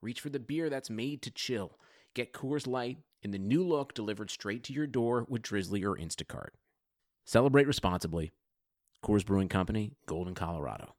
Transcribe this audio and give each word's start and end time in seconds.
reach 0.00 0.20
for 0.20 0.28
the 0.28 0.38
beer 0.38 0.68
that's 0.70 0.90
made 0.90 1.22
to 1.22 1.30
chill. 1.30 1.78
Get 2.14 2.32
Coors 2.32 2.66
Light 2.66 2.98
in 3.22 3.30
the 3.30 3.38
new 3.38 3.66
look 3.66 3.94
delivered 3.94 4.30
straight 4.30 4.64
to 4.64 4.72
your 4.72 4.86
door 4.86 5.26
with 5.28 5.42
Drizzly 5.42 5.84
or 5.84 5.96
Instacart. 5.96 6.50
Celebrate 7.24 7.66
responsibly. 7.66 8.32
Coors 9.04 9.24
Brewing 9.24 9.48
Company, 9.48 9.92
Golden, 10.06 10.34
Colorado. 10.34 10.94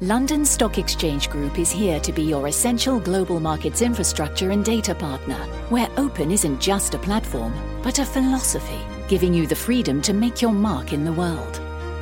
London 0.00 0.46
Stock 0.46 0.78
Exchange 0.78 1.28
Group 1.28 1.58
is 1.58 1.70
here 1.70 2.00
to 2.00 2.12
be 2.12 2.22
your 2.22 2.46
essential 2.46 2.98
global 2.98 3.38
markets 3.38 3.82
infrastructure 3.82 4.50
and 4.50 4.64
data 4.64 4.94
partner, 4.94 5.36
where 5.68 5.90
open 5.98 6.30
isn't 6.30 6.60
just 6.60 6.94
a 6.94 6.98
platform, 6.98 7.52
but 7.82 7.98
a 7.98 8.04
philosophy, 8.04 8.80
giving 9.08 9.34
you 9.34 9.46
the 9.46 9.54
freedom 9.54 10.00
to 10.02 10.14
make 10.14 10.40
your 10.40 10.52
mark 10.52 10.94
in 10.94 11.04
the 11.04 11.12
world. 11.12 11.60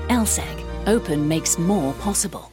LSEG, 0.09 0.65
open 0.87 1.27
makes 1.27 1.59
more 1.59 1.93
possible. 1.95 2.53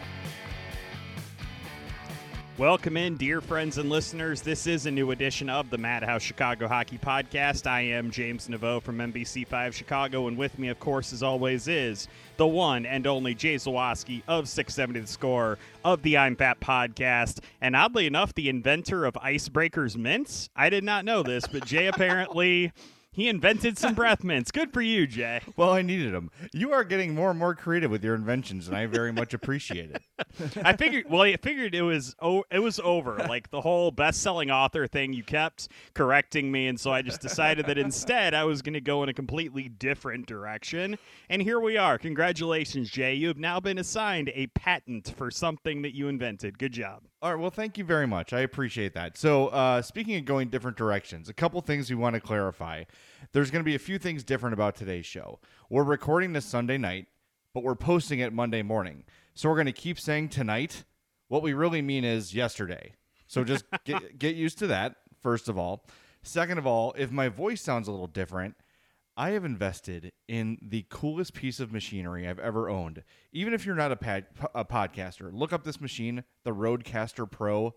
Welcome 2.61 2.95
in, 2.95 3.17
dear 3.17 3.41
friends 3.41 3.79
and 3.79 3.89
listeners. 3.89 4.43
This 4.43 4.67
is 4.67 4.85
a 4.85 4.91
new 4.91 5.09
edition 5.09 5.49
of 5.49 5.71
the 5.71 5.79
Madhouse 5.79 6.21
Chicago 6.21 6.67
Hockey 6.67 6.99
Podcast. 6.99 7.65
I 7.65 7.81
am 7.81 8.11
James 8.11 8.47
Naveau 8.47 8.79
from 8.79 8.99
NBC5 8.99 9.73
Chicago, 9.73 10.27
and 10.27 10.37
with 10.37 10.59
me, 10.59 10.67
of 10.67 10.79
course, 10.79 11.11
as 11.11 11.23
always, 11.23 11.67
is 11.67 12.07
the 12.37 12.45
one 12.45 12.85
and 12.85 13.07
only 13.07 13.33
Jay 13.33 13.55
Zawaski 13.55 14.21
of 14.27 14.47
670 14.47 14.99
The 14.99 15.07
Score 15.07 15.57
of 15.83 16.03
the 16.03 16.19
I'm 16.19 16.35
Fat 16.35 16.59
Podcast, 16.59 17.39
and 17.61 17.75
oddly 17.75 18.05
enough, 18.05 18.35
the 18.35 18.47
inventor 18.47 19.05
of 19.05 19.15
Icebreakers 19.15 19.97
Mints. 19.97 20.47
I 20.55 20.69
did 20.69 20.83
not 20.83 21.03
know 21.03 21.23
this, 21.23 21.47
but 21.47 21.65
Jay 21.65 21.87
apparently 21.87 22.73
he 23.13 23.27
invented 23.27 23.77
some 23.77 23.93
breath 23.93 24.23
mints. 24.23 24.51
Good 24.51 24.71
for 24.71 24.81
you, 24.81 25.05
Jay. 25.05 25.41
Well, 25.57 25.73
I 25.73 25.81
needed 25.81 26.13
them. 26.13 26.31
You 26.53 26.71
are 26.71 26.83
getting 26.83 27.13
more 27.13 27.29
and 27.29 27.37
more 27.37 27.53
creative 27.53 27.91
with 27.91 28.03
your 28.03 28.15
inventions, 28.15 28.67
and 28.67 28.75
I 28.75 28.85
very 28.87 29.11
much 29.11 29.33
appreciate 29.33 29.91
it. 29.91 30.01
I 30.63 30.75
figured. 30.75 31.05
Well, 31.09 31.21
I 31.21 31.35
figured 31.35 31.75
it 31.75 31.81
was. 31.81 32.15
Oh, 32.19 32.45
it 32.49 32.59
was 32.59 32.79
over. 32.79 33.17
Like 33.17 33.51
the 33.51 33.61
whole 33.61 33.91
best-selling 33.91 34.49
author 34.49 34.87
thing. 34.87 35.13
You 35.13 35.23
kept 35.23 35.67
correcting 35.93 36.51
me, 36.51 36.67
and 36.67 36.79
so 36.79 36.91
I 36.91 37.01
just 37.01 37.21
decided 37.21 37.65
that 37.67 37.77
instead 37.77 38.33
I 38.33 38.45
was 38.45 38.61
going 38.61 38.73
to 38.73 38.81
go 38.81 39.03
in 39.03 39.09
a 39.09 39.13
completely 39.13 39.69
different 39.69 40.25
direction. 40.25 40.97
And 41.29 41.41
here 41.41 41.59
we 41.59 41.77
are. 41.77 41.97
Congratulations, 41.97 42.89
Jay. 42.89 43.13
You 43.13 43.27
have 43.27 43.37
now 43.37 43.59
been 43.59 43.77
assigned 43.77 44.31
a 44.33 44.47
patent 44.47 45.13
for 45.17 45.29
something 45.29 45.81
that 45.81 45.93
you 45.93 46.07
invented. 46.07 46.57
Good 46.57 46.73
job. 46.73 47.03
All 47.23 47.31
right. 47.31 47.39
Well, 47.39 47.51
thank 47.51 47.77
you 47.77 47.83
very 47.83 48.07
much. 48.07 48.33
I 48.33 48.39
appreciate 48.39 48.95
that. 48.95 49.15
So, 49.15 49.49
uh, 49.49 49.83
speaking 49.83 50.15
of 50.15 50.25
going 50.25 50.49
different 50.49 50.75
directions, 50.75 51.29
a 51.29 51.35
couple 51.35 51.61
things 51.61 51.87
we 51.87 51.95
want 51.95 52.15
to 52.15 52.19
clarify. 52.19 52.85
There's 53.31 53.51
going 53.51 53.59
to 53.59 53.65
be 53.65 53.75
a 53.75 53.79
few 53.79 53.99
things 53.99 54.23
different 54.23 54.55
about 54.55 54.75
today's 54.75 55.05
show. 55.05 55.39
We're 55.69 55.83
recording 55.83 56.33
this 56.33 56.45
Sunday 56.45 56.79
night, 56.79 57.05
but 57.53 57.63
we're 57.63 57.75
posting 57.75 58.21
it 58.21 58.33
Monday 58.33 58.63
morning. 58.63 59.03
So 59.35 59.49
we're 59.49 59.55
going 59.55 59.67
to 59.67 59.71
keep 59.71 59.99
saying 59.99 60.29
tonight. 60.29 60.83
What 61.27 61.43
we 61.43 61.53
really 61.53 61.83
mean 61.83 62.03
is 62.03 62.33
yesterday. 62.33 62.93
So 63.27 63.43
just 63.43 63.65
get 63.85 64.17
get 64.17 64.35
used 64.35 64.57
to 64.57 64.67
that. 64.67 64.95
First 65.21 65.47
of 65.47 65.59
all. 65.59 65.85
Second 66.23 66.57
of 66.57 66.65
all, 66.65 66.95
if 66.97 67.11
my 67.11 67.29
voice 67.29 67.61
sounds 67.61 67.87
a 67.87 67.91
little 67.91 68.07
different, 68.07 68.55
I 69.17 69.31
have 69.31 69.43
invested 69.43 70.11
in 70.27 70.57
the 70.61 70.85
coolest 70.89 71.33
piece 71.33 71.59
of 71.59 71.73
machinery 71.73 72.27
I've 72.27 72.39
ever 72.39 72.69
owned. 72.69 73.03
Even 73.33 73.53
if 73.53 73.65
you're 73.65 73.75
not 73.75 73.91
a, 73.91 73.95
pad, 73.95 74.25
a 74.55 74.63
podcaster, 74.63 75.29
look 75.33 75.51
up 75.51 75.63
this 75.63 75.81
machine, 75.81 76.23
the 76.45 76.51
Rodecaster 76.51 77.29
Pro. 77.29 77.75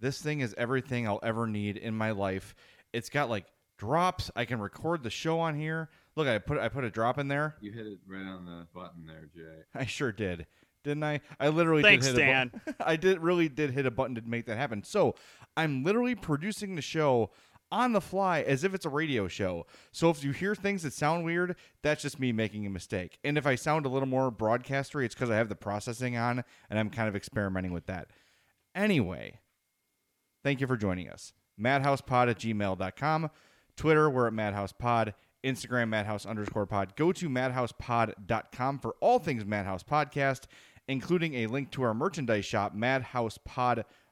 This 0.00 0.20
thing 0.20 0.40
is 0.40 0.54
everything 0.56 1.06
I'll 1.06 1.20
ever 1.22 1.46
need 1.46 1.76
in 1.76 1.94
my 1.94 2.10
life. 2.10 2.54
It's 2.92 3.08
got 3.08 3.28
like 3.30 3.46
drops. 3.78 4.30
I 4.34 4.44
can 4.44 4.60
record 4.60 5.02
the 5.02 5.10
show 5.10 5.38
on 5.40 5.54
here. 5.54 5.90
Look, 6.16 6.26
I 6.26 6.38
put 6.38 6.58
I 6.58 6.68
put 6.68 6.84
a 6.84 6.90
drop 6.90 7.18
in 7.18 7.28
there. 7.28 7.56
You 7.60 7.72
hit 7.72 7.86
it 7.86 7.98
right 8.06 8.26
on 8.26 8.44
the 8.44 8.66
button 8.74 9.06
there, 9.06 9.28
Jay. 9.34 9.62
I 9.74 9.86
sure 9.86 10.12
did. 10.12 10.46
Didn't 10.84 11.04
I? 11.04 11.20
I 11.38 11.48
literally 11.48 11.82
Thanks, 11.82 12.06
did 12.06 12.16
hit 12.16 12.22
Dan. 12.22 12.50
a 12.54 12.58
button. 12.72 12.74
I 12.80 12.96
did 12.96 13.20
really 13.20 13.48
did 13.48 13.70
hit 13.70 13.86
a 13.86 13.90
button 13.90 14.16
to 14.16 14.22
make 14.22 14.46
that 14.46 14.56
happen. 14.56 14.82
So 14.82 15.14
I'm 15.56 15.84
literally 15.84 16.14
producing 16.14 16.74
the 16.74 16.82
show 16.82 17.30
on 17.72 17.92
the 17.92 18.00
fly 18.00 18.42
as 18.42 18.62
if 18.62 18.74
it's 18.74 18.84
a 18.86 18.90
radio 18.90 19.26
show. 19.26 19.66
So 19.90 20.10
if 20.10 20.22
you 20.22 20.30
hear 20.30 20.54
things 20.54 20.82
that 20.82 20.92
sound 20.92 21.24
weird, 21.24 21.56
that's 21.82 22.02
just 22.02 22.20
me 22.20 22.30
making 22.30 22.66
a 22.66 22.70
mistake. 22.70 23.18
And 23.24 23.36
if 23.36 23.46
I 23.46 23.56
sound 23.56 23.86
a 23.86 23.88
little 23.88 24.06
more 24.06 24.30
broadcastery, 24.30 25.06
it's 25.06 25.14
because 25.14 25.30
I 25.30 25.36
have 25.36 25.48
the 25.48 25.56
processing 25.56 26.16
on 26.16 26.44
and 26.70 26.78
I'm 26.78 26.90
kind 26.90 27.08
of 27.08 27.16
experimenting 27.16 27.72
with 27.72 27.86
that. 27.86 28.08
Anyway, 28.74 29.40
thank 30.44 30.60
you 30.60 30.66
for 30.66 30.76
joining 30.76 31.08
us. 31.08 31.32
Madhousepod 31.60 32.30
at 32.30 32.38
gmail.com. 32.38 33.30
Twitter, 33.76 34.10
we're 34.10 34.26
at 34.28 34.32
MadhousePod. 34.34 35.14
Instagram, 35.44 35.88
Madhouse 35.88 36.24
underscore 36.24 36.66
pod. 36.66 36.94
Go 36.94 37.10
to 37.12 37.28
madhousepod.com 37.28 38.78
for 38.78 38.94
all 39.00 39.18
things 39.18 39.44
Madhouse 39.44 39.82
Podcast, 39.82 40.42
including 40.86 41.34
a 41.34 41.48
link 41.48 41.70
to 41.72 41.82
our 41.82 41.94
merchandise 41.94 42.44
shop, 42.44 42.74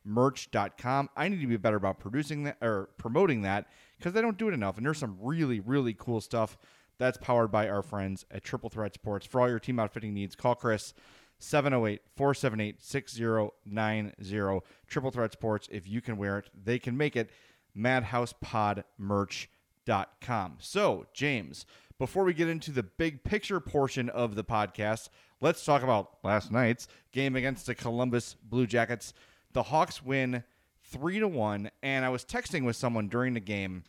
madhousepodmerch.com. 0.07 1.11
I 1.17 1.29
need 1.29 1.41
to 1.41 1.47
be 1.47 1.57
better 1.57 1.77
about 1.77 1.99
producing 1.99 2.45
that 2.45 2.57
or 2.61 2.91
promoting 2.97 3.43
that 3.43 3.67
because 3.99 4.17
I 4.17 4.21
don't 4.21 4.39
do 4.39 4.49
it 4.49 4.55
enough. 4.55 4.77
And 4.77 4.87
there's 4.87 4.99
some 4.99 5.19
really, 5.21 5.61
really 5.61 5.95
cool 5.99 6.21
stuff 6.21 6.59
that's 6.99 7.19
powered 7.19 7.51
by 7.51 7.69
our 7.69 7.83
friends 7.83 8.25
at 8.31 8.45
Triple 8.45 8.71
Threat 8.71 8.95
Sports. 8.95 9.27
For 9.27 9.41
all 9.41 9.49
your 9.49 9.59
team 9.59 9.79
outfitting 9.79 10.15
needs, 10.15 10.35
call 10.35 10.55
Chris 10.55 10.95
708 11.39 12.03
478 12.17 12.83
6090. 12.83 14.61
Triple 14.87 15.11
Threat 15.11 15.33
Sports, 15.33 15.69
if 15.71 15.89
you 15.89 16.01
can 16.01 16.17
wear 16.17 16.39
it, 16.39 16.51
they 16.63 16.79
can 16.79 16.97
make 16.97 17.17
it. 17.17 17.31
MadhousePodMerch.com. 17.77 20.57
So, 20.59 21.07
James, 21.15 21.67
before 21.99 22.25
we 22.25 22.35
get 22.35 22.49
into 22.49 22.73
the 22.73 22.83
big 22.83 23.23
picture 23.23 23.61
portion 23.61 24.09
of 24.09 24.35
the 24.35 24.45
podcast, 24.45 25.09
let's 25.41 25.65
talk 25.65 25.83
about 25.83 26.19
last 26.25 26.51
night's 26.51 26.89
game 27.13 27.37
against 27.37 27.67
the 27.67 27.75
Columbus 27.75 28.35
Blue 28.43 28.67
Jackets. 28.67 29.15
The 29.53 29.65
Hawks 29.65 30.03
win 30.03 30.45
three 30.85 31.19
to 31.19 31.29
one, 31.29 31.71
and 31.83 32.05
I 32.05 32.09
was 32.09 32.25
texting 32.25 32.65
with 32.65 32.77
someone 32.77 33.09
during 33.09 33.35
the 33.35 33.41
game, 33.41 33.85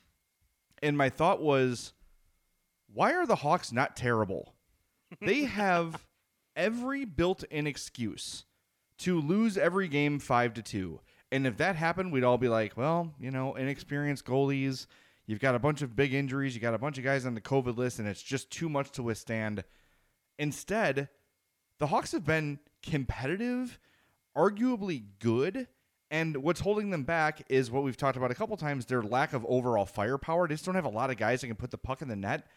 And 0.84 0.98
my 0.98 1.10
thought 1.10 1.42
was, 1.42 1.94
why 2.94 3.14
are 3.14 3.26
the 3.26 3.38
Hawks 3.38 3.72
not 3.72 3.96
terrible? 3.96 4.56
They 5.22 5.44
have 5.44 6.08
every 6.56 7.04
built-in 7.04 7.68
excuse 7.68 8.46
to 9.00 9.20
lose 9.20 9.58
every 9.58 9.90
game 9.90 10.20
five 10.20 10.54
to 10.54 10.62
two. 10.62 11.02
And 11.34 11.46
if 11.46 11.58
that 11.58 11.76
happened, 11.76 12.14
we'd 12.14 12.24
all 12.24 12.38
be 12.38 12.48
like, 12.48 12.78
well, 12.78 13.14
you 13.20 13.30
know, 13.30 13.56
inexperienced 13.56 14.26
goalies. 14.26 14.86
You've 15.26 15.40
got 15.42 15.54
a 15.56 15.60
bunch 15.60 15.82
of 15.82 15.96
big 15.98 16.14
injuries. 16.14 16.56
You 16.56 16.62
got 16.62 16.74
a 16.74 16.80
bunch 16.80 16.98
of 16.98 17.04
guys 17.04 17.26
on 17.26 17.36
the 17.36 17.42
COVID 17.42 17.76
list, 17.78 18.00
and 18.00 18.08
it's 18.08 18.22
just 18.24 18.52
too 18.52 18.70
much 18.70 18.92
to 18.92 19.04
withstand. 19.04 19.64
Instead, 20.40 21.10
the 21.78 21.88
Hawks 21.88 22.12
have 22.14 22.26
been 22.26 22.60
competitive, 22.82 23.80
arguably 24.36 25.04
good. 25.20 25.68
And 26.10 26.38
what's 26.38 26.60
holding 26.60 26.90
them 26.90 27.04
back 27.04 27.42
is 27.48 27.72
what 27.72 27.84
we've 27.84 27.96
talked 27.96 28.18
about 28.18 28.32
a 28.32 28.36
couple 28.36 28.58
times 28.58 28.86
their 28.86 29.02
lack 29.02 29.32
of 29.32 29.46
overall 29.48 29.86
firepower. 29.86 30.48
They 30.48 30.56
just 30.56 30.66
don't 30.66 30.76
have 30.76 30.84
a 30.86 30.90
lot 30.90 31.10
of 31.10 31.16
guys 31.18 31.40
that 31.42 31.48
can 31.48 31.56
put 31.56 31.72
the 31.72 31.78
puck 31.78 32.02
in 32.02 32.10
the 32.10 32.18
net. 32.18 32.48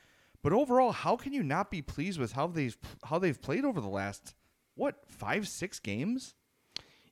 But 0.43 0.53
overall, 0.53 0.91
how 0.93 1.17
can 1.17 1.32
you 1.32 1.43
not 1.44 1.71
be 1.71 1.81
pleased 1.81 2.19
with 2.19 2.32
how 2.32 2.49
they've 2.49 2.76
how 3.05 3.19
they've 3.19 3.41
played 3.41 3.65
over 3.65 3.81
the 3.81 3.88
last 3.88 4.35
what 4.75 4.97
five 5.09 5.47
six 5.47 5.79
games? 5.79 6.35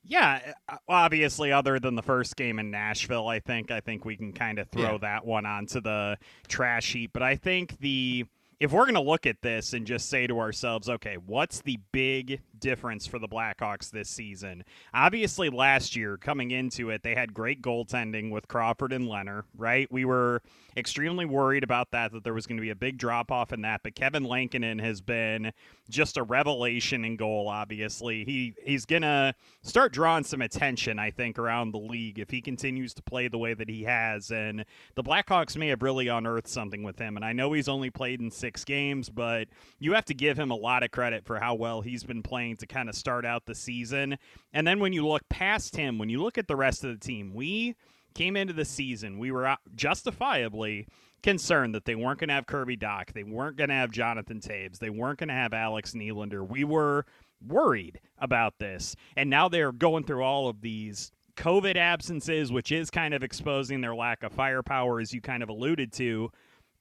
Yeah, 0.03 0.41
uh, 0.67 0.77
obviously, 0.89 1.53
other 1.53 1.79
than 1.79 1.95
the 1.95 2.01
first 2.03 2.35
game 2.35 2.59
in 2.59 2.69
Nashville, 2.71 3.27
I 3.29 3.39
think 3.39 3.71
I 3.71 3.79
think 3.79 4.03
we 4.03 4.17
can 4.17 4.33
kind 4.33 4.59
of 4.59 4.67
throw 4.69 4.91
Yeah. 4.93 4.97
that 4.99 5.25
one 5.25 5.45
onto 5.45 5.79
the 5.79 6.17
trash 6.49 6.91
heap. 6.91 7.11
But 7.13 7.23
I 7.23 7.37
think 7.37 7.79
the 7.79 8.25
if 8.59 8.71
we're 8.71 8.83
going 8.83 8.93
to 8.95 9.01
look 9.01 9.25
at 9.25 9.41
this 9.41 9.73
and 9.73 9.87
just 9.87 10.09
say 10.09 10.27
to 10.27 10.39
ourselves, 10.39 10.87
okay, 10.89 11.15
what's 11.15 11.61
the 11.61 11.79
big 11.91 12.41
difference 12.63 13.05
for 13.05 13.19
the 13.19 13.27
Blackhawks 13.27 13.91
this 13.91 14.09
season? 14.09 14.63
Obviously, 14.93 15.49
last 15.49 15.95
year 15.95 16.17
coming 16.17 16.51
into 16.51 16.89
it, 16.89 17.03
they 17.03 17.13
had 17.13 17.33
great 17.33 17.61
goaltending 17.61 18.31
with 18.31 18.47
Crawford 18.47 18.93
and 18.93 19.07
Lehner, 19.07 19.43
right? 19.55 19.91
We 19.91 20.05
were 20.05 20.41
extremely 20.75 21.25
worried 21.25 21.63
about 21.63 21.91
that, 21.91 22.11
that 22.13 22.23
there 22.23 22.33
was 22.33 22.47
going 22.47 22.57
to 22.57 22.61
be 22.61 22.71
a 22.71 22.75
big 22.75 22.97
drop 22.97 23.31
off 23.31 23.53
in 23.53 23.61
that. 23.61 23.81
But 23.83 23.95
Kevin 23.95 24.23
Lankinen 24.23 24.79
has 24.79 25.01
been 25.01 25.51
just 25.89 26.17
a 26.17 26.23
revelation 26.23 27.03
in 27.03 27.17
goal, 27.17 27.47
obviously. 27.49 28.23
He 28.23 28.53
he's 28.63 28.85
gonna 28.85 29.35
start 29.61 29.91
drawing 29.91 30.23
some 30.23 30.41
attention, 30.41 30.97
I 30.97 31.11
think, 31.11 31.37
around 31.37 31.71
the 31.71 31.79
league 31.79 32.19
if 32.19 32.29
he 32.29 32.41
continues 32.41 32.93
to 32.95 33.03
play 33.03 33.27
the 33.27 33.37
way 33.37 33.53
that 33.53 33.69
he 33.69 33.83
has. 33.83 34.31
And 34.31 34.65
the 34.95 35.03
Blackhawks 35.03 35.57
may 35.57 35.67
have 35.67 35.83
really 35.83 36.07
unearthed 36.07 36.47
something 36.47 36.83
with 36.83 36.97
him. 36.97 37.17
And 37.17 37.25
I 37.25 37.33
know 37.33 37.51
he's 37.53 37.67
only 37.67 37.89
played 37.89 38.21
in 38.21 38.31
six 38.31 38.63
games, 38.63 39.09
but 39.09 39.47
you 39.79 39.93
have 39.93 40.05
to 40.05 40.13
give 40.13 40.39
him 40.39 40.51
a 40.51 40.55
lot 40.55 40.83
of 40.83 40.91
credit 40.91 41.25
for 41.25 41.39
how 41.39 41.55
well 41.55 41.81
he's 41.81 42.03
been 42.03 42.23
playing 42.23 42.52
to 42.57 42.67
kind 42.67 42.89
of 42.89 42.95
start 42.95 43.25
out 43.25 43.45
the 43.45 43.55
season. 43.55 44.17
And 44.53 44.65
then 44.65 44.79
when 44.79 44.93
you 44.93 45.07
look 45.07 45.27
past 45.29 45.75
him, 45.75 45.97
when 45.97 46.09
you 46.09 46.21
look 46.21 46.37
at 46.37 46.47
the 46.47 46.55
rest 46.55 46.83
of 46.83 46.91
the 46.91 47.05
team, 47.05 47.33
we 47.33 47.75
came 48.13 48.35
into 48.35 48.53
the 48.53 48.65
season, 48.65 49.17
we 49.17 49.31
were 49.31 49.47
uh, 49.47 49.55
justifiably 49.75 50.87
concerned 51.23 51.73
that 51.73 51.85
they 51.85 51.95
weren't 51.95 52.19
going 52.19 52.27
to 52.27 52.33
have 52.33 52.45
Kirby 52.45 52.77
Dach, 52.77 53.13
they 53.13 53.23
weren't 53.23 53.57
going 53.57 53.69
to 53.69 53.75
have 53.75 53.91
Jonathan 53.91 54.39
Toews, 54.39 54.79
they 54.79 54.89
weren't 54.89 55.19
going 55.19 55.29
to 55.29 55.33
have 55.33 55.53
Alex 55.53 55.93
Nylander. 55.93 56.47
We 56.47 56.63
were 56.63 57.05
worried 57.45 57.99
about 58.19 58.59
this, 58.59 58.95
and 59.15 59.29
now 59.29 59.49
they're 59.49 59.71
going 59.71 60.03
through 60.03 60.23
all 60.23 60.47
of 60.47 60.61
these 60.61 61.11
COVID 61.35 61.75
absences, 61.75 62.51
which 62.51 62.71
is 62.71 62.91
kind 62.91 63.13
of 63.13 63.23
exposing 63.23 63.81
their 63.81 63.95
lack 63.95 64.23
of 64.23 64.33
firepower, 64.33 64.99
as 64.99 65.13
you 65.13 65.21
kind 65.21 65.41
of 65.41 65.49
alluded 65.49 65.91
to. 65.93 66.31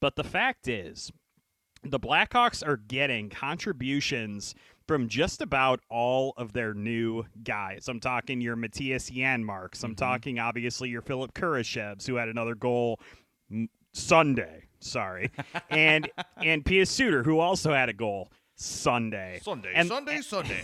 But 0.00 0.16
the 0.16 0.24
fact 0.24 0.68
is, 0.68 1.10
the 1.84 2.00
Blackhawks 2.00 2.66
are 2.66 2.76
getting 2.76 3.28
contributions 3.28 4.54
from 4.92 5.08
just 5.08 5.40
about 5.40 5.80
all 5.88 6.34
of 6.36 6.52
their 6.52 6.74
new 6.74 7.24
guys. 7.42 7.88
I'm 7.88 7.98
talking 7.98 8.42
your 8.42 8.56
Matthias 8.56 9.08
Janmarks. 9.08 9.82
I'm 9.82 9.92
mm-hmm. 9.92 9.94
talking 9.94 10.38
obviously 10.38 10.90
your 10.90 11.00
Philip 11.00 11.32
Kurashevs, 11.32 12.06
who 12.06 12.16
had 12.16 12.28
another 12.28 12.54
goal 12.54 13.00
m- 13.50 13.70
Sunday. 13.94 14.64
Sorry, 14.80 15.30
and 15.70 16.10
and 16.36 16.62
Pius 16.62 16.90
Suter, 16.90 17.22
who 17.22 17.38
also 17.38 17.72
had 17.72 17.88
a 17.88 17.94
goal 17.94 18.28
Sunday. 18.54 19.40
Sunday, 19.42 19.72
And- 19.74 19.88
Sunday, 19.88 20.20
Sunday. 20.20 20.62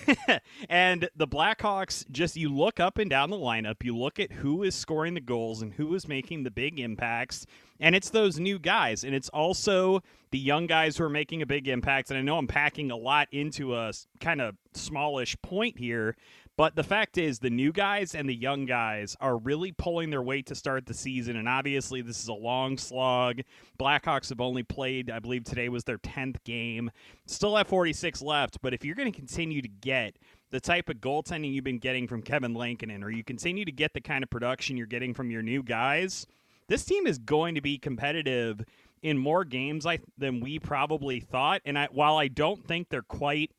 and 0.69 1.09
the 1.17 1.27
Blackhawks 1.27 2.05
just 2.11 2.37
you 2.37 2.51
look 2.55 2.79
up 2.81 2.99
and 2.99 3.09
down 3.09 3.31
the 3.31 3.39
lineup, 3.39 3.83
you 3.83 3.97
look 3.97 4.21
at 4.21 4.31
who 4.31 4.63
is 4.63 4.75
scoring 4.75 5.15
the 5.15 5.23
goals 5.23 5.63
and 5.63 5.73
who 5.73 5.95
is 5.95 6.07
making 6.07 6.43
the 6.43 6.51
big 6.51 6.79
impacts, 6.79 7.47
and 7.81 7.95
it's 7.95 8.11
those 8.11 8.39
new 8.39 8.59
guys, 8.59 9.05
and 9.05 9.15
it's 9.15 9.29
also 9.29 10.03
the 10.31 10.39
young 10.39 10.67
guys 10.67 10.97
who 10.97 11.05
are 11.05 11.11
making 11.11 11.43
a 11.43 11.47
big 11.47 11.69
impact. 11.69 12.11
And 12.11 12.19
I 12.19 12.23
know 12.23 12.37
I'm 12.37 12.47
packing 12.47 12.91
a 12.91 12.97
lot 12.97 13.29
into 13.33 13.75
a 13.75 13.93
kind 14.21 14.41
of 14.41 14.57
smallish 14.75 15.37
point 15.43 15.79
here, 15.79 16.17
but 16.57 16.75
the 16.75 16.83
fact 16.83 17.19
is 17.19 17.39
the 17.39 17.51
new 17.51 17.73
guys 17.73 18.17
and 18.17 18.29
the 18.29 18.35
young 18.35 18.67
guys 18.67 19.17
are 19.21 19.39
really 19.39 19.71
pulling 19.71 20.11
their 20.11 20.23
weight 20.23 20.47
to 20.47 20.57
start 20.57 20.87
the 20.87 20.95
season, 20.95 21.37
and 21.37 21.49
obviously 21.49 22.03
this 22.03 22.21
is 22.21 22.29
a 22.29 22.35
long 22.35 22.77
slog. 22.77 23.43
Blackhawks 23.79 24.31
have 24.31 24.41
only 24.41 24.65
played, 24.65 25.09
I 25.09 25.21
believe 25.21 25.45
today 25.45 25.69
was 25.69 25.85
their 25.85 25.99
10th 25.99 26.43
game. 26.45 26.91
Still 27.27 27.57
have 27.57 27.69
46 27.69 28.23
left, 28.23 28.61
but 28.61 28.75
if 28.75 28.85
you're 28.85 28.97
going 28.97 29.11
to 29.11 29.17
continue 29.17 29.63
to 29.63 29.69
get 29.69 30.17
the 30.51 30.59
type 30.59 30.89
of 30.89 30.97
goaltending 30.97 31.53
you've 31.53 31.63
been 31.63 31.79
getting 31.79 32.09
from 32.09 32.23
Kevin 32.23 32.55
Lankinen, 32.55 33.05
or 33.05 33.11
you 33.11 33.23
continue 33.23 33.65
to 33.65 33.73
get 33.73 33.95
the 33.95 34.01
kind 34.01 34.25
of 34.25 34.31
production 34.31 34.77
you're 34.77 34.87
getting 34.87 35.15
from 35.15 35.31
your 35.31 35.43
new 35.43 35.63
guys, 35.63 36.27
this 36.69 36.85
team 36.85 37.07
is 37.07 37.19
going 37.19 37.55
to 37.55 37.61
be 37.61 37.79
competitive 37.79 38.65
in 39.03 39.17
more 39.19 39.45
games 39.45 39.87
I, 39.87 39.99
than 40.17 40.41
we 40.41 40.59
probably 40.59 41.21
thought. 41.21 41.63
And 41.65 41.79
I, 41.79 41.89
while 41.91 42.17
I 42.17 42.29
don't 42.29 42.65
think 42.67 42.89
they're 42.89 43.03
quite 43.03 43.51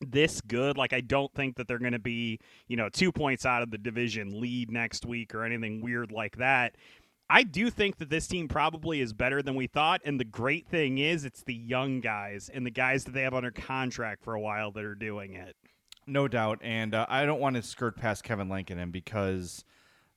this 0.00 0.40
good, 0.40 0.76
like 0.78 0.92
I 0.92 1.00
don't 1.00 1.32
think 1.34 1.56
that 1.56 1.68
they're 1.68 1.78
going 1.78 1.92
to 1.92 1.98
be, 1.98 2.38
you 2.68 2.76
know, 2.76 2.88
two 2.88 3.12
points 3.12 3.44
out 3.44 3.62
of 3.62 3.70
the 3.70 3.78
division 3.78 4.40
lead 4.40 4.70
next 4.70 5.04
week 5.04 5.34
or 5.34 5.44
anything 5.44 5.82
weird 5.82 6.12
like 6.12 6.36
that. 6.38 6.76
I 7.28 7.44
do 7.44 7.70
think 7.70 7.98
that 7.98 8.10
this 8.10 8.26
team 8.26 8.48
probably 8.48 9.00
is 9.00 9.12
better 9.12 9.40
than 9.40 9.54
we 9.54 9.68
thought. 9.68 10.00
And 10.04 10.18
the 10.18 10.24
great 10.24 10.66
thing 10.66 10.98
is, 10.98 11.24
it's 11.24 11.44
the 11.44 11.54
young 11.54 12.00
guys 12.00 12.50
and 12.52 12.66
the 12.66 12.72
guys 12.72 13.04
that 13.04 13.12
they 13.12 13.22
have 13.22 13.34
under 13.34 13.52
contract 13.52 14.24
for 14.24 14.34
a 14.34 14.40
while 14.40 14.72
that 14.72 14.84
are 14.84 14.96
doing 14.96 15.34
it. 15.34 15.54
No 16.08 16.26
doubt. 16.26 16.58
And 16.60 16.92
uh, 16.92 17.06
I 17.08 17.24
don't 17.24 17.38
want 17.38 17.54
to 17.54 17.62
skirt 17.62 17.96
past 17.96 18.24
Kevin 18.24 18.48
Lankinen 18.48 18.90
because 18.90 19.64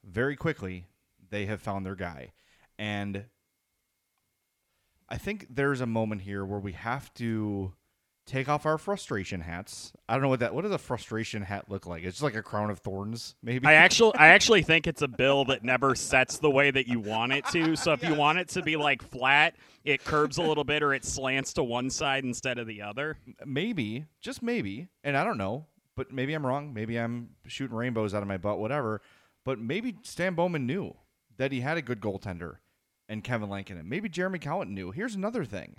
very 0.04 0.36
quickly 0.36 0.88
they 1.34 1.48
have 1.48 1.62
found 1.62 1.86
their 1.86 1.96
guy. 1.96 2.32
And 2.78 3.26
I 5.10 5.18
think 5.18 5.48
there's 5.50 5.82
a 5.82 5.86
moment 5.86 6.22
here 6.22 6.46
where 6.46 6.60
we 6.60 6.74
have 6.74 7.14
to 7.16 7.74
take 8.26 8.48
off 8.48 8.66
our 8.66 8.78
frustration 8.78 9.42
hats. 9.42 9.92
I 10.08 10.14
don't 10.14 10.22
know 10.22 10.30
what 10.30 10.40
that 10.40 10.54
what 10.54 10.62
does 10.62 10.72
a 10.72 10.78
frustration 10.78 11.42
hat 11.42 11.66
look 11.70 11.88
like? 11.88 12.04
It's 12.04 12.18
just 12.18 12.24
like 12.24 12.36
a 12.36 12.44
crown 12.44 12.70
of 12.70 12.80
thorns, 12.80 13.36
maybe. 13.42 13.66
I 13.66 13.74
actually, 13.86 14.16
I 14.16 14.28
actually 14.28 14.62
think 14.62 14.86
it's 14.86 15.02
a 15.02 15.08
bill 15.08 15.46
that 15.46 15.64
never 15.64 15.96
sets 15.96 16.38
the 16.38 16.52
way 16.52 16.70
that 16.72 16.88
you 16.88 17.00
want 17.00 17.34
it 17.34 17.46
to. 17.48 17.76
So 17.76 17.94
if 17.94 18.04
you 18.04 18.14
want 18.14 18.38
it 18.38 18.50
to 18.50 18.62
be 18.62 18.76
like 18.76 19.02
flat, 19.02 19.56
it 19.84 20.04
curves 20.04 20.38
a 20.38 20.44
little 20.44 20.64
bit, 20.64 20.84
or 20.84 20.94
it 20.94 21.04
slants 21.04 21.54
to 21.54 21.64
one 21.64 21.90
side 21.90 22.24
instead 22.24 22.60
of 22.60 22.68
the 22.68 22.84
other. 22.84 23.18
maybe, 23.44 24.06
just 24.22 24.44
maybe, 24.44 24.88
and 25.04 25.18
I 25.18 25.24
don't 25.24 25.38
know, 25.38 25.66
but 25.98 26.14
maybe 26.14 26.34
I'm 26.34 26.46
wrong. 26.46 26.74
Maybe 26.74 26.98
I'm 26.98 27.30
shooting 27.48 27.76
rainbows 27.76 28.14
out 28.14 28.22
of 28.22 28.28
my 28.28 28.38
butt, 28.38 28.60
whatever. 28.60 29.02
But 29.46 29.60
maybe 29.60 29.96
Stan 30.04 30.36
Bowman 30.36 30.66
knew 30.66 30.96
that 31.38 31.52
he 31.52 31.62
had 31.62 31.78
a 31.78 31.82
good 31.82 32.02
goaltender 32.02 32.58
and 33.10 33.24
Kevin 33.24 33.50
Lankinen. 33.50 33.88
Maybe 33.88 34.10
Jeremy 34.10 34.40
Colliton 34.40 34.74
knew. 34.74 34.92
Here's 34.92 35.16
another 35.16 35.46
thing. 35.46 35.76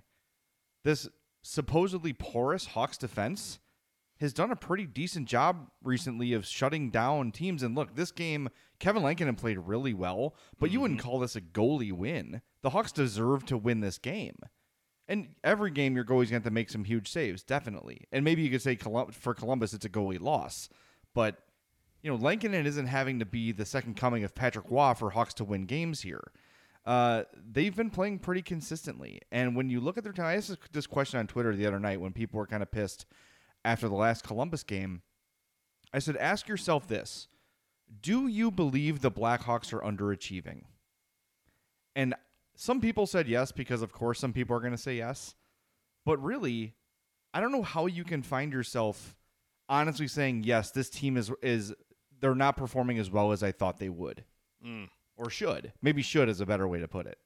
This 0.84 1.08
supposedly 1.42 2.12
porous 2.12 2.66
Hawks 2.66 2.98
defense 2.98 3.58
has 4.20 4.32
done 4.32 4.50
a 4.50 4.56
pretty 4.56 4.86
decent 4.86 5.28
job 5.28 5.68
recently 5.82 6.32
of 6.32 6.46
shutting 6.46 6.90
down 6.90 7.32
teams. 7.32 7.62
And 7.62 7.74
look, 7.74 7.94
this 7.94 8.12
game, 8.12 8.48
Kevin 8.78 9.02
Lankinen 9.02 9.34
played 9.34 9.58
really 9.58 9.92
well, 9.92 10.36
but 10.58 10.70
you 10.70 10.80
wouldn't 10.80 11.00
mm-hmm. 11.00 11.08
call 11.08 11.18
this 11.18 11.36
a 11.36 11.40
goalie 11.40 11.92
win. 11.92 12.40
The 12.62 12.70
Hawks 12.70 12.92
deserve 12.92 13.44
to 13.46 13.58
win 13.58 13.80
this 13.80 13.98
game. 13.98 14.36
And 15.06 15.28
every 15.42 15.70
game, 15.70 15.94
your 15.96 16.04
goalie's 16.04 16.30
going 16.30 16.40
to 16.40 16.44
have 16.44 16.44
to 16.44 16.50
make 16.50 16.70
some 16.70 16.84
huge 16.84 17.10
saves, 17.10 17.42
definitely. 17.42 18.06
And 18.10 18.24
maybe 18.24 18.42
you 18.42 18.50
could 18.50 18.62
say 18.62 18.76
Colum- 18.76 19.12
for 19.12 19.34
Columbus, 19.34 19.74
it's 19.74 19.84
a 19.84 19.90
goalie 19.90 20.20
loss. 20.20 20.68
But, 21.14 21.36
you 22.04 22.10
know, 22.10 22.16
Lankinen 22.16 22.66
isn't 22.66 22.86
having 22.86 23.18
to 23.18 23.24
be 23.24 23.50
the 23.50 23.64
second 23.64 23.96
coming 23.96 24.24
of 24.24 24.34
Patrick 24.34 24.66
Roy 24.68 24.92
for 24.92 25.10
Hawks 25.10 25.32
to 25.34 25.44
win 25.44 25.64
games 25.64 26.02
here. 26.02 26.32
Uh, 26.84 27.22
they've 27.50 27.74
been 27.74 27.88
playing 27.88 28.18
pretty 28.18 28.42
consistently. 28.42 29.22
And 29.32 29.56
when 29.56 29.70
you 29.70 29.80
look 29.80 29.96
at 29.96 30.04
their 30.04 30.12
time, 30.12 30.26
I 30.26 30.36
asked 30.36 30.70
this- 30.74 30.86
question 30.86 31.18
on 31.18 31.26
Twitter 31.26 31.56
the 31.56 31.64
other 31.64 31.80
night 31.80 32.02
when 32.02 32.12
people 32.12 32.38
were 32.38 32.46
kind 32.46 32.62
of 32.62 32.70
pissed 32.70 33.06
after 33.64 33.88
the 33.88 33.94
last 33.94 34.22
Columbus 34.22 34.62
game. 34.62 35.00
I 35.94 35.98
said, 35.98 36.18
ask 36.18 36.46
yourself 36.46 36.86
this 36.86 37.28
Do 38.02 38.26
you 38.26 38.50
believe 38.50 39.00
the 39.00 39.10
Blackhawks 39.10 39.72
are 39.72 39.80
underachieving? 39.80 40.64
And 41.96 42.14
some 42.54 42.82
people 42.82 43.06
said 43.06 43.28
yes 43.28 43.50
because, 43.50 43.80
of 43.80 43.92
course, 43.92 44.20
some 44.20 44.34
people 44.34 44.54
are 44.54 44.60
going 44.60 44.72
to 44.72 44.78
say 44.78 44.96
yes. 44.96 45.36
But 46.04 46.22
really, 46.22 46.74
I 47.32 47.40
don't 47.40 47.52
know 47.52 47.62
how 47.62 47.86
you 47.86 48.04
can 48.04 48.22
find 48.22 48.52
yourself 48.52 49.16
honestly 49.70 50.06
saying 50.06 50.44
yes. 50.44 50.70
This 50.70 50.90
team 50.90 51.16
is 51.16 51.32
is 51.40 51.74
they're 52.24 52.34
not 52.34 52.56
performing 52.56 52.98
as 52.98 53.10
well 53.10 53.32
as 53.32 53.42
I 53.42 53.52
thought 53.52 53.78
they 53.78 53.90
would, 53.90 54.24
mm. 54.66 54.88
or 55.14 55.28
should. 55.28 55.74
Maybe 55.82 56.00
should 56.00 56.30
is 56.30 56.40
a 56.40 56.46
better 56.46 56.66
way 56.66 56.80
to 56.80 56.88
put 56.88 57.04
it. 57.04 57.18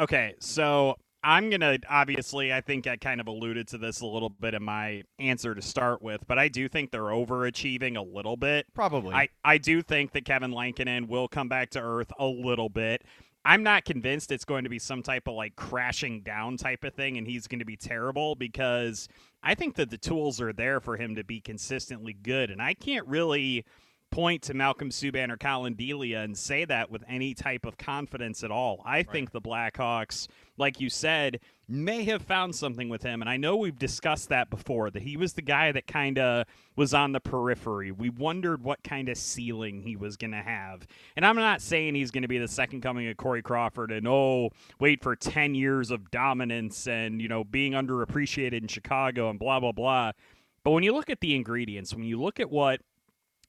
Okay, 0.00 0.34
so 0.40 0.96
I'm 1.22 1.48
gonna 1.48 1.78
obviously. 1.88 2.52
I 2.52 2.60
think 2.60 2.88
I 2.88 2.96
kind 2.96 3.20
of 3.20 3.28
alluded 3.28 3.68
to 3.68 3.78
this 3.78 4.00
a 4.00 4.06
little 4.06 4.30
bit 4.30 4.54
in 4.54 4.64
my 4.64 5.04
answer 5.20 5.54
to 5.54 5.62
start 5.62 6.02
with, 6.02 6.26
but 6.26 6.40
I 6.40 6.48
do 6.48 6.68
think 6.68 6.90
they're 6.90 7.02
overachieving 7.02 7.96
a 7.96 8.02
little 8.02 8.36
bit. 8.36 8.66
Probably. 8.74 9.14
I, 9.14 9.28
I 9.44 9.58
do 9.58 9.80
think 9.80 10.10
that 10.10 10.24
Kevin 10.24 10.50
Lankinen 10.50 11.06
will 11.06 11.28
come 11.28 11.48
back 11.48 11.70
to 11.70 11.80
earth 11.80 12.10
a 12.18 12.26
little 12.26 12.68
bit. 12.68 13.04
I'm 13.44 13.62
not 13.62 13.84
convinced 13.84 14.32
it's 14.32 14.44
going 14.44 14.64
to 14.64 14.70
be 14.70 14.80
some 14.80 15.04
type 15.04 15.28
of 15.28 15.34
like 15.34 15.54
crashing 15.54 16.22
down 16.22 16.56
type 16.56 16.82
of 16.82 16.94
thing 16.94 17.16
and 17.16 17.28
he's 17.28 17.46
going 17.46 17.60
to 17.60 17.64
be 17.64 17.76
terrible 17.76 18.34
because 18.34 19.08
I 19.42 19.54
think 19.54 19.76
that 19.76 19.90
the 19.90 19.98
tools 19.98 20.40
are 20.40 20.52
there 20.52 20.80
for 20.80 20.96
him 20.96 21.14
to 21.14 21.24
be 21.24 21.40
consistently 21.40 22.12
good. 22.12 22.50
And 22.50 22.60
I 22.60 22.74
can't 22.74 23.06
really 23.06 23.64
point 24.12 24.42
to 24.42 24.54
Malcolm 24.54 24.90
Subban 24.90 25.30
or 25.30 25.36
Collin 25.36 25.74
Delia 25.74 26.20
and 26.20 26.36
say 26.36 26.64
that 26.66 26.90
with 26.90 27.02
any 27.08 27.34
type 27.34 27.64
of 27.64 27.78
confidence 27.78 28.44
at 28.44 28.50
all. 28.52 28.82
I 28.84 28.98
right. 28.98 29.10
think 29.10 29.32
the 29.32 29.40
Blackhawks, 29.40 30.28
like 30.58 30.80
you 30.80 30.90
said, 30.90 31.40
may 31.66 32.04
have 32.04 32.20
found 32.20 32.54
something 32.54 32.90
with 32.90 33.02
him. 33.02 33.22
And 33.22 33.30
I 33.30 33.38
know 33.38 33.56
we've 33.56 33.78
discussed 33.78 34.28
that 34.28 34.50
before, 34.50 34.90
that 34.90 35.02
he 35.02 35.16
was 35.16 35.32
the 35.32 35.42
guy 35.42 35.72
that 35.72 35.86
kind 35.86 36.18
of 36.18 36.46
was 36.76 36.92
on 36.92 37.12
the 37.12 37.20
periphery. 37.20 37.90
We 37.90 38.10
wondered 38.10 38.62
what 38.62 38.84
kind 38.84 39.08
of 39.08 39.16
ceiling 39.16 39.80
he 39.80 39.96
was 39.96 40.18
going 40.18 40.32
to 40.32 40.42
have. 40.42 40.86
And 41.16 41.24
I'm 41.24 41.36
not 41.36 41.62
saying 41.62 41.94
he's 41.94 42.10
going 42.10 42.22
to 42.22 42.28
be 42.28 42.38
the 42.38 42.46
second 42.46 42.82
coming 42.82 43.08
of 43.08 43.16
Corey 43.16 43.42
Crawford 43.42 43.90
and, 43.90 44.06
oh, 44.06 44.50
wait 44.78 45.02
for 45.02 45.16
10 45.16 45.54
years 45.54 45.90
of 45.90 46.10
dominance 46.10 46.86
and, 46.86 47.22
you 47.22 47.28
know, 47.28 47.44
being 47.44 47.72
underappreciated 47.72 48.60
in 48.60 48.68
Chicago 48.68 49.30
and 49.30 49.38
blah, 49.38 49.58
blah, 49.58 49.72
blah. 49.72 50.12
But 50.64 50.72
when 50.72 50.84
you 50.84 50.92
look 50.92 51.10
at 51.10 51.20
the 51.20 51.34
ingredients, 51.34 51.94
when 51.94 52.04
you 52.04 52.20
look 52.20 52.38
at 52.38 52.50
what 52.50 52.82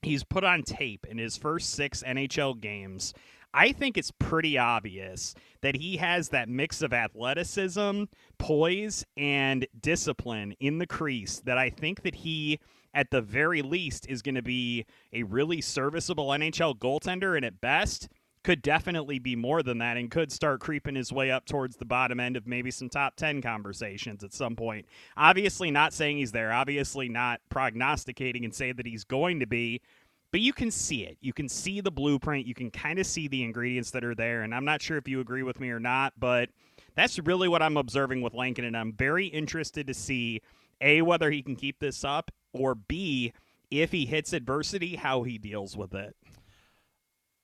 he's 0.05 0.23
put 0.23 0.43
on 0.43 0.63
tape 0.63 1.05
in 1.09 1.17
his 1.17 1.37
first 1.37 1.71
six 1.71 2.03
NHL 2.03 2.59
games, 2.59 3.13
I 3.53 3.71
think 3.71 3.97
it's 3.97 4.11
pretty 4.11 4.57
obvious 4.57 5.35
that 5.61 5.75
he 5.75 5.97
has 5.97 6.29
that 6.29 6.49
mix 6.49 6.81
of 6.81 6.91
athleticism, 6.91 8.05
poise, 8.39 9.05
and 9.15 9.67
discipline 9.79 10.55
in 10.59 10.79
the 10.79 10.87
crease 10.87 11.39
that 11.45 11.57
I 11.57 11.69
think 11.69 12.01
that 12.01 12.15
he, 12.15 12.59
at 12.95 13.11
the 13.11 13.21
very 13.21 13.61
least, 13.61 14.07
is 14.09 14.23
going 14.23 14.35
to 14.35 14.41
be 14.41 14.85
a 15.11 15.23
really 15.23 15.61
serviceable 15.61 16.29
NHL 16.29 16.79
goaltender, 16.79 17.35
and 17.35 17.45
at 17.45 17.61
best, 17.61 18.09
could 18.43 18.61
definitely 18.61 19.19
be 19.19 19.35
more 19.35 19.63
than 19.63 19.77
that 19.77 19.97
and 19.97 20.11
could 20.11 20.31
start 20.31 20.59
creeping 20.59 20.95
his 20.95 21.11
way 21.13 21.31
up 21.31 21.45
towards 21.45 21.77
the 21.77 21.85
bottom 21.85 22.19
end 22.19 22.35
of 22.35 22.45
maybe 22.45 22.71
some 22.71 22.89
top 22.89 23.15
10 23.15 23.41
conversations 23.41 24.23
at 24.23 24.33
some 24.33 24.55
point. 24.55 24.85
Obviously, 25.15 25.71
not 25.71 25.93
saying 25.93 26.17
he's 26.17 26.31
there, 26.31 26.51
obviously, 26.51 27.07
not 27.07 27.39
prognosticating 27.49 28.43
and 28.43 28.53
saying 28.53 28.75
that 28.75 28.85
he's 28.85 29.05
going 29.05 29.39
to 29.39 29.47
be, 29.47 29.81
but 30.31 30.41
you 30.41 30.51
can 30.51 30.71
see 30.71 31.03
it. 31.03 31.17
You 31.21 31.31
can 31.31 31.47
see 31.47 31.79
the 31.79 31.91
blueprint. 31.91 32.47
You 32.47 32.55
can 32.55 32.71
kind 32.71 32.99
of 32.99 33.05
see 33.05 33.27
the 33.27 33.43
ingredients 33.43 33.91
that 33.91 34.03
are 34.03 34.15
there. 34.15 34.41
And 34.41 34.53
I'm 34.53 34.65
not 34.65 34.81
sure 34.81 34.97
if 34.97 35.07
you 35.07 35.19
agree 35.19 35.43
with 35.43 35.59
me 35.59 35.69
or 35.69 35.79
not, 35.79 36.13
but 36.19 36.49
that's 36.95 37.19
really 37.19 37.47
what 37.47 37.61
I'm 37.61 37.77
observing 37.77 38.21
with 38.21 38.33
Lankin. 38.33 38.65
And 38.65 38.75
I'm 38.75 38.93
very 38.93 39.27
interested 39.27 39.87
to 39.87 39.93
see 39.93 40.41
A, 40.81 41.01
whether 41.03 41.29
he 41.29 41.43
can 41.43 41.55
keep 41.55 41.79
this 41.79 42.03
up, 42.03 42.31
or 42.51 42.75
B, 42.75 43.31
if 43.69 43.91
he 43.91 44.05
hits 44.05 44.33
adversity, 44.33 44.95
how 44.95 45.23
he 45.23 45.37
deals 45.37 45.77
with 45.77 45.93
it. 45.93 46.15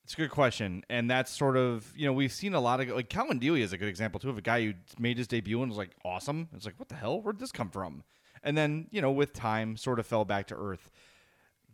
It's 0.09 0.15
a 0.15 0.21
good 0.21 0.31
question, 0.31 0.83
and 0.89 1.07
that's 1.07 1.29
sort 1.29 1.55
of 1.55 1.93
you 1.95 2.07
know 2.07 2.13
we've 2.13 2.31
seen 2.31 2.55
a 2.55 2.59
lot 2.59 2.81
of 2.81 2.89
like 2.89 3.11
Collin 3.11 3.37
Delia 3.37 3.63
is 3.63 3.73
a 3.73 3.77
good 3.77 3.87
example 3.87 4.19
too 4.19 4.31
of 4.31 4.39
a 4.39 4.41
guy 4.41 4.63
who 4.63 4.73
made 4.97 5.19
his 5.19 5.27
debut 5.27 5.61
and 5.61 5.69
was 5.69 5.77
like 5.77 5.91
awesome. 6.03 6.49
It's 6.55 6.65
like 6.65 6.79
what 6.79 6.89
the 6.89 6.95
hell? 6.95 7.21
Where'd 7.21 7.37
this 7.37 7.51
come 7.51 7.69
from? 7.69 8.01
And 8.41 8.57
then 8.57 8.87
you 8.89 9.03
know 9.03 9.11
with 9.11 9.33
time 9.33 9.77
sort 9.77 9.99
of 9.99 10.07
fell 10.07 10.25
back 10.25 10.47
to 10.47 10.55
earth. 10.55 10.89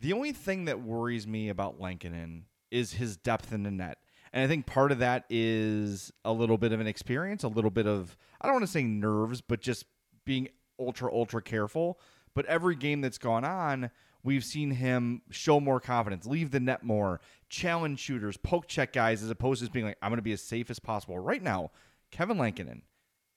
The 0.02 0.12
only 0.12 0.32
thing 0.32 0.66
that 0.66 0.82
worries 0.82 1.26
me 1.26 1.48
about 1.48 1.80
Lankinen 1.80 2.44
is 2.70 2.92
his 2.92 3.16
depth 3.16 3.54
in 3.54 3.62
the 3.62 3.70
net. 3.70 3.96
And 4.34 4.44
I 4.44 4.48
think 4.48 4.66
part 4.66 4.92
of 4.92 4.98
that 4.98 5.24
is 5.30 6.12
a 6.22 6.32
little 6.34 6.58
bit 6.58 6.72
of 6.72 6.80
an 6.80 6.86
experience, 6.86 7.42
a 7.42 7.48
little 7.48 7.70
bit 7.70 7.86
of, 7.86 8.18
I 8.38 8.46
don't 8.48 8.56
want 8.56 8.66
to 8.66 8.70
say 8.70 8.82
nerves, 8.82 9.40
but 9.40 9.62
just 9.62 9.86
being 10.26 10.48
ultra, 10.78 11.10
ultra 11.10 11.40
careful. 11.40 11.98
But 12.34 12.44
every 12.44 12.76
game 12.76 13.00
that's 13.00 13.16
gone 13.16 13.46
on, 13.46 13.90
we've 14.26 14.44
seen 14.44 14.72
him 14.72 15.22
show 15.30 15.60
more 15.60 15.78
confidence, 15.78 16.26
leave 16.26 16.50
the 16.50 16.58
net 16.58 16.82
more, 16.82 17.20
challenge 17.48 18.00
shooters, 18.00 18.36
poke 18.36 18.66
check 18.66 18.92
guys, 18.92 19.22
as 19.22 19.30
opposed 19.30 19.60
to 19.60 19.66
just 19.66 19.72
being 19.72 19.86
like, 19.86 19.96
I'm 20.02 20.10
going 20.10 20.18
to 20.18 20.22
be 20.22 20.32
as 20.32 20.42
safe 20.42 20.68
as 20.68 20.80
possible. 20.80 21.16
Right 21.18 21.42
now, 21.42 21.70
Kevin 22.10 22.36
Lankinen 22.36 22.82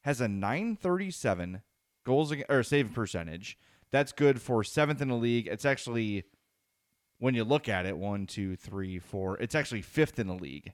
has 0.03 0.19
a 0.19 0.27
937 0.27 1.61
goals 2.05 2.33
or 2.49 2.63
save 2.63 2.91
percentage. 2.91 3.57
That's 3.91 4.11
good 4.11 4.41
for 4.41 4.63
seventh 4.63 4.99
in 4.99 5.09
the 5.09 5.15
league. 5.15 5.47
It's 5.47 5.65
actually 5.65 6.23
when 7.19 7.35
you 7.35 7.43
look 7.43 7.69
at 7.69 7.85
it, 7.85 7.97
one, 7.97 8.25
two, 8.25 8.55
three, 8.55 8.97
four, 8.97 9.37
it's 9.37 9.55
actually 9.55 9.83
fifth 9.83 10.17
in 10.17 10.27
the 10.27 10.33
league. 10.33 10.73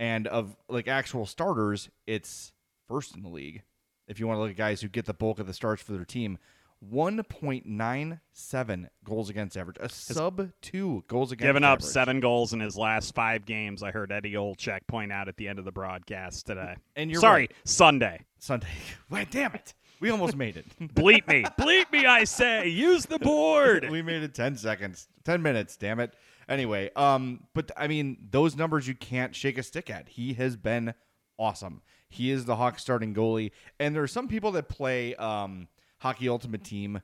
And 0.00 0.26
of 0.26 0.56
like 0.68 0.88
actual 0.88 1.26
starters, 1.26 1.90
it's 2.06 2.52
first 2.88 3.14
in 3.14 3.22
the 3.22 3.28
league. 3.28 3.62
If 4.08 4.18
you 4.18 4.26
want 4.26 4.38
to 4.38 4.42
look 4.42 4.50
at 4.50 4.56
guys 4.56 4.80
who 4.80 4.88
get 4.88 5.04
the 5.04 5.14
bulk 5.14 5.38
of 5.38 5.46
the 5.46 5.54
starts 5.54 5.82
for 5.82 5.92
their 5.92 6.04
team, 6.04 6.38
1.97 6.84 8.88
goals 9.04 9.30
against 9.30 9.56
average, 9.56 9.76
a 9.80 9.88
sub 9.88 10.50
two 10.62 11.02
goals 11.08 11.32
against. 11.32 11.48
Given 11.48 11.64
up 11.64 11.82
seven 11.82 12.20
goals 12.20 12.52
in 12.52 12.60
his 12.60 12.76
last 12.76 13.14
five 13.14 13.44
games. 13.44 13.82
I 13.82 13.90
heard 13.90 14.12
Eddie 14.12 14.34
Olczyk 14.34 14.86
point 14.86 15.10
out 15.10 15.28
at 15.28 15.36
the 15.36 15.48
end 15.48 15.58
of 15.58 15.64
the 15.64 15.72
broadcast 15.72 16.46
today. 16.46 16.76
And 16.94 17.10
you're 17.10 17.20
sorry, 17.20 17.42
right. 17.42 17.52
Sunday. 17.64 18.24
Sunday. 18.38 18.68
Why, 19.08 19.24
damn 19.24 19.54
it. 19.54 19.74
We 20.00 20.10
almost 20.10 20.36
made 20.36 20.56
it. 20.56 20.66
Bleep 20.94 21.26
me. 21.26 21.42
Bleep 21.58 21.90
me, 21.90 22.06
I 22.06 22.24
say. 22.24 22.68
Use 22.68 23.06
the 23.06 23.18
board. 23.18 23.88
we 23.90 24.02
made 24.02 24.22
it 24.22 24.34
10 24.34 24.56
seconds. 24.56 25.08
10 25.24 25.42
minutes, 25.42 25.76
damn 25.76 25.98
it. 25.98 26.14
Anyway, 26.48 26.90
um, 26.94 27.40
but 27.54 27.72
I 27.76 27.88
mean, 27.88 28.16
those 28.30 28.56
numbers 28.56 28.86
you 28.86 28.94
can't 28.94 29.34
shake 29.34 29.58
a 29.58 29.62
stick 29.62 29.90
at. 29.90 30.10
He 30.10 30.34
has 30.34 30.56
been 30.56 30.94
awesome. 31.38 31.82
He 32.08 32.30
is 32.30 32.44
the 32.44 32.56
Hawks 32.56 32.80
starting 32.80 33.14
goalie. 33.14 33.50
And 33.78 33.94
there 33.94 34.02
are 34.02 34.08
some 34.08 34.28
people 34.28 34.52
that 34.52 34.68
play 34.68 35.14
um, 35.16 35.68
Hockey 35.98 36.28
Ultimate 36.28 36.64
Team 36.64 37.00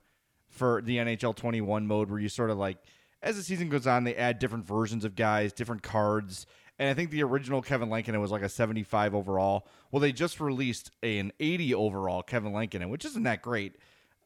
for 0.48 0.82
the 0.82 0.98
NHL 0.98 1.34
21 1.34 1.86
mode 1.86 2.10
where 2.10 2.20
you 2.20 2.28
sort 2.28 2.50
of 2.50 2.58
like, 2.58 2.78
as 3.22 3.36
the 3.36 3.42
season 3.42 3.68
goes 3.68 3.86
on, 3.86 4.04
they 4.04 4.14
add 4.14 4.38
different 4.38 4.64
versions 4.66 5.04
of 5.04 5.16
guys, 5.16 5.52
different 5.52 5.82
cards. 5.82 6.46
And 6.78 6.88
I 6.88 6.94
think 6.94 7.10
the 7.10 7.22
original 7.22 7.62
Kevin 7.62 7.88
Lankinen 7.88 8.20
was 8.20 8.30
like 8.30 8.42
a 8.42 8.48
75 8.48 9.14
overall. 9.14 9.66
Well, 9.90 10.00
they 10.00 10.12
just 10.12 10.40
released 10.40 10.90
an 11.02 11.32
80 11.40 11.74
overall 11.74 12.22
Kevin 12.22 12.52
Lankinen, 12.52 12.88
which 12.88 13.04
isn't 13.04 13.22
that 13.22 13.42
great. 13.42 13.76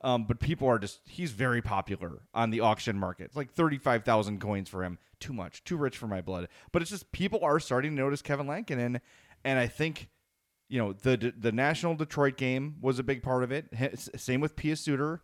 Um, 0.01 0.25
but 0.25 0.39
people 0.39 0.69
are 0.69 0.79
just, 0.79 1.01
he's 1.07 1.33
very 1.33 1.61
popular 1.61 2.23
on 2.33 2.51
the 2.51 2.61
auction 2.61 2.99
market. 2.99 3.25
It's 3.25 3.37
like 3.37 3.53
35,000 3.53 4.41
coins 4.41 4.69
for 4.69 4.85
him. 4.85 4.99
Too 5.19 5.33
much, 5.33 5.65
too 5.65 5.77
rich 5.77 5.97
for 5.97 6.07
my 6.07 6.21
blood. 6.21 6.49
But 6.71 6.83
it's 6.83 6.91
just 6.91 7.11
people 7.11 7.41
are 7.43 7.59
starting 7.59 7.93
to 7.93 8.03
notice 8.03 8.23
Kevin 8.23 8.47
Lankinen. 8.47 9.01
And 9.45 9.59
I 9.59 9.67
think, 9.67 10.09
you 10.69 10.79
know, 10.79 10.93
the 10.93 11.33
the 11.37 11.53
national 11.53 11.95
Detroit 11.95 12.37
game 12.37 12.77
was 12.81 12.99
a 12.99 13.03
big 13.03 13.23
part 13.23 13.43
of 13.43 13.53
it. 13.53 13.67
Same 14.17 14.41
with 14.41 14.57
Pius 14.57 14.81
Suter 14.81 15.23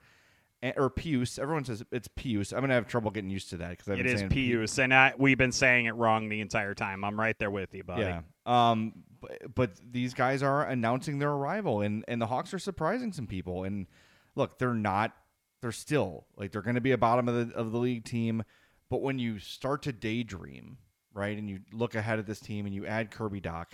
or 0.76 0.88
Pius. 0.88 1.38
Everyone 1.38 1.64
says 1.64 1.84
it's 1.92 2.08
Pius. 2.08 2.52
I'm 2.52 2.60
gonna 2.60 2.74
have 2.74 2.86
trouble 2.86 3.10
getting 3.10 3.30
used 3.30 3.50
to 3.50 3.58
that 3.58 3.70
because 3.70 3.98
it 3.98 4.06
is 4.06 4.22
Pius, 4.22 4.78
and 4.78 4.94
I, 4.94 5.12
we've 5.18 5.38
been 5.38 5.52
saying 5.52 5.86
it 5.86 5.94
wrong 5.94 6.28
the 6.28 6.40
entire 6.40 6.74
time. 6.74 7.04
I'm 7.04 7.18
right 7.18 7.38
there 7.38 7.50
with 7.50 7.74
you, 7.74 7.84
buddy. 7.84 8.02
Yeah. 8.02 8.20
Um, 8.46 8.94
but, 9.20 9.54
but 9.54 9.70
these 9.90 10.14
guys 10.14 10.42
are 10.42 10.64
announcing 10.64 11.18
their 11.18 11.30
arrival, 11.30 11.82
and 11.82 12.04
and 12.08 12.20
the 12.20 12.26
Hawks 12.26 12.54
are 12.54 12.58
surprising 12.58 13.12
some 13.12 13.26
people. 13.26 13.64
And 13.64 13.86
look, 14.34 14.58
they're 14.58 14.74
not. 14.74 15.12
They're 15.60 15.72
still 15.72 16.26
like 16.36 16.52
they're 16.52 16.62
going 16.62 16.74
to 16.74 16.80
be 16.80 16.92
a 16.92 16.98
bottom 16.98 17.28
of 17.28 17.48
the 17.48 17.54
of 17.54 17.72
the 17.72 17.78
league 17.78 18.04
team. 18.04 18.44
But 18.90 19.02
when 19.02 19.18
you 19.18 19.38
start 19.38 19.82
to 19.82 19.92
daydream, 19.92 20.78
right, 21.12 21.36
and 21.36 21.48
you 21.48 21.60
look 21.72 21.94
ahead 21.94 22.18
at 22.18 22.26
this 22.26 22.40
team, 22.40 22.66
and 22.66 22.74
you 22.74 22.86
add 22.86 23.10
Kirby 23.10 23.40
Dach, 23.40 23.66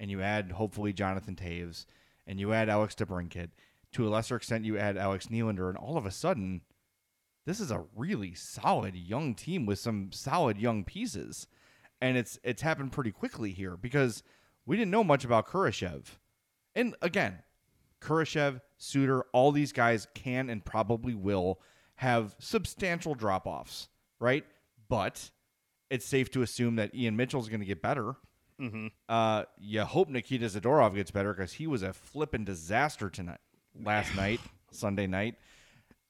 and 0.00 0.10
you 0.10 0.22
add 0.22 0.52
hopefully 0.52 0.92
Jonathan 0.92 1.36
Toews 1.36 1.84
and 2.26 2.40
you 2.40 2.52
add 2.52 2.68
Alex 2.68 2.94
DeBrincat 2.94 3.50
to 3.92 4.06
a 4.06 4.10
lesser 4.10 4.36
extent, 4.36 4.64
you 4.64 4.78
add 4.78 4.96
Alex 4.96 5.26
Nylander, 5.26 5.68
and 5.68 5.76
all 5.76 5.96
of 5.96 6.06
a 6.06 6.10
sudden, 6.10 6.62
this 7.44 7.60
is 7.60 7.70
a 7.70 7.84
really 7.94 8.34
solid 8.34 8.94
young 8.94 9.34
team 9.34 9.66
with 9.66 9.78
some 9.78 10.10
solid 10.12 10.58
young 10.58 10.84
pieces. 10.84 11.46
And 12.00 12.16
it's 12.16 12.38
it's 12.42 12.62
happened 12.62 12.92
pretty 12.92 13.10
quickly 13.10 13.52
here 13.52 13.76
because 13.76 14.22
we 14.64 14.76
didn't 14.76 14.90
know 14.90 15.04
much 15.04 15.24
about 15.24 15.46
Kurashev. 15.46 16.04
And 16.74 16.94
again, 17.02 17.42
Kurashev, 18.00 18.60
Suter, 18.78 19.24
all 19.32 19.52
these 19.52 19.72
guys 19.72 20.06
can 20.14 20.48
and 20.48 20.64
probably 20.64 21.14
will 21.14 21.60
have 21.96 22.36
substantial 22.38 23.14
drop 23.14 23.46
offs, 23.46 23.88
right? 24.18 24.46
But 24.88 25.30
it's 25.90 26.06
safe 26.06 26.30
to 26.30 26.42
assume 26.42 26.76
that 26.76 26.94
Ian 26.94 27.16
Mitchell 27.16 27.40
is 27.40 27.48
going 27.48 27.60
to 27.60 27.66
get 27.66 27.82
better. 27.82 28.14
Mm-hmm. 28.60 28.86
Uh, 29.08 29.44
you 29.58 29.82
hope 29.82 30.08
Nikita 30.08 30.46
Zadorov 30.46 30.94
gets 30.94 31.10
better 31.10 31.32
because 31.32 31.52
he 31.54 31.66
was 31.66 31.82
a 31.82 31.92
flipping 31.92 32.44
disaster 32.44 33.08
tonight 33.08 33.40
last 33.82 34.14
night, 34.14 34.40
Sunday 34.70 35.06
night. 35.06 35.36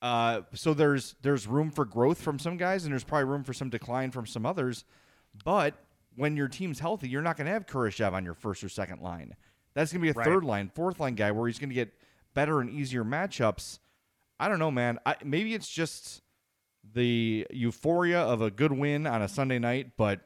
Uh, 0.03 0.41
so 0.55 0.75
there's 0.75 1.15
there's 1.23 1.47
room 1.47 1.71
for 1.71 1.85
growth 1.85 2.21
from 2.21 2.39
some 2.39 2.57
guys, 2.57 2.85
and 2.85 2.93
there's 2.93 3.05
probably 3.05 3.27
room 3.27 3.45
for 3.45 3.53
some 3.53 3.71
decline 3.71 4.11
from 4.11 4.27
some 4.27 4.47
others. 4.47 4.85
But 5.45 5.75
when 6.17 6.37
your 6.37 6.49
team's 6.49 6.81
healthy, 6.81 7.09
you're 7.09 7.23
not 7.23 7.37
going 7.37 7.47
to 7.47 7.53
have 7.53 7.67
Kurashev 7.67 8.13
on 8.13 8.25
your 8.25 8.35
first 8.35 8.65
or 8.65 8.69
second 8.69 9.01
line. 9.01 9.37
That's 9.75 9.93
going 9.93 10.01
to 10.01 10.05
be 10.05 10.11
a 10.11 10.15
right. 10.15 10.25
third 10.25 10.45
line, 10.45 10.71
fourth 10.75 10.99
line 10.99 11.15
guy 11.15 11.31
where 11.31 11.47
he's 11.47 11.59
going 11.59 11.69
to 11.69 11.75
get 11.75 11.93
better 12.35 12.61
and 12.61 12.71
easier 12.71 13.05
matchups. 13.05 13.79
I 14.39 14.49
don't 14.49 14.59
know, 14.59 14.71
man. 14.71 14.99
I, 15.07 15.17
maybe 15.25 15.55
it's 15.55 15.69
just 15.69 16.23
the 16.95 17.47
euphoria 17.51 18.21
of 18.21 18.41
a 18.43 18.51
good 18.51 18.73
win 18.73 19.07
on 19.07 19.23
a 19.23 19.29
Sunday 19.29 19.59
night, 19.59 19.93
but 19.97 20.21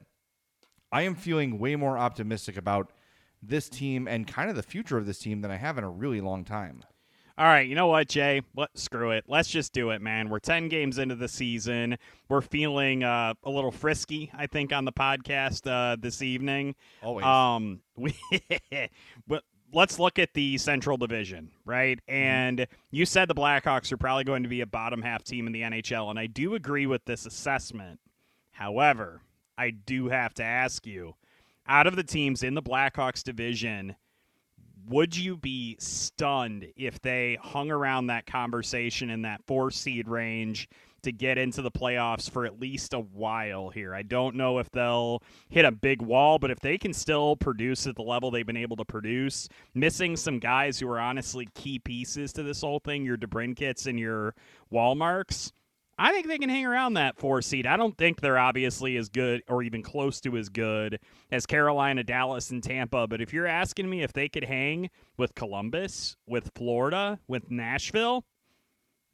I 0.94 1.02
am 1.02 1.16
feeling 1.16 1.58
way 1.58 1.74
more 1.74 1.98
optimistic 1.98 2.56
about 2.56 2.92
this 3.42 3.68
team 3.68 4.06
and 4.06 4.28
kind 4.28 4.48
of 4.48 4.54
the 4.54 4.62
future 4.62 4.96
of 4.96 5.06
this 5.06 5.18
team 5.18 5.40
than 5.40 5.50
I 5.50 5.56
have 5.56 5.76
in 5.76 5.82
a 5.82 5.90
really 5.90 6.20
long 6.20 6.44
time. 6.44 6.84
All 7.36 7.46
right, 7.46 7.68
you 7.68 7.74
know 7.74 7.88
what, 7.88 8.08
Jay? 8.08 8.42
Let, 8.56 8.78
screw 8.78 9.10
it. 9.10 9.24
Let's 9.26 9.48
just 9.48 9.72
do 9.72 9.90
it, 9.90 10.00
man. 10.00 10.28
We're 10.28 10.38
10 10.38 10.68
games 10.68 10.98
into 10.98 11.16
the 11.16 11.26
season. 11.26 11.98
We're 12.28 12.42
feeling 12.42 13.02
uh, 13.02 13.34
a 13.42 13.50
little 13.50 13.72
frisky, 13.72 14.30
I 14.38 14.46
think, 14.46 14.72
on 14.72 14.84
the 14.84 14.92
podcast 14.92 15.68
uh, 15.68 15.96
this 15.98 16.22
evening. 16.22 16.76
Always. 17.02 17.24
Um, 17.24 17.80
we, 17.96 18.14
but 19.26 19.42
let's 19.72 19.98
look 19.98 20.20
at 20.20 20.32
the 20.34 20.58
Central 20.58 20.96
Division, 20.96 21.50
right? 21.64 21.98
And 22.06 22.68
you 22.92 23.04
said 23.04 23.26
the 23.26 23.34
Blackhawks 23.34 23.90
are 23.90 23.96
probably 23.96 24.22
going 24.22 24.44
to 24.44 24.48
be 24.48 24.60
a 24.60 24.66
bottom 24.66 25.02
half 25.02 25.24
team 25.24 25.48
in 25.48 25.52
the 25.52 25.62
NHL, 25.62 26.08
and 26.10 26.20
I 26.20 26.28
do 26.28 26.54
agree 26.54 26.86
with 26.86 27.04
this 27.04 27.26
assessment. 27.26 27.98
However, 28.52 29.22
I 29.56 29.70
do 29.70 30.08
have 30.08 30.34
to 30.34 30.44
ask 30.44 30.86
you 30.86 31.14
out 31.66 31.86
of 31.86 31.96
the 31.96 32.02
teams 32.02 32.42
in 32.42 32.54
the 32.54 32.62
Blackhawks 32.62 33.22
division, 33.22 33.96
would 34.86 35.16
you 35.16 35.36
be 35.36 35.76
stunned 35.80 36.66
if 36.76 37.00
they 37.00 37.38
hung 37.40 37.70
around 37.70 38.08
that 38.08 38.26
conversation 38.26 39.10
in 39.10 39.22
that 39.22 39.42
four 39.46 39.70
seed 39.70 40.08
range 40.08 40.68
to 41.02 41.12
get 41.12 41.38
into 41.38 41.62
the 41.62 41.70
playoffs 41.70 42.30
for 42.30 42.44
at 42.44 42.60
least 42.60 42.92
a 42.92 43.00
while 43.00 43.70
here? 43.70 43.94
I 43.94 44.02
don't 44.02 44.36
know 44.36 44.58
if 44.58 44.70
they'll 44.70 45.22
hit 45.48 45.64
a 45.64 45.72
big 45.72 46.02
wall, 46.02 46.38
but 46.38 46.50
if 46.50 46.60
they 46.60 46.76
can 46.76 46.92
still 46.92 47.34
produce 47.34 47.86
at 47.86 47.96
the 47.96 48.02
level 48.02 48.30
they've 48.30 48.46
been 48.46 48.58
able 48.58 48.76
to 48.76 48.84
produce, 48.84 49.48
missing 49.72 50.16
some 50.16 50.38
guys 50.38 50.78
who 50.78 50.88
are 50.90 51.00
honestly 51.00 51.48
key 51.54 51.78
pieces 51.78 52.32
to 52.34 52.42
this 52.42 52.60
whole 52.60 52.80
thing, 52.80 53.06
your 53.06 53.16
DeBrincats 53.16 53.86
and 53.86 53.98
your 53.98 54.34
Wallmarks. 54.68 55.50
I 55.98 56.12
think 56.12 56.26
they 56.26 56.38
can 56.38 56.48
hang 56.48 56.66
around 56.66 56.94
that 56.94 57.18
four 57.18 57.40
seed. 57.40 57.66
I 57.66 57.76
don't 57.76 57.96
think 57.96 58.20
they're 58.20 58.38
obviously 58.38 58.96
as 58.96 59.08
good 59.08 59.42
or 59.48 59.62
even 59.62 59.82
close 59.82 60.20
to 60.22 60.36
as 60.36 60.48
good 60.48 60.98
as 61.30 61.46
Carolina, 61.46 62.02
Dallas, 62.02 62.50
and 62.50 62.62
Tampa. 62.62 63.06
But 63.06 63.20
if 63.20 63.32
you're 63.32 63.46
asking 63.46 63.88
me 63.88 64.02
if 64.02 64.12
they 64.12 64.28
could 64.28 64.44
hang 64.44 64.90
with 65.16 65.34
Columbus, 65.34 66.16
with 66.26 66.50
Florida, 66.54 67.20
with 67.28 67.50
Nashville, 67.50 68.24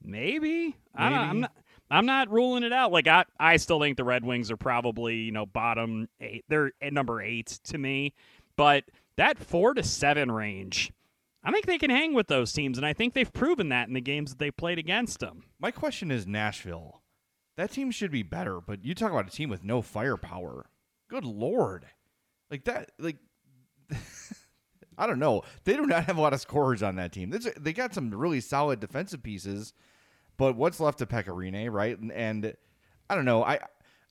maybe. 0.02 0.76
I 0.94 1.10
don't, 1.10 1.18
I'm 1.18 1.40
not. 1.40 1.52
I'm 1.92 2.06
not 2.06 2.30
ruling 2.30 2.62
it 2.62 2.72
out. 2.72 2.92
Like 2.92 3.08
I, 3.08 3.24
I 3.38 3.56
still 3.56 3.80
think 3.80 3.96
the 3.96 4.04
Red 4.04 4.24
Wings 4.24 4.50
are 4.50 4.56
probably 4.56 5.16
you 5.16 5.32
know 5.32 5.46
bottom 5.46 6.08
eight. 6.20 6.44
They're 6.48 6.72
at 6.80 6.92
number 6.92 7.20
eight 7.20 7.58
to 7.64 7.78
me, 7.78 8.14
but 8.56 8.84
that 9.16 9.38
four 9.38 9.74
to 9.74 9.82
seven 9.82 10.30
range, 10.30 10.92
I 11.42 11.50
think 11.50 11.66
they 11.66 11.78
can 11.78 11.90
hang 11.90 12.14
with 12.14 12.28
those 12.28 12.52
teams, 12.52 12.76
and 12.76 12.86
I 12.86 12.92
think 12.92 13.14
they've 13.14 13.32
proven 13.32 13.70
that 13.70 13.88
in 13.88 13.94
the 13.94 14.00
games 14.00 14.30
that 14.30 14.38
they 14.38 14.50
played 14.50 14.78
against 14.78 15.20
them. 15.20 15.44
My 15.58 15.70
question 15.70 16.10
is 16.10 16.26
Nashville. 16.26 17.02
That 17.56 17.70
team 17.70 17.90
should 17.90 18.10
be 18.10 18.22
better, 18.22 18.60
but 18.60 18.84
you 18.84 18.94
talk 18.94 19.10
about 19.10 19.28
a 19.28 19.30
team 19.30 19.50
with 19.50 19.64
no 19.64 19.82
firepower. 19.82 20.66
Good 21.08 21.24
lord. 21.24 21.86
Like 22.50 22.64
that 22.64 22.90
like 22.98 23.16
I 24.98 25.06
don't 25.06 25.18
know. 25.18 25.42
They 25.64 25.74
do 25.74 25.86
not 25.86 26.04
have 26.04 26.18
a 26.18 26.20
lot 26.20 26.34
of 26.34 26.40
scorers 26.40 26.82
on 26.82 26.96
that 26.96 27.12
team. 27.12 27.34
They 27.58 27.72
got 27.72 27.94
some 27.94 28.14
really 28.14 28.40
solid 28.40 28.80
defensive 28.80 29.22
pieces, 29.22 29.72
but 30.36 30.56
what's 30.56 30.80
left 30.80 31.00
of 31.00 31.08
Pekka 31.08 31.28
Rinne, 31.28 31.70
right? 31.70 31.98
And, 31.98 32.12
and 32.12 32.54
I 33.08 33.14
don't 33.14 33.24
know. 33.24 33.42
I 33.42 33.60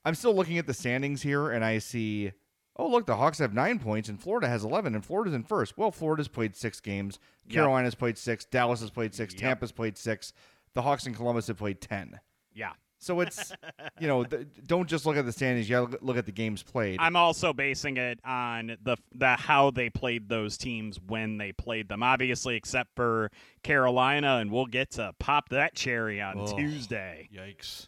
I'm 0.03 0.15
still 0.15 0.33
looking 0.33 0.57
at 0.57 0.67
the 0.67 0.73
standings 0.73 1.21
here, 1.21 1.49
and 1.51 1.63
I 1.63 1.79
see. 1.79 2.31
Oh, 2.79 2.87
look, 2.87 3.05
the 3.05 3.17
Hawks 3.17 3.39
have 3.39 3.53
nine 3.53 3.77
points, 3.77 4.07
and 4.07 4.19
Florida 4.19 4.47
has 4.47 4.63
eleven, 4.63 4.95
and 4.95 5.05
Florida's 5.05 5.33
in 5.33 5.43
first. 5.43 5.77
Well, 5.77 5.91
Florida's 5.91 6.29
played 6.29 6.55
six 6.55 6.79
games. 6.79 7.19
Yep. 7.47 7.53
Carolina's 7.55 7.93
played 7.93 8.17
six. 8.17 8.45
Dallas 8.45 8.79
has 8.79 8.89
played 8.89 9.13
six. 9.13 9.33
Yep. 9.33 9.41
Tampa's 9.41 9.73
played 9.73 9.97
six. 9.97 10.31
The 10.73 10.81
Hawks 10.81 11.05
and 11.05 11.13
Columbus 11.13 11.47
have 11.47 11.57
played 11.57 11.81
ten. 11.81 12.21
Yeah. 12.53 12.71
So 13.01 13.21
it's, 13.21 13.53
you 13.99 14.07
know, 14.07 14.23
th- 14.25 14.45
don't 14.67 14.87
just 14.87 15.05
look 15.05 15.15
at 15.15 15.25
the 15.25 15.31
standings. 15.31 15.69
You 15.69 15.75
got 15.87 15.91
to 15.91 15.97
look 16.01 16.17
at 16.17 16.25
the 16.25 16.33
games 16.33 16.63
played. 16.63 16.99
I'm 16.99 17.15
also 17.15 17.53
basing 17.53 17.97
it 17.97 18.19
on 18.25 18.77
the 18.81 18.97
the 19.13 19.35
how 19.35 19.71
they 19.71 19.89
played 19.89 20.29
those 20.29 20.57
teams 20.57 20.99
when 21.07 21.37
they 21.37 21.51
played 21.51 21.89
them. 21.89 22.01
Obviously, 22.01 22.55
except 22.55 22.91
for 22.95 23.29
Carolina, 23.63 24.37
and 24.37 24.51
we'll 24.51 24.65
get 24.65 24.91
to 24.91 25.13
pop 25.19 25.49
that 25.49 25.75
cherry 25.75 26.21
on 26.21 26.39
Ugh. 26.39 26.57
Tuesday. 26.57 27.29
Yikes. 27.33 27.87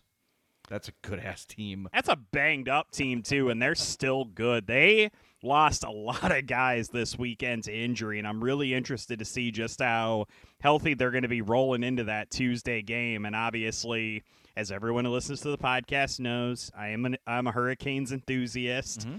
That's 0.72 0.88
a 0.88 0.94
good 1.02 1.20
ass 1.20 1.46
team. 1.46 1.90
That's 1.94 2.08
a 2.08 2.16
banged 2.16 2.70
up 2.70 2.92
team 2.92 3.24
too, 3.24 3.50
and 3.50 3.62
they're 3.62 3.76
still 3.76 4.24
good. 4.24 4.68
They 4.68 5.12
lost 5.44 5.84
a 5.84 5.92
lot 5.92 6.32
of 6.32 6.48
guys 6.48 6.88
this 6.88 7.20
weekend 7.20 7.66
to 7.66 7.74
injury, 7.74 8.20
and 8.20 8.28
I'm 8.28 8.42
really 8.42 8.74
interested 8.74 9.20
to 9.20 9.26
see 9.26 9.52
just 9.52 9.82
how 9.82 10.28
healthy 10.62 10.94
they're 10.94 11.12
going 11.12 11.24
to 11.24 11.28
be 11.28 11.42
rolling 11.42 11.84
into 11.84 12.06
that 12.06 12.32
Tuesday 12.32 12.82
game. 12.82 13.26
And 13.26 13.36
obviously, 13.36 14.24
as 14.56 14.72
everyone 14.72 15.04
who 15.04 15.12
listens 15.12 15.42
to 15.42 15.50
the 15.50 15.58
podcast 15.58 16.22
knows, 16.22 16.72
I 16.74 16.88
am 16.88 17.06
an 17.06 17.18
I'm 17.28 17.48
a 17.48 17.52
Hurricanes 17.52 18.14
enthusiast. 18.14 19.02
Mm-hmm. 19.02 19.18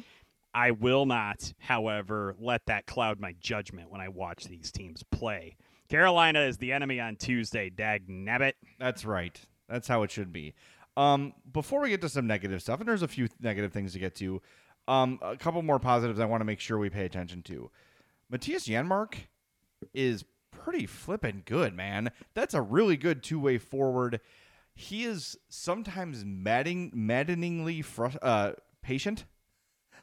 I 0.55 0.71
will 0.71 1.05
not, 1.05 1.53
however, 1.59 2.35
let 2.39 2.65
that 2.65 2.87
cloud 2.87 3.21
my 3.21 3.35
judgment 3.41 3.91
when 3.91 4.01
I 4.01 4.09
watch 4.09 4.45
these 4.45 4.73
teams 4.73 5.03
play. 5.11 5.57
Carolina 5.91 6.41
is 6.41 6.57
the 6.57 6.73
enemy 6.73 6.99
on 6.99 7.17
Tuesday. 7.17 7.69
Dag 7.69 8.09
nabbit. 8.09 8.55
That's 8.79 9.05
right. 9.05 9.39
That's 9.69 9.89
how 9.89 10.03
it 10.03 10.11
should 10.11 10.33
be. 10.33 10.55
Um, 10.97 11.33
before 11.51 11.81
we 11.81 11.89
get 11.89 12.01
to 12.03 12.09
some 12.09 12.27
negative 12.27 12.61
stuff, 12.63 12.81
and 12.81 12.89
there's 12.89 13.03
a 13.03 13.09
few 13.09 13.29
negative 13.41 13.73
things 13.73 13.93
to 13.95 13.99
get 13.99 14.15
to, 14.17 14.43
um, 14.89 15.19
a 15.23 15.37
couple 15.37 15.63
more 15.63 15.79
positives 15.79 16.21
I 16.21 16.27
want 16.27 16.41
to 16.41 16.45
make 16.45 16.61
sure 16.61 16.79
we 16.79 16.91
pay 16.91 17.05
attention 17.05 17.43
to. 17.43 17.71
Matthias 18.29 18.67
Janmark 18.67 19.15
is 19.95 20.25
pretty 20.51 20.87
flippin' 20.87 21.43
good, 21.45 21.75
man. 21.75 22.11
That's 22.35 22.55
a 22.55 22.63
really 22.63 22.97
good 22.97 23.23
two 23.23 23.41
way 23.41 23.59
forward. 23.59 24.21
He 24.75 25.05
is 25.05 25.37
sometimes 25.49 26.25
madding, 26.25 26.91
maddeningly 26.95 27.85
uh, 28.23 28.53
patient. 28.83 29.25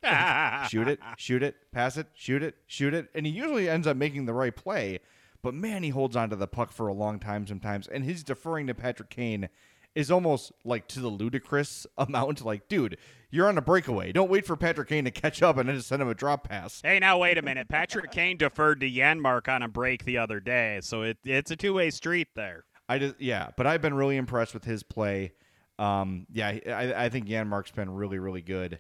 shoot 0.69 0.87
it, 0.87 0.99
shoot 1.17 1.43
it, 1.43 1.55
pass 1.73 1.97
it, 1.97 2.07
shoot 2.13 2.41
it, 2.41 2.55
shoot 2.67 2.93
it, 2.93 3.09
and 3.13 3.25
he 3.25 3.31
usually 3.31 3.67
ends 3.67 3.85
up 3.85 3.97
making 3.97 4.25
the 4.25 4.33
right 4.33 4.55
play. 4.55 4.99
But 5.41 5.53
man, 5.53 5.83
he 5.83 5.89
holds 5.89 6.15
on 6.15 6.29
to 6.29 6.35
the 6.35 6.47
puck 6.47 6.71
for 6.71 6.87
a 6.87 6.93
long 6.93 7.19
time 7.19 7.47
sometimes, 7.47 7.87
and 7.87 8.03
his 8.03 8.23
deferring 8.23 8.67
to 8.67 8.73
Patrick 8.73 9.09
Kane 9.09 9.49
is 9.95 10.11
almost 10.11 10.51
like 10.63 10.87
to 10.89 10.99
the 10.99 11.07
ludicrous 11.07 11.85
amount. 11.97 12.43
Like, 12.43 12.67
dude, 12.67 12.97
you're 13.31 13.47
on 13.47 13.57
a 13.57 13.61
breakaway. 13.61 14.11
Don't 14.11 14.29
wait 14.29 14.45
for 14.45 14.55
Patrick 14.55 14.89
Kane 14.89 15.05
to 15.05 15.11
catch 15.11 15.41
up 15.41 15.57
and 15.57 15.69
then 15.69 15.75
just 15.75 15.87
send 15.87 16.01
him 16.01 16.07
a 16.07 16.15
drop 16.15 16.47
pass. 16.47 16.81
Hey, 16.81 16.99
now 16.99 17.17
wait 17.17 17.37
a 17.37 17.41
minute. 17.41 17.67
Patrick 17.69 18.11
Kane 18.11 18.37
deferred 18.37 18.79
to 18.81 18.89
Janmark 18.89 19.47
on 19.47 19.61
a 19.61 19.67
break 19.67 20.05
the 20.05 20.17
other 20.17 20.39
day, 20.39 20.79
so 20.81 21.03
it, 21.03 21.17
it's 21.23 21.51
a 21.51 21.55
two 21.55 21.73
way 21.73 21.89
street 21.89 22.29
there. 22.35 22.65
I 22.87 22.97
just 22.97 23.21
yeah, 23.21 23.49
but 23.55 23.67
I've 23.67 23.83
been 23.83 23.93
really 23.93 24.17
impressed 24.17 24.53
with 24.53 24.63
his 24.65 24.81
play. 24.81 25.33
Um, 25.77 26.25
yeah, 26.31 26.47
I, 26.47 27.05
I 27.05 27.09
think 27.09 27.27
Janmark's 27.27 27.71
been 27.71 27.89
really 27.91 28.17
really 28.17 28.41
good, 28.41 28.79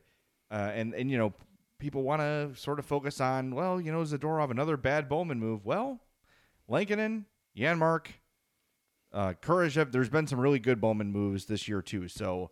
uh, 0.49 0.71
and 0.73 0.95
and 0.95 1.11
you 1.11 1.17
know 1.17 1.33
people 1.77 2.01
want 2.01 2.21
to 2.21 2.51
sort 2.55 2.79
of 2.79 2.85
focus 2.85 3.21
on 3.21 3.53
well 3.53 3.79
you 3.79 3.91
know 3.91 4.01
Zadorov 4.01 4.49
another 4.49 4.77
bad 4.77 5.07
Bowman 5.07 5.39
move. 5.39 5.63
Well, 5.63 6.01
Lankinen, 6.67 7.25
Janmark, 7.55 8.07
uh. 9.13 9.33
There's 9.45 10.09
been 10.09 10.27
some 10.27 10.39
really 10.39 10.59
good 10.59 10.79
Bowman 10.81 11.11
moves 11.11 11.45
this 11.45 11.67
year 11.67 11.81
too. 11.81 12.07
So 12.07 12.51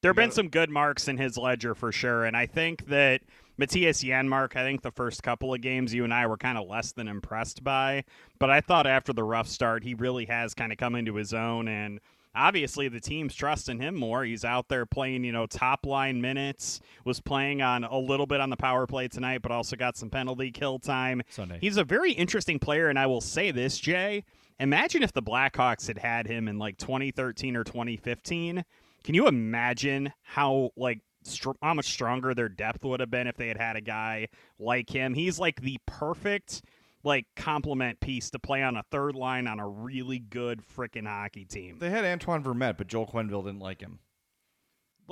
There 0.00 0.10
have 0.10 0.16
been 0.16 0.26
gotta- 0.26 0.34
some 0.34 0.48
good 0.48 0.70
marks 0.70 1.08
in 1.08 1.18
his 1.18 1.36
ledger 1.38 1.74
for 1.74 1.92
sure, 1.92 2.24
and 2.24 2.36
I 2.36 2.46
think 2.46 2.86
that 2.86 3.22
Matthias 3.58 4.02
Janmark, 4.02 4.56
I 4.56 4.62
think 4.62 4.82
the 4.82 4.90
first 4.90 5.22
couple 5.22 5.52
of 5.54 5.60
games 5.60 5.92
you 5.94 6.04
and 6.04 6.12
I 6.14 6.26
were 6.26 6.36
kind 6.38 6.56
of 6.58 6.66
less 6.68 6.92
than 6.92 7.06
impressed 7.06 7.62
by, 7.62 8.04
but 8.38 8.50
I 8.50 8.60
thought 8.60 8.86
after 8.86 9.12
the 9.12 9.22
rough 9.24 9.46
start, 9.46 9.84
he 9.84 9.94
really 9.94 10.24
has 10.26 10.54
kind 10.54 10.72
of 10.72 10.78
come 10.78 10.94
into 10.94 11.14
his 11.16 11.34
own, 11.34 11.68
and 11.68 12.00
obviously 12.34 12.88
the 12.88 12.98
team's 12.98 13.34
trusting 13.34 13.78
him 13.78 13.94
more. 13.94 14.24
He's 14.24 14.42
out 14.44 14.68
there 14.68 14.86
playing, 14.86 15.22
you 15.22 15.32
know, 15.32 15.46
top 15.46 15.84
line 15.84 16.20
minutes, 16.22 16.80
was 17.04 17.20
playing 17.20 17.60
on 17.60 17.84
a 17.84 17.98
little 17.98 18.26
bit 18.26 18.40
on 18.40 18.48
the 18.48 18.56
power 18.56 18.86
play 18.86 19.06
tonight, 19.06 19.42
but 19.42 19.52
also 19.52 19.76
got 19.76 19.98
some 19.98 20.08
penalty 20.08 20.50
kill 20.50 20.78
time. 20.78 21.22
Sunday. 21.28 21.58
He's 21.60 21.76
a 21.76 21.84
very 21.84 22.12
interesting 22.12 22.58
player, 22.58 22.88
and 22.88 22.98
I 22.98 23.06
will 23.06 23.20
say 23.20 23.50
this, 23.50 23.78
Jay. 23.78 24.24
Imagine 24.60 25.02
if 25.02 25.12
the 25.12 25.22
Blackhawks 25.22 25.86
had 25.86 25.98
had 25.98 26.26
him 26.26 26.48
in 26.48 26.58
like 26.58 26.78
2013 26.78 27.56
or 27.56 27.64
2015. 27.64 28.64
Can 29.04 29.14
you 29.14 29.26
imagine 29.26 30.12
how 30.22 30.70
like 30.76 31.00
str- 31.24 31.50
how 31.62 31.74
much 31.74 31.86
stronger 31.86 32.34
their 32.34 32.48
depth 32.48 32.84
would 32.84 33.00
have 33.00 33.10
been 33.10 33.26
if 33.26 33.36
they 33.36 33.48
had 33.48 33.58
had 33.58 33.76
a 33.76 33.80
guy 33.80 34.28
like 34.58 34.90
him? 34.90 35.14
He's 35.14 35.38
like 35.38 35.60
the 35.60 35.78
perfect 35.86 36.62
like 37.04 37.26
complement 37.34 37.98
piece 38.00 38.30
to 38.30 38.38
play 38.38 38.62
on 38.62 38.76
a 38.76 38.84
third 38.90 39.16
line 39.16 39.48
on 39.48 39.58
a 39.58 39.68
really 39.68 40.20
good 40.20 40.60
freaking 40.76 41.06
hockey 41.06 41.44
team. 41.44 41.78
they 41.80 41.90
had 41.90 42.04
Antoine 42.04 42.44
Vermette, 42.44 42.78
but 42.78 42.86
Joel 42.86 43.06
Quenneville 43.06 43.44
didn't 43.44 43.58
like 43.58 43.80
him. 43.80 43.98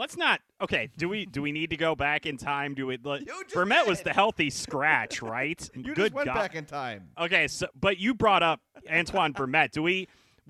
Let's 0.01 0.17
not. 0.17 0.41
Okay, 0.63 0.89
do 0.97 1.11
we 1.11 1.27
do 1.27 1.43
we 1.43 1.53
need 1.53 1.69
to 1.71 1.77
go 1.77 1.95
back 1.95 2.25
in 2.25 2.39
time? 2.39 2.73
Do 2.73 2.87
we? 2.87 2.97
Like, 2.97 3.21
Vermette 3.53 3.87
was 3.87 4.01
the 4.01 4.15
healthy 4.15 4.49
scratch, 4.49 5.21
right? 5.23 5.71
You 5.75 5.83
good 5.95 5.97
just 5.97 6.13
went 6.15 6.25
God. 6.25 6.35
back 6.37 6.55
in 6.55 6.65
time. 6.65 7.11
Okay, 7.19 7.47
so 7.49 7.67
but 7.79 7.99
you 7.99 8.15
brought 8.15 8.43
up 8.43 8.61
Antoine 8.91 9.35
Vermette. 9.35 9.73
Do 9.73 9.83
we? 9.83 10.09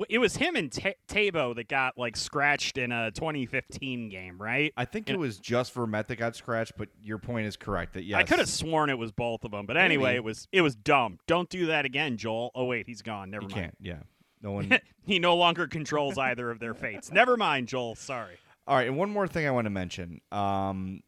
It 0.08 0.18
was 0.18 0.36
him 0.36 0.54
and 0.54 0.70
Ta 0.70 0.90
Tabo 1.08 1.56
that 1.56 1.66
got 1.66 1.98
like 1.98 2.16
scratched 2.16 2.78
in 2.78 2.92
a 2.92 3.10
2015 3.10 4.08
game, 4.08 4.40
right? 4.40 4.72
I 4.76 4.84
think 4.84 5.10
it 5.10 5.18
was 5.18 5.40
just 5.40 5.74
Vermette 5.74 6.06
that 6.06 6.16
got 6.16 6.36
scratched, 6.36 6.74
but 6.78 6.88
your 7.02 7.18
point 7.18 7.48
is 7.48 7.56
correct. 7.56 7.94
That 7.94 8.04
yes, 8.04 8.18
I 8.20 8.22
could 8.22 8.38
have 8.38 8.48
sworn 8.48 8.88
it 8.88 8.98
was 8.98 9.10
both 9.10 9.42
of 9.44 9.50
them, 9.50 9.66
but 9.66 9.76
anyway, 9.76 10.10
Maybe. 10.10 10.16
it 10.18 10.24
was 10.24 10.46
it 10.52 10.62
was 10.62 10.76
dumb. 10.76 11.18
Don't 11.26 11.50
do 11.50 11.66
that 11.66 11.84
again, 11.84 12.18
Joel. 12.18 12.52
Oh 12.54 12.66
wait, 12.66 12.86
he's 12.86 13.02
gone. 13.02 13.30
Never 13.32 13.46
You 13.46 13.48
mind. 13.48 13.62
can't. 13.62 13.76
Yeah, 13.80 13.98
no 14.42 14.52
one. 14.52 14.78
he 15.02 15.18
no 15.18 15.34
longer 15.34 15.66
controls 15.66 16.18
either 16.18 16.52
of 16.52 16.60
their 16.60 16.72
fates. 16.72 17.10
Never 17.10 17.36
mind, 17.36 17.66
Joel. 17.66 17.96
Sorry. 17.96 18.36
All 18.66 18.76
right, 18.76 18.86
and 18.86 18.96
one 18.96 19.10
more 19.10 19.26
thing 19.26 19.46
I 19.46 19.50
want 19.50 19.66
to 19.66 19.70
mention. 19.70 20.20
Um, 20.30 21.02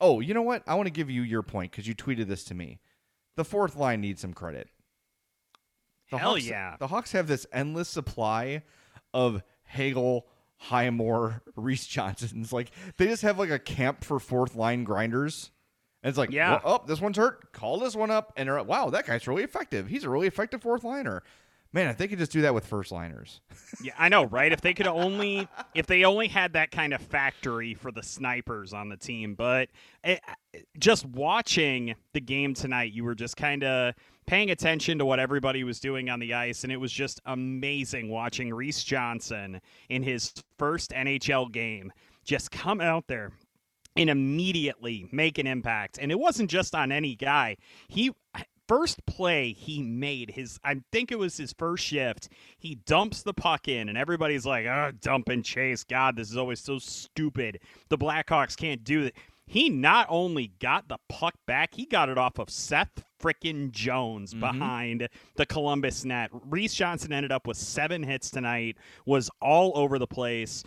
oh, 0.00 0.20
you 0.20 0.34
know 0.34 0.42
what? 0.42 0.62
I 0.66 0.74
want 0.74 0.86
to 0.86 0.92
give 0.92 1.08
you 1.10 1.22
your 1.22 1.42
point 1.42 1.70
because 1.72 1.86
you 1.88 1.94
tweeted 1.94 2.26
this 2.26 2.44
to 2.44 2.54
me. 2.54 2.78
The 3.36 3.44
fourth 3.44 3.76
line 3.76 4.00
needs 4.00 4.20
some 4.20 4.32
credit. 4.34 4.68
The 6.10 6.18
Hell 6.18 6.30
Hawks, 6.32 6.46
yeah. 6.46 6.76
The 6.78 6.86
Hawks 6.86 7.12
have 7.12 7.26
this 7.26 7.46
endless 7.52 7.88
supply 7.88 8.62
of 9.12 9.42
Hagel, 9.64 10.26
Highmore, 10.56 11.42
Reese 11.56 11.86
Johnsons. 11.86 12.52
Like 12.52 12.70
they 12.96 13.06
just 13.06 13.22
have 13.22 13.38
like 13.38 13.50
a 13.50 13.58
camp 13.58 14.04
for 14.04 14.18
fourth 14.18 14.54
line 14.54 14.84
grinders. 14.84 15.50
And 16.02 16.10
it's 16.10 16.18
like, 16.18 16.30
Yeah. 16.30 16.60
well, 16.64 16.80
oh, 16.82 16.86
this 16.86 17.00
one's 17.00 17.16
hurt. 17.16 17.52
Call 17.52 17.78
this 17.80 17.96
one 17.96 18.10
up, 18.10 18.32
and 18.36 18.48
they're 18.48 18.58
like, 18.58 18.68
wow, 18.68 18.90
that 18.90 19.06
guy's 19.06 19.26
really 19.26 19.42
effective. 19.42 19.88
He's 19.88 20.04
a 20.04 20.10
really 20.10 20.26
effective 20.28 20.62
fourth 20.62 20.84
liner. 20.84 21.22
Man, 21.76 21.88
if 21.88 21.98
they 21.98 22.08
could 22.08 22.18
just 22.18 22.32
do 22.32 22.40
that 22.40 22.54
with 22.54 22.64
first 22.66 22.90
liners. 22.90 23.42
Yeah, 23.82 23.92
I 23.98 24.08
know, 24.08 24.24
right? 24.24 24.50
If 24.50 24.62
they 24.62 24.72
could 24.72 24.86
only, 24.86 25.46
if 25.74 25.86
they 25.86 26.04
only 26.04 26.26
had 26.26 26.54
that 26.54 26.70
kind 26.70 26.94
of 26.94 27.02
factory 27.02 27.74
for 27.74 27.92
the 27.92 28.02
snipers 28.02 28.72
on 28.72 28.88
the 28.88 28.96
team, 28.96 29.34
but 29.34 29.68
it, 30.02 30.22
just 30.78 31.04
watching 31.04 31.94
the 32.14 32.20
game 32.22 32.54
tonight, 32.54 32.94
you 32.94 33.04
were 33.04 33.14
just 33.14 33.36
kind 33.36 33.62
of 33.62 33.92
paying 34.26 34.50
attention 34.50 34.96
to 34.96 35.04
what 35.04 35.20
everybody 35.20 35.64
was 35.64 35.78
doing 35.78 36.08
on 36.08 36.18
the 36.18 36.32
ice, 36.32 36.64
and 36.64 36.72
it 36.72 36.78
was 36.78 36.90
just 36.90 37.20
amazing 37.26 38.08
watching 38.08 38.54
Reese 38.54 38.82
Johnson 38.82 39.60
in 39.90 40.02
his 40.02 40.32
first 40.58 40.92
NHL 40.92 41.52
game 41.52 41.92
just 42.24 42.50
come 42.50 42.80
out 42.80 43.06
there 43.06 43.32
and 43.96 44.10
immediately 44.10 45.08
make 45.12 45.38
an 45.38 45.46
impact. 45.46 45.98
And 46.00 46.10
it 46.10 46.18
wasn't 46.18 46.50
just 46.50 46.74
on 46.74 46.92
any 46.92 47.14
guy. 47.14 47.56
He 47.88 48.12
first 48.68 49.04
play 49.06 49.52
he 49.52 49.82
made 49.82 50.30
his 50.30 50.58
I 50.64 50.80
think 50.92 51.12
it 51.12 51.18
was 51.18 51.36
his 51.36 51.52
first 51.52 51.84
shift. 51.84 52.28
He 52.58 52.76
dumps 52.86 53.22
the 53.22 53.34
puck 53.34 53.68
in 53.68 53.88
and 53.88 53.98
everybody's 53.98 54.46
like, 54.46 54.66
"Oh, 54.66 54.92
dump 55.00 55.28
and 55.28 55.44
chase. 55.44 55.84
God, 55.84 56.16
this 56.16 56.30
is 56.30 56.36
always 56.36 56.60
so 56.60 56.78
stupid. 56.78 57.60
The 57.88 57.98
Blackhawks 57.98 58.56
can't 58.56 58.84
do 58.84 59.04
that." 59.04 59.14
He 59.48 59.68
not 59.68 60.06
only 60.10 60.48
got 60.58 60.88
the 60.88 60.98
puck 61.08 61.34
back, 61.46 61.74
he 61.74 61.86
got 61.86 62.08
it 62.08 62.18
off 62.18 62.38
of 62.38 62.50
Seth 62.50 63.04
frickin' 63.20 63.70
Jones 63.70 64.32
mm-hmm. 64.32 64.40
behind 64.40 65.08
the 65.36 65.46
Columbus 65.46 66.04
net. 66.04 66.30
Reese 66.32 66.74
Johnson 66.74 67.12
ended 67.12 67.30
up 67.30 67.46
with 67.46 67.56
seven 67.56 68.02
hits 68.02 68.30
tonight, 68.30 68.76
was 69.04 69.30
all 69.40 69.72
over 69.76 70.00
the 70.00 70.06
place 70.06 70.64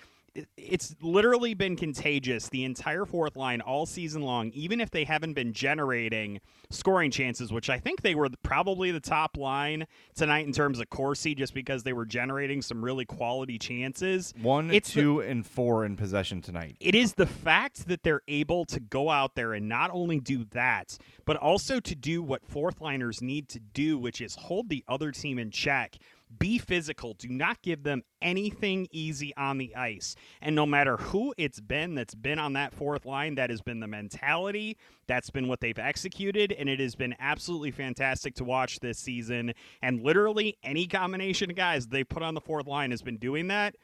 it's 0.57 0.95
literally 1.01 1.53
been 1.53 1.75
contagious 1.75 2.49
the 2.49 2.63
entire 2.63 3.05
fourth 3.05 3.35
line 3.35 3.61
all 3.61 3.85
season 3.85 4.21
long 4.21 4.49
even 4.51 4.79
if 4.81 4.91
they 4.91 5.03
haven't 5.03 5.33
been 5.33 5.53
generating 5.53 6.39
scoring 6.69 7.09
chances 7.11 7.51
which 7.51 7.69
i 7.69 7.77
think 7.79 8.01
they 8.01 8.15
were 8.15 8.29
probably 8.43 8.91
the 8.91 8.99
top 8.99 9.37
line 9.37 9.85
tonight 10.15 10.45
in 10.45 10.51
terms 10.53 10.79
of 10.79 10.89
Corsi 10.89 11.33
just 11.35 11.53
because 11.53 11.83
they 11.83 11.93
were 11.93 12.05
generating 12.05 12.61
some 12.61 12.83
really 12.83 13.05
quality 13.05 13.57
chances 13.57 14.33
One, 14.41 14.71
It's 14.71 14.93
the- 14.93 15.01
two, 15.01 15.19
and 15.21 15.45
four 15.45 15.85
in 15.85 15.95
possession 15.95 16.41
tonight. 16.41 16.75
it 16.79 16.95
is 16.95 17.13
the 17.13 17.25
fact 17.25 17.87
that 17.87 18.03
they're 18.03 18.21
able 18.27 18.65
to 18.65 18.79
go 18.79 19.09
out 19.09 19.35
there 19.35 19.53
and 19.53 19.67
not 19.67 19.89
only 19.91 20.19
do 20.19 20.45
that, 20.51 20.97
but 21.25 21.37
also 21.37 21.79
to 21.79 21.95
do 21.95 22.21
what 22.21 22.45
fourth 22.45 22.81
liners 22.81 23.21
need 23.21 23.49
to 23.49 23.59
do, 23.59 23.97
which 23.97 24.21
is 24.21 24.35
hold 24.35 24.69
the 24.69 24.83
other 24.87 25.11
team 25.11 25.37
in 25.39 25.51
check. 25.51 25.97
Be 26.37 26.59
physical. 26.59 27.15
Do 27.15 27.27
not 27.27 27.61
give 27.63 27.81
them 27.83 28.03
anything 28.21 28.87
easy 28.91 29.35
on 29.35 29.57
the 29.57 29.75
ice. 29.75 30.15
And 30.41 30.55
no 30.55 30.65
matter 30.65 30.97
who 30.97 31.33
it's 31.37 31.59
been 31.59 31.95
that's 31.95 32.13
been 32.13 32.37
on 32.37 32.53
that 32.53 32.73
fourth 32.73 33.05
line, 33.05 33.35
that 33.35 33.49
has 33.49 33.61
been 33.61 33.79
the 33.79 33.87
mentality. 33.87 34.77
That's 35.07 35.31
been 35.31 35.47
what 35.47 35.59
they've 35.59 35.79
executed. 35.79 36.51
And 36.51 36.69
it 36.69 36.79
has 36.79 36.95
been 36.95 37.15
absolutely 37.19 37.71
fantastic 37.71 38.35
to 38.35 38.43
watch 38.43 38.79
this 38.79 38.99
season. 38.99 39.53
And 39.81 40.03
literally 40.03 40.57
any 40.63 40.85
combination 40.85 41.49
of 41.49 41.55
guys 41.55 41.87
they 41.87 42.03
put 42.03 42.21
on 42.21 42.35
the 42.35 42.41
fourth 42.41 42.67
line 42.67 42.91
has 42.91 43.01
been 43.01 43.17
doing 43.17 43.47
that. 43.47 43.75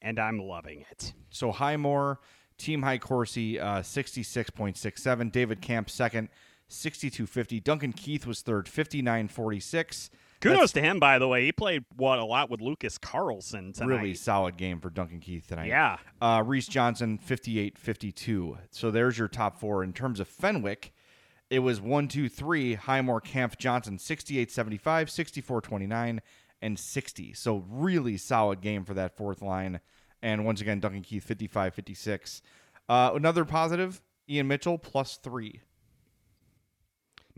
And 0.00 0.20
I'm 0.20 0.38
loving 0.38 0.84
it. 0.92 1.14
So 1.30 1.50
Highmore, 1.50 2.20
Team 2.58 2.82
High 2.82 2.98
Corsi, 2.98 3.58
uh, 3.58 3.80
66.67. 3.80 5.32
David 5.32 5.60
Kampf 5.60 5.90
second, 5.90 6.28
62.50. 6.70 7.62
Duncan 7.64 7.92
Keith 7.92 8.24
was 8.24 8.42
third, 8.42 8.66
59.46. 8.66 10.10
Kudos 10.40 10.72
to 10.72 10.80
him, 10.80 10.98
by 10.98 11.18
the 11.18 11.26
way. 11.26 11.44
He 11.44 11.52
played 11.52 11.84
what 11.96 12.18
a 12.18 12.24
lot 12.24 12.50
with 12.50 12.60
Lucas 12.60 12.98
Carlsson 12.98 13.72
tonight. 13.74 13.96
Really 13.96 14.14
solid 14.14 14.56
game 14.56 14.80
for 14.80 14.90
Duncan 14.90 15.20
Keith 15.20 15.46
tonight. 15.46 15.68
Yeah. 15.68 15.98
Uh, 16.20 16.42
Reese 16.46 16.68
Johnson, 16.68 17.18
58 17.18 17.76
52. 17.78 18.58
So 18.70 18.90
there's 18.90 19.18
your 19.18 19.28
top 19.28 19.58
four. 19.58 19.82
In 19.82 19.92
terms 19.92 20.20
of 20.20 20.28
Fenwick, 20.28 20.92
it 21.50 21.60
was 21.60 21.80
1, 21.80 22.08
2, 22.08 22.28
3. 22.28 22.74
Highmore, 22.74 23.20
Kampf, 23.20 23.58
Johnson, 23.58 23.98
68 23.98 24.50
75, 24.50 25.10
64 25.10 25.60
29, 25.60 26.20
and 26.62 26.78
60. 26.78 27.32
So 27.34 27.64
really 27.68 28.16
solid 28.16 28.60
game 28.60 28.84
for 28.84 28.94
that 28.94 29.16
fourth 29.16 29.42
line. 29.42 29.80
And 30.22 30.44
once 30.44 30.60
again, 30.60 30.80
Duncan 30.80 31.02
Keith, 31.02 31.24
55 31.24 31.74
56. 31.74 32.42
Uh, 32.88 33.10
another 33.14 33.44
positive, 33.44 34.02
Ian 34.28 34.48
Mitchell, 34.48 34.78
plus 34.78 35.16
three. 35.16 35.62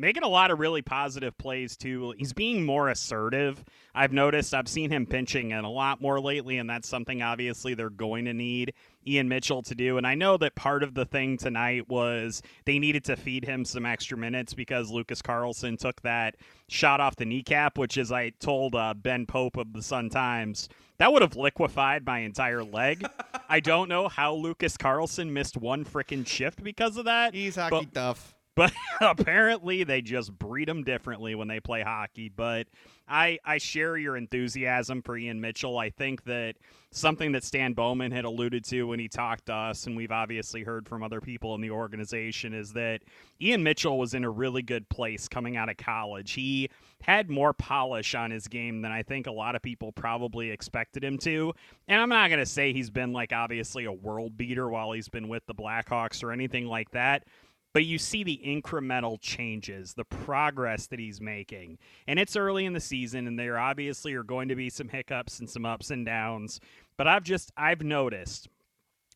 Making 0.00 0.22
a 0.22 0.28
lot 0.28 0.50
of 0.50 0.58
really 0.58 0.80
positive 0.80 1.36
plays 1.36 1.76
too. 1.76 2.14
He's 2.16 2.32
being 2.32 2.64
more 2.64 2.88
assertive. 2.88 3.62
I've 3.94 4.14
noticed. 4.14 4.54
I've 4.54 4.66
seen 4.66 4.90
him 4.90 5.04
pinching 5.04 5.50
in 5.50 5.62
a 5.62 5.70
lot 5.70 6.00
more 6.00 6.18
lately, 6.18 6.56
and 6.56 6.70
that's 6.70 6.88
something 6.88 7.20
obviously 7.20 7.74
they're 7.74 7.90
going 7.90 8.24
to 8.24 8.32
need 8.32 8.72
Ian 9.06 9.28
Mitchell 9.28 9.62
to 9.62 9.74
do. 9.74 9.98
And 9.98 10.06
I 10.06 10.14
know 10.14 10.38
that 10.38 10.54
part 10.54 10.82
of 10.82 10.94
the 10.94 11.04
thing 11.04 11.36
tonight 11.36 11.86
was 11.90 12.40
they 12.64 12.78
needed 12.78 13.04
to 13.04 13.16
feed 13.16 13.44
him 13.44 13.62
some 13.62 13.84
extra 13.84 14.16
minutes 14.16 14.54
because 14.54 14.90
Lucas 14.90 15.20
Carlsson 15.20 15.78
took 15.78 16.00
that 16.00 16.36
shot 16.68 17.00
off 17.00 17.16
the 17.16 17.26
kneecap, 17.26 17.76
which, 17.76 17.98
as 17.98 18.10
I 18.10 18.30
told 18.40 18.74
uh, 18.74 18.94
Ben 18.94 19.26
Pope 19.26 19.58
of 19.58 19.74
the 19.74 19.82
Sun 19.82 20.08
Times, 20.08 20.70
that 20.96 21.12
would 21.12 21.20
have 21.20 21.36
liquefied 21.36 22.06
my 22.06 22.20
entire 22.20 22.64
leg. 22.64 23.04
I 23.50 23.60
don't 23.60 23.90
know 23.90 24.08
how 24.08 24.32
Lucas 24.34 24.78
Carlsson 24.78 25.30
missed 25.30 25.58
one 25.58 25.84
freaking 25.84 26.26
shift 26.26 26.62
because 26.62 26.96
of 26.96 27.04
that. 27.04 27.34
He's 27.34 27.56
but- 27.56 27.70
hockey 27.70 27.88
tough. 27.92 28.34
But 28.60 28.74
apparently 29.00 29.84
they 29.84 30.02
just 30.02 30.38
breed 30.38 30.68
them 30.68 30.84
differently 30.84 31.34
when 31.34 31.48
they 31.48 31.60
play 31.60 31.80
hockey. 31.80 32.28
But 32.28 32.66
I 33.08 33.38
I 33.42 33.56
share 33.56 33.96
your 33.96 34.18
enthusiasm 34.18 35.00
for 35.00 35.16
Ian 35.16 35.40
Mitchell. 35.40 35.78
I 35.78 35.88
think 35.88 36.24
that 36.24 36.56
something 36.90 37.32
that 37.32 37.42
Stan 37.42 37.72
Bowman 37.72 38.12
had 38.12 38.26
alluded 38.26 38.62
to 38.66 38.82
when 38.82 38.98
he 38.98 39.08
talked 39.08 39.46
to 39.46 39.54
us, 39.54 39.86
and 39.86 39.96
we've 39.96 40.12
obviously 40.12 40.62
heard 40.62 40.86
from 40.86 41.02
other 41.02 41.22
people 41.22 41.54
in 41.54 41.62
the 41.62 41.70
organization, 41.70 42.52
is 42.52 42.74
that 42.74 43.00
Ian 43.40 43.62
Mitchell 43.62 43.98
was 43.98 44.12
in 44.12 44.24
a 44.24 44.30
really 44.30 44.60
good 44.60 44.86
place 44.90 45.26
coming 45.26 45.56
out 45.56 45.70
of 45.70 45.78
college. 45.78 46.32
He 46.32 46.68
had 47.00 47.30
more 47.30 47.54
polish 47.54 48.14
on 48.14 48.30
his 48.30 48.46
game 48.46 48.82
than 48.82 48.92
I 48.92 49.02
think 49.02 49.26
a 49.26 49.32
lot 49.32 49.56
of 49.56 49.62
people 49.62 49.90
probably 49.90 50.50
expected 50.50 51.02
him 51.02 51.16
to. 51.20 51.54
And 51.88 51.98
I'm 51.98 52.10
not 52.10 52.28
going 52.28 52.40
to 52.40 52.44
say 52.44 52.74
he's 52.74 52.90
been 52.90 53.14
like 53.14 53.32
obviously 53.32 53.86
a 53.86 53.92
world 53.92 54.36
beater 54.36 54.68
while 54.68 54.92
he's 54.92 55.08
been 55.08 55.28
with 55.28 55.46
the 55.46 55.54
Blackhawks 55.54 56.22
or 56.22 56.30
anything 56.30 56.66
like 56.66 56.90
that 56.90 57.24
but 57.72 57.85
you 57.85 57.98
see 57.98 58.24
the 58.24 58.40
incremental 58.44 59.20
changes, 59.20 59.94
the 59.94 60.04
progress 60.04 60.87
that 60.88 60.98
he's 60.98 61.20
making. 61.20 61.78
And 62.06 62.18
it's 62.18 62.37
early 62.37 62.64
in 62.64 62.72
the 62.72 62.80
season, 62.80 63.26
and 63.26 63.38
there 63.38 63.59
obviously 63.59 64.14
are 64.14 64.22
going 64.22 64.48
to 64.48 64.56
be 64.56 64.70
some 64.70 64.88
hiccups 64.88 65.38
and 65.38 65.48
some 65.48 65.64
ups 65.64 65.90
and 65.90 66.04
downs. 66.04 66.61
But 66.96 67.06
I've 67.06 67.22
just, 67.22 67.52
I've 67.56 67.83
noticed 67.83 68.48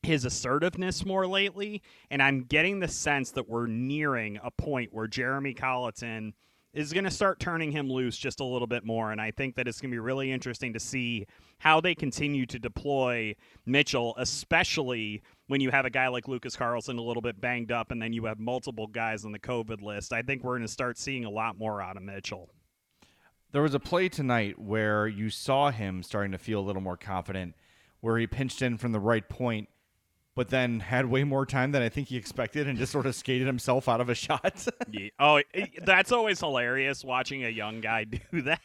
his 0.02 0.24
assertiveness 0.24 1.04
more 1.04 1.26
lately, 1.26 1.82
and 2.10 2.22
I'm 2.22 2.42
getting 2.42 2.80
the 2.80 2.88
sense 2.88 3.32
that 3.32 3.48
we're 3.48 3.66
nearing 3.66 4.38
a 4.42 4.50
point 4.50 4.92
where 4.92 5.06
Jeremy 5.06 5.54
Colliton 5.54 6.34
is 6.74 6.92
going 6.92 7.04
to 7.04 7.10
start 7.10 7.38
turning 7.38 7.70
him 7.70 7.88
loose 7.88 8.18
just 8.18 8.40
a 8.40 8.44
little 8.44 8.66
bit 8.66 8.84
more. 8.84 9.12
And 9.12 9.20
I 9.20 9.30
think 9.30 9.54
that 9.54 9.68
it's 9.68 9.80
going 9.80 9.90
to 9.90 9.94
be 9.94 10.00
really 10.00 10.32
interesting 10.32 10.72
to 10.72 10.80
see 10.80 11.26
how 11.58 11.80
they 11.80 11.94
continue 11.94 12.46
to 12.46 12.58
deploy 12.58 13.36
Mitchell, 13.64 14.14
especially 14.18 15.22
when 15.46 15.60
you 15.60 15.70
have 15.70 15.86
a 15.86 15.90
guy 15.90 16.08
like 16.08 16.26
Lucas 16.26 16.56
Carlsson 16.56 16.98
a 16.98 17.02
little 17.02 17.22
bit 17.22 17.40
banged 17.40 17.70
up 17.70 17.92
and 17.92 18.02
then 18.02 18.12
you 18.12 18.24
have 18.24 18.40
multiple 18.40 18.88
guys 18.88 19.24
on 19.24 19.30
the 19.30 19.38
COVID 19.38 19.82
list. 19.82 20.12
I 20.12 20.22
think 20.22 20.42
we're 20.42 20.56
going 20.56 20.66
to 20.66 20.72
start 20.72 20.98
seeing 20.98 21.24
a 21.24 21.30
lot 21.30 21.56
more 21.56 21.80
out 21.80 21.96
of 21.96 22.02
Mitchell. 22.02 22.50
There 23.52 23.62
was 23.62 23.74
a 23.74 23.80
play 23.80 24.08
tonight 24.08 24.58
where 24.58 25.06
you 25.06 25.30
saw 25.30 25.70
him 25.70 26.02
starting 26.02 26.32
to 26.32 26.38
feel 26.38 26.58
a 26.58 26.66
little 26.66 26.82
more 26.82 26.96
confident, 26.96 27.54
where 28.00 28.18
he 28.18 28.26
pinched 28.26 28.62
in 28.62 28.78
from 28.78 28.90
the 28.90 28.98
right 28.98 29.28
point, 29.28 29.68
but 30.36 30.48
then 30.48 30.80
had 30.80 31.06
way 31.06 31.24
more 31.24 31.46
time 31.46 31.72
than 31.72 31.82
I 31.82 31.88
think 31.88 32.08
he 32.08 32.16
expected 32.16 32.66
and 32.68 32.76
just 32.78 32.90
sort 32.92 33.06
of 33.06 33.14
skated 33.14 33.46
himself 33.46 33.88
out 33.88 34.00
of 34.00 34.08
a 34.08 34.14
shot. 34.26 34.66
Yeah. 34.90 35.08
Oh, 35.18 35.36
it- 35.52 35.84
that's 35.84 36.12
always 36.12 36.40
hilarious 36.40 37.04
watching 37.04 37.44
a 37.44 37.48
young 37.48 37.80
guy 37.80 38.04
do 38.32 38.42
that. 38.42 38.60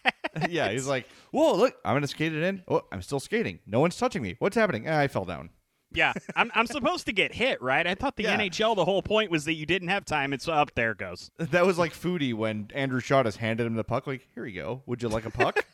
yeah, 0.49 0.69
he's 0.71 0.87
like, 0.87 1.05
"Whoa, 1.31 1.55
look, 1.55 1.75
I'm 1.85 1.95
gonna 1.95 2.07
skate 2.07 2.33
it 2.33 2.43
in. 2.43 2.63
Oh, 2.67 2.81
I'm 2.91 3.01
still 3.01 3.19
skating. 3.19 3.59
No 3.65 3.79
one's 3.79 3.97
touching 3.97 4.21
me. 4.21 4.35
What's 4.39 4.55
happening? 4.55 4.87
Ah, 4.89 4.99
I 4.99 5.07
fell 5.07 5.25
down." 5.25 5.49
Yeah, 5.91 6.13
I'm, 6.35 6.51
I'm 6.53 6.67
supposed 6.67 7.07
to 7.07 7.11
get 7.13 7.33
hit, 7.33 7.59
right? 7.63 7.87
I 7.87 7.95
thought 7.95 8.15
the 8.15 8.21
Yeah. 8.21 8.37
NHL, 8.37 8.75
the 8.75 8.85
whole 8.85 9.01
point 9.01 9.31
was 9.31 9.45
that 9.45 9.53
you 9.55 9.65
didn't 9.65 9.87
have 9.87 10.05
time. 10.05 10.33
It's 10.33 10.47
up, 10.47 10.75
there 10.75 10.91
it 10.91 10.99
goes. 10.99 11.31
That 11.39 11.65
was 11.65 11.79
like 11.79 11.93
Foodie 11.93 12.35
when 12.35 12.69
Andrew 12.75 12.99
Shaw 12.99 13.23
just 13.23 13.37
handed 13.39 13.65
him 13.65 13.73
the 13.73 13.83
puck. 13.83 14.05
Like, 14.05 14.27
here 14.35 14.45
you 14.45 14.61
go. 14.61 14.83
Would 14.85 15.01
you 15.01 15.09
like 15.09 15.25
a 15.25 15.31
puck? 15.31 15.65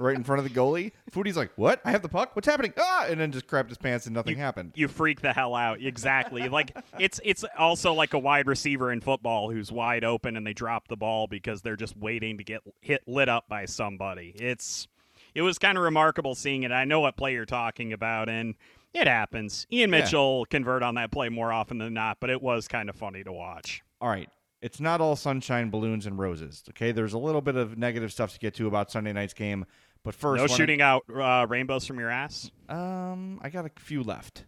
Right 0.00 0.16
in 0.16 0.24
front 0.24 0.38
of 0.38 0.44
the 0.44 0.58
goalie. 0.58 0.92
Foodie's 1.10 1.36
like, 1.36 1.50
"What? 1.56 1.80
I 1.84 1.90
have 1.90 2.02
the 2.02 2.08
puck. 2.08 2.34
What's 2.34 2.46
happening?" 2.48 2.72
Ah, 2.78 3.06
and 3.08 3.20
then 3.20 3.32
just 3.32 3.46
crapped 3.46 3.68
his 3.68 3.78
pants 3.78 4.06
and 4.06 4.14
nothing 4.14 4.36
happened. 4.36 4.72
You 4.74 4.88
freak 4.88 5.20
the 5.20 5.32
hell 5.32 5.54
out. 5.54 5.80
Exactly. 5.80 6.48
like 6.48 6.76
it's 6.98 7.20
it's 7.24 7.44
also 7.58 7.92
like 7.92 8.14
a 8.14 8.18
wide 8.18 8.46
receiver 8.46 8.92
in 8.92 9.00
football 9.00 9.50
who's 9.50 9.70
wide 9.72 10.04
open 10.04 10.36
and 10.36 10.46
they 10.46 10.52
drop 10.52 10.88
the 10.88 10.96
ball 10.96 11.26
because 11.26 11.62
they're 11.62 11.76
just 11.76 11.96
waiting 11.96 12.38
to 12.38 12.44
get 12.44 12.60
hit 12.80 13.02
lit 13.06 13.28
up 13.28 13.48
by 13.48 13.64
somebody. 13.66 14.34
It's 14.36 14.88
it 15.34 15.42
was 15.42 15.58
kind 15.58 15.76
of 15.76 15.84
remarkable 15.84 16.34
seeing 16.34 16.62
it. 16.62 16.72
I 16.72 16.84
know 16.84 17.00
what 17.00 17.16
play 17.16 17.32
you're 17.32 17.44
talking 17.44 17.92
about 17.92 18.28
and 18.28 18.54
it 18.92 19.06
happens. 19.08 19.66
Ian 19.72 19.90
Yeah. 19.92 19.98
Mitchell 20.00 20.46
convert 20.50 20.82
on 20.82 20.94
that 20.94 21.10
play 21.10 21.28
more 21.28 21.52
often 21.52 21.78
than 21.78 21.94
not, 21.94 22.18
but 22.20 22.30
it 22.30 22.40
was 22.40 22.68
kind 22.68 22.88
of 22.88 22.94
funny 22.96 23.24
to 23.24 23.32
watch. 23.32 23.82
All 24.00 24.08
right. 24.08 24.28
It's 24.64 24.80
not 24.80 25.02
all 25.02 25.14
sunshine, 25.14 25.68
balloons, 25.68 26.06
and 26.06 26.18
roses. 26.18 26.62
Okay, 26.70 26.90
there's 26.90 27.12
a 27.12 27.18
little 27.18 27.42
bit 27.42 27.54
of 27.54 27.76
negative 27.76 28.10
stuff 28.10 28.32
to 28.32 28.38
get 28.38 28.54
to 28.54 28.66
about 28.66 28.90
Sunday 28.90 29.12
night's 29.12 29.34
game. 29.34 29.66
But 30.02 30.14
first, 30.14 30.40
no 30.40 30.46
shooting 30.46 30.80
out 30.80 31.04
uh, 31.14 31.44
rainbows 31.46 31.86
from 31.86 31.98
your 31.98 32.08
ass. 32.08 32.50
Um, 32.70 33.40
I 33.42 33.50
got 33.50 33.66
a 33.66 33.70
few 33.78 34.02
left. 34.02 34.46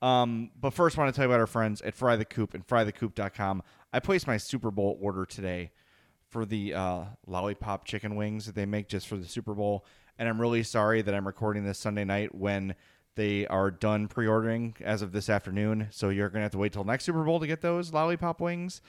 Um, 0.00 0.52
but 0.60 0.74
first, 0.74 0.96
I 0.96 1.02
want 1.02 1.12
to 1.12 1.18
tell 1.18 1.24
you 1.24 1.32
about 1.32 1.40
our 1.40 1.48
friends 1.48 1.82
at 1.82 1.96
Fry 1.96 2.14
the 2.14 2.24
Coop 2.24 2.54
and 2.54 2.64
FryTheCoop.com. 2.64 3.64
I 3.92 3.98
placed 3.98 4.28
my 4.28 4.36
Super 4.36 4.70
Bowl 4.70 4.96
order 5.00 5.26
today 5.26 5.72
for 6.28 6.46
the 6.46 6.74
uh, 6.74 7.04
lollipop 7.26 7.84
chicken 7.84 8.14
wings 8.14 8.46
that 8.46 8.54
they 8.54 8.64
make 8.64 8.86
just 8.86 9.08
for 9.08 9.16
the 9.16 9.26
Super 9.26 9.54
Bowl, 9.54 9.84
and 10.20 10.28
I'm 10.28 10.40
really 10.40 10.62
sorry 10.62 11.02
that 11.02 11.16
I'm 11.16 11.26
recording 11.26 11.64
this 11.64 11.78
Sunday 11.78 12.04
night 12.04 12.32
when 12.32 12.76
they 13.16 13.44
are 13.48 13.72
done 13.72 14.06
pre-ordering 14.06 14.76
as 14.82 15.02
of 15.02 15.10
this 15.10 15.28
afternoon. 15.28 15.88
So 15.90 16.10
you're 16.10 16.28
gonna 16.28 16.44
have 16.44 16.52
to 16.52 16.58
wait 16.58 16.72
till 16.74 16.84
next 16.84 17.06
Super 17.06 17.24
Bowl 17.24 17.40
to 17.40 17.46
get 17.48 17.60
those 17.60 17.92
lollipop 17.92 18.40
wings. 18.40 18.82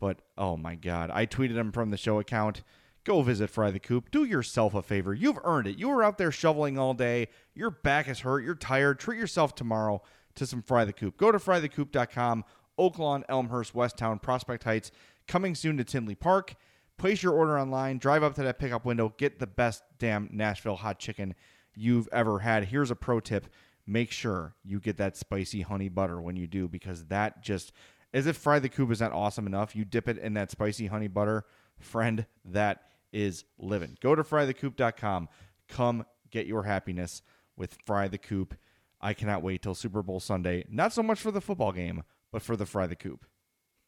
But 0.00 0.20
oh 0.36 0.56
my 0.56 0.74
god, 0.74 1.10
I 1.12 1.26
tweeted 1.26 1.56
him 1.56 1.72
from 1.72 1.90
the 1.90 1.96
show 1.96 2.18
account. 2.18 2.62
Go 3.04 3.20
visit 3.20 3.50
Fry 3.50 3.70
the 3.70 3.78
Coop. 3.78 4.10
Do 4.10 4.24
yourself 4.24 4.74
a 4.74 4.82
favor. 4.82 5.12
You've 5.12 5.38
earned 5.44 5.66
it. 5.66 5.76
You 5.76 5.90
were 5.90 6.02
out 6.02 6.16
there 6.16 6.32
shoveling 6.32 6.78
all 6.78 6.94
day. 6.94 7.28
Your 7.54 7.70
back 7.70 8.08
is 8.08 8.20
hurt. 8.20 8.44
You're 8.44 8.54
tired. 8.54 8.98
Treat 8.98 9.18
yourself 9.18 9.54
tomorrow 9.54 10.02
to 10.36 10.46
some 10.46 10.62
Fry 10.62 10.86
the 10.86 10.92
Coop. 10.92 11.18
Go 11.18 11.30
to 11.30 11.38
frythecoop.com. 11.38 12.44
Oaklawn, 12.78 13.22
Elmhurst, 13.28 13.74
Westtown, 13.74 14.20
Prospect 14.20 14.64
Heights. 14.64 14.90
Coming 15.28 15.54
soon 15.54 15.76
to 15.76 15.84
Tinley 15.84 16.14
Park. 16.14 16.54
Place 16.96 17.22
your 17.22 17.34
order 17.34 17.58
online. 17.58 17.98
Drive 17.98 18.22
up 18.22 18.34
to 18.36 18.42
that 18.42 18.58
pickup 18.58 18.84
window. 18.84 19.14
Get 19.18 19.38
the 19.38 19.46
best 19.46 19.82
damn 19.98 20.28
Nashville 20.32 20.76
hot 20.76 20.98
chicken 20.98 21.34
you've 21.74 22.08
ever 22.10 22.38
had. 22.38 22.64
Here's 22.64 22.90
a 22.90 22.96
pro 22.96 23.20
tip. 23.20 23.48
Make 23.86 24.10
sure 24.10 24.54
you 24.64 24.80
get 24.80 24.96
that 24.96 25.16
spicy 25.16 25.60
honey 25.60 25.90
butter 25.90 26.20
when 26.20 26.36
you 26.36 26.46
do 26.46 26.68
because 26.68 27.06
that 27.06 27.42
just 27.42 27.72
as 28.14 28.26
if 28.28 28.36
Fry 28.36 28.60
the 28.60 28.68
Coop 28.70 28.90
is 28.90 29.00
not 29.00 29.12
awesome 29.12 29.46
enough. 29.46 29.74
You 29.76 29.84
dip 29.84 30.08
it 30.08 30.16
in 30.16 30.32
that 30.34 30.50
spicy 30.50 30.86
honey 30.86 31.08
butter. 31.08 31.44
Friend, 31.78 32.24
that 32.46 32.84
is 33.12 33.44
living. 33.58 33.98
Go 34.00 34.14
to 34.14 34.22
frythecoop.com. 34.22 35.28
Come 35.68 36.06
get 36.30 36.46
your 36.46 36.62
happiness 36.62 37.22
with 37.56 37.76
Fry 37.84 38.08
the 38.08 38.18
Coop. 38.18 38.54
I 39.00 39.12
cannot 39.12 39.42
wait 39.42 39.62
till 39.62 39.74
Super 39.74 40.02
Bowl 40.02 40.20
Sunday. 40.20 40.64
Not 40.70 40.92
so 40.92 41.02
much 41.02 41.20
for 41.20 41.32
the 41.32 41.40
football 41.40 41.72
game, 41.72 42.04
but 42.32 42.40
for 42.40 42.56
the 42.56 42.64
Fry 42.64 42.86
the 42.86 42.96
Coop. 42.96 43.26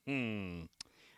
Hmm. 0.07 0.63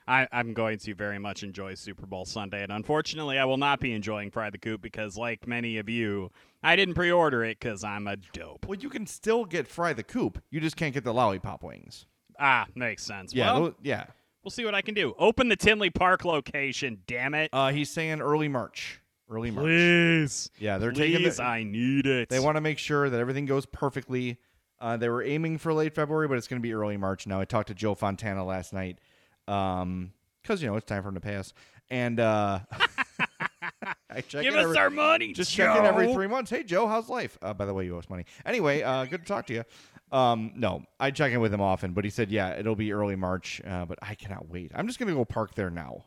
I, 0.07 0.27
I'm 0.33 0.55
going 0.55 0.79
to 0.79 0.95
very 0.95 1.19
much 1.19 1.43
enjoy 1.43 1.75
Super 1.75 2.07
Bowl 2.07 2.25
Sunday, 2.25 2.63
and 2.63 2.73
unfortunately, 2.73 3.39
I 3.39 3.45
will 3.45 3.59
not 3.59 3.79
be 3.79 3.93
enjoying 3.93 4.31
Fry 4.31 4.49
the 4.49 4.57
Coop 4.57 4.81
because, 4.81 5.19
like 5.19 5.47
many 5.47 5.77
of 5.77 5.91
you, 5.91 6.31
I 6.63 6.77
didn't 6.77 6.95
pre-order 6.95 7.45
it 7.45 7.59
because 7.61 7.85
I'm 7.85 8.07
a 8.07 8.17
dope. 8.17 8.67
Well, 8.67 8.79
you 8.79 8.89
can 8.89 9.07
still 9.07 9.45
get 9.45 9.69
Fry 9.69 9.93
the 9.93 10.03
Coop. 10.03 10.43
You 10.51 10.61
just 10.61 10.77
can't 10.77 10.95
get 10.95 11.05
the 11.05 11.13
lollipop 11.13 11.63
wings. 11.63 12.07
Ah, 12.39 12.67
makes 12.75 13.03
sense. 13.05 13.35
Yeah, 13.35 13.53
well, 13.59 13.75
yeah. 13.83 14.05
we'll 14.45 14.51
see 14.51 14.65
what 14.65 14.75
I 14.75 14.83
can 14.83 14.95
do. 14.95 15.15
Open 15.19 15.49
the 15.49 15.57
Tinley 15.57 15.91
Park 15.91 16.25
location, 16.25 17.03
damn 17.07 17.35
it! 17.35 17.51
Uh, 17.53 17.71
he's 17.73 17.91
saying 17.91 18.21
early 18.21 18.49
March. 18.49 19.01
Early 19.31 19.51
March. 19.51 19.65
Please, 19.65 20.51
Yeah, 20.59 20.79
they're 20.79 20.91
taking. 20.93 21.21
please, 21.23 21.37
The, 21.37 21.43
I 21.43 21.63
need 21.63 22.07
it. 22.07 22.29
they 22.31 22.41
want 22.41 22.57
to 22.57 22.61
make 22.63 22.79
sure 22.79 23.11
that 23.11 23.21
everything 23.21 23.45
goes 23.45 23.67
perfectly. 23.67 24.39
Uh, 24.81 24.97
they 24.97 25.09
were 25.09 25.23
aiming 25.23 25.59
for 25.59 25.75
late 25.75 25.93
February, 25.95 26.29
but 26.29 26.39
it's 26.39 26.47
going 26.49 26.63
to 26.63 26.67
be 26.67 26.73
early 26.73 26.97
March 26.97 27.27
now. 27.27 27.39
I 27.41 27.45
talked 27.45 27.69
to 27.69 27.75
Joe 27.75 27.95
Fontana 27.95 28.45
last 28.45 28.73
night, 28.73 28.99
um, 29.49 30.13
because 30.43 30.63
you 30.63 30.69
know 30.69 30.77
it's 30.77 30.87
time 30.87 31.03
for 31.03 31.09
him 31.09 31.15
to 31.17 31.21
pay 31.21 31.37
us, 31.37 31.53
and 31.91 32.21
uh, 32.21 32.61
I 34.11 34.21
check 34.23 34.43
Give 34.45 34.55
us 34.55 34.65
every- 34.65 34.79
our 34.79 34.91
money. 34.91 35.33
just 35.33 35.53
Joe. 35.53 35.65
check 35.67 35.79
in 35.81 35.85
every 35.87 36.13
three 36.13 36.27
months. 36.27 36.51
Hey 36.51 36.63
Joe, 36.63 36.87
how's 36.87 37.09
life? 37.09 37.37
Uh, 37.43 37.53
by 37.53 37.67
the 37.67 37.75
way, 37.75 37.85
you 37.85 37.97
owe 37.97 37.99
us 37.99 38.09
money. 38.09 38.25
Anyway, 38.47 38.83
uh, 38.83 39.05
good 39.05 39.23
to 39.23 39.27
talk 39.27 39.47
to 39.49 39.55
you. 39.55 39.65
Um, 40.11 40.53
no, 40.57 40.83
I 40.99 41.11
check 41.11 41.33
in 41.33 41.41
with 41.41 41.53
him 41.53 41.61
often, 41.61 41.93
but 41.93 42.05
he 42.05 42.11
said, 42.11 42.31
yeah, 42.31 42.55
it'll 42.59 42.77
be 42.77 42.93
early 42.93 43.17
March. 43.17 43.61
Uh, 43.67 43.85
but 43.85 43.99
I 44.03 44.15
cannot 44.15 44.49
wait. 44.49 44.73
I'm 44.75 44.87
just 44.87 44.99
gonna 44.99 45.15
go 45.15 45.25
park 45.25 45.55
there 45.55 45.71
now. 45.71 46.05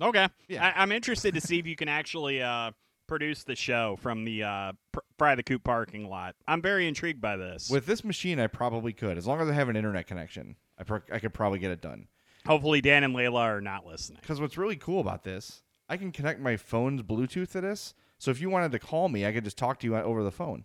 Okay. 0.00 0.28
Yeah. 0.48 0.64
I, 0.64 0.82
I'm 0.82 0.92
interested 0.92 1.34
to 1.34 1.40
see 1.40 1.58
if 1.58 1.66
you 1.66 1.74
can 1.74 1.88
actually 1.88 2.42
uh, 2.42 2.70
produce 3.08 3.42
the 3.42 3.56
show 3.56 3.96
from 4.00 4.24
the 4.24 4.44
uh, 4.44 4.72
pr- 4.92 5.00
Fry 5.18 5.34
the 5.34 5.42
Coop 5.42 5.64
parking 5.64 6.08
lot. 6.08 6.36
I'm 6.46 6.62
very 6.62 6.86
intrigued 6.86 7.20
by 7.20 7.36
this. 7.36 7.68
With 7.68 7.86
this 7.86 8.04
machine, 8.04 8.38
I 8.38 8.46
probably 8.46 8.92
could, 8.92 9.18
as 9.18 9.26
long 9.26 9.40
as 9.40 9.48
I 9.48 9.54
have 9.54 9.68
an 9.68 9.76
internet 9.76 10.06
connection. 10.06 10.56
I 10.78 10.84
pro- 10.84 11.00
I 11.12 11.18
could 11.18 11.34
probably 11.34 11.58
get 11.58 11.72
it 11.72 11.80
done. 11.80 12.06
Hopefully, 12.46 12.80
Dan 12.80 13.02
and 13.02 13.14
Layla 13.14 13.40
are 13.40 13.60
not 13.60 13.84
listening. 13.84 14.20
Because 14.22 14.40
what's 14.40 14.56
really 14.56 14.76
cool 14.76 15.00
about 15.00 15.24
this, 15.24 15.62
I 15.88 15.96
can 15.96 16.12
connect 16.12 16.40
my 16.40 16.56
phone's 16.56 17.02
Bluetooth 17.02 17.50
to 17.52 17.60
this. 17.60 17.94
So 18.18 18.30
if 18.30 18.40
you 18.40 18.50
wanted 18.50 18.72
to 18.72 18.78
call 18.78 19.08
me, 19.08 19.26
I 19.26 19.32
could 19.32 19.44
just 19.44 19.58
talk 19.58 19.80
to 19.80 19.86
you 19.86 19.96
over 19.96 20.22
the 20.22 20.30
phone. 20.30 20.64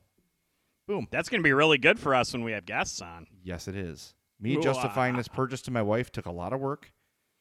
Boom. 0.87 1.07
That's 1.11 1.29
going 1.29 1.39
to 1.39 1.43
be 1.43 1.53
really 1.53 1.77
good 1.77 1.99
for 1.99 2.13
us 2.13 2.33
when 2.33 2.43
we 2.43 2.51
have 2.51 2.65
guests 2.65 3.01
on. 3.01 3.27
Yes, 3.43 3.67
it 3.67 3.75
is. 3.75 4.15
Me 4.39 4.57
Ooh, 4.57 4.61
justifying 4.61 5.13
ah. 5.13 5.17
this 5.17 5.27
purchase 5.27 5.61
to 5.63 5.71
my 5.71 5.81
wife 5.81 6.11
took 6.11 6.25
a 6.25 6.31
lot 6.31 6.51
of 6.51 6.59
work 6.59 6.91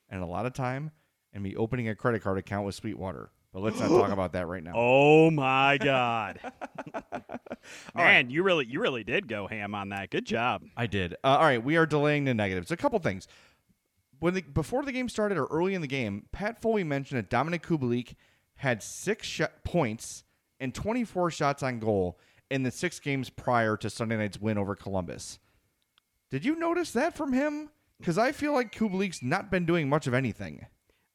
and 0.08 0.22
a 0.22 0.26
lot 0.26 0.46
of 0.46 0.52
time, 0.52 0.92
and 1.32 1.42
me 1.42 1.56
opening 1.56 1.88
a 1.88 1.96
credit 1.96 2.22
card 2.22 2.38
account 2.38 2.64
with 2.64 2.74
Sweetwater. 2.74 3.30
But 3.52 3.62
let's 3.62 3.80
not 3.80 3.88
talk 3.88 4.10
about 4.12 4.32
that 4.32 4.46
right 4.46 4.62
now. 4.62 4.72
Oh 4.76 5.30
my 5.30 5.78
God, 5.78 6.38
right. 6.94 7.04
man! 7.96 8.30
You 8.30 8.44
really, 8.44 8.66
you 8.66 8.80
really 8.80 9.02
did 9.02 9.26
go 9.26 9.48
ham 9.48 9.74
on 9.74 9.88
that. 9.88 10.10
Good 10.10 10.24
job. 10.24 10.62
I 10.76 10.86
did. 10.86 11.14
Uh, 11.24 11.38
all 11.38 11.42
right, 11.42 11.62
we 11.62 11.76
are 11.76 11.86
delaying 11.86 12.24
the 12.24 12.34
negatives. 12.34 12.70
A 12.70 12.76
couple 12.76 12.98
things. 13.00 13.26
When 14.20 14.34
the, 14.34 14.42
before 14.42 14.84
the 14.84 14.92
game 14.92 15.08
started 15.08 15.36
or 15.36 15.46
early 15.46 15.74
in 15.74 15.80
the 15.80 15.88
game, 15.88 16.26
Pat 16.30 16.62
Foley 16.62 16.84
mentioned 16.84 17.18
that 17.18 17.28
Dominik 17.28 17.62
Kubalik 17.62 18.14
had 18.54 18.80
six 18.80 19.26
sh- 19.26 19.42
points 19.64 20.22
and 20.60 20.72
24 20.72 21.32
shots 21.32 21.64
on 21.64 21.80
goal 21.80 22.20
in 22.52 22.62
the 22.62 22.70
six 22.70 23.00
games 23.00 23.30
prior 23.30 23.76
to 23.78 23.88
Sunday 23.88 24.16
night's 24.16 24.40
win 24.40 24.58
over 24.58 24.76
Columbus. 24.76 25.38
Did 26.30 26.44
you 26.44 26.54
notice 26.54 26.92
that 26.92 27.16
from 27.16 27.32
him? 27.32 27.70
Because 27.98 28.18
I 28.18 28.32
feel 28.32 28.52
like 28.52 28.74
Kubalik's 28.74 29.22
not 29.22 29.50
been 29.50 29.64
doing 29.64 29.88
much 29.88 30.06
of 30.06 30.14
anything. 30.14 30.66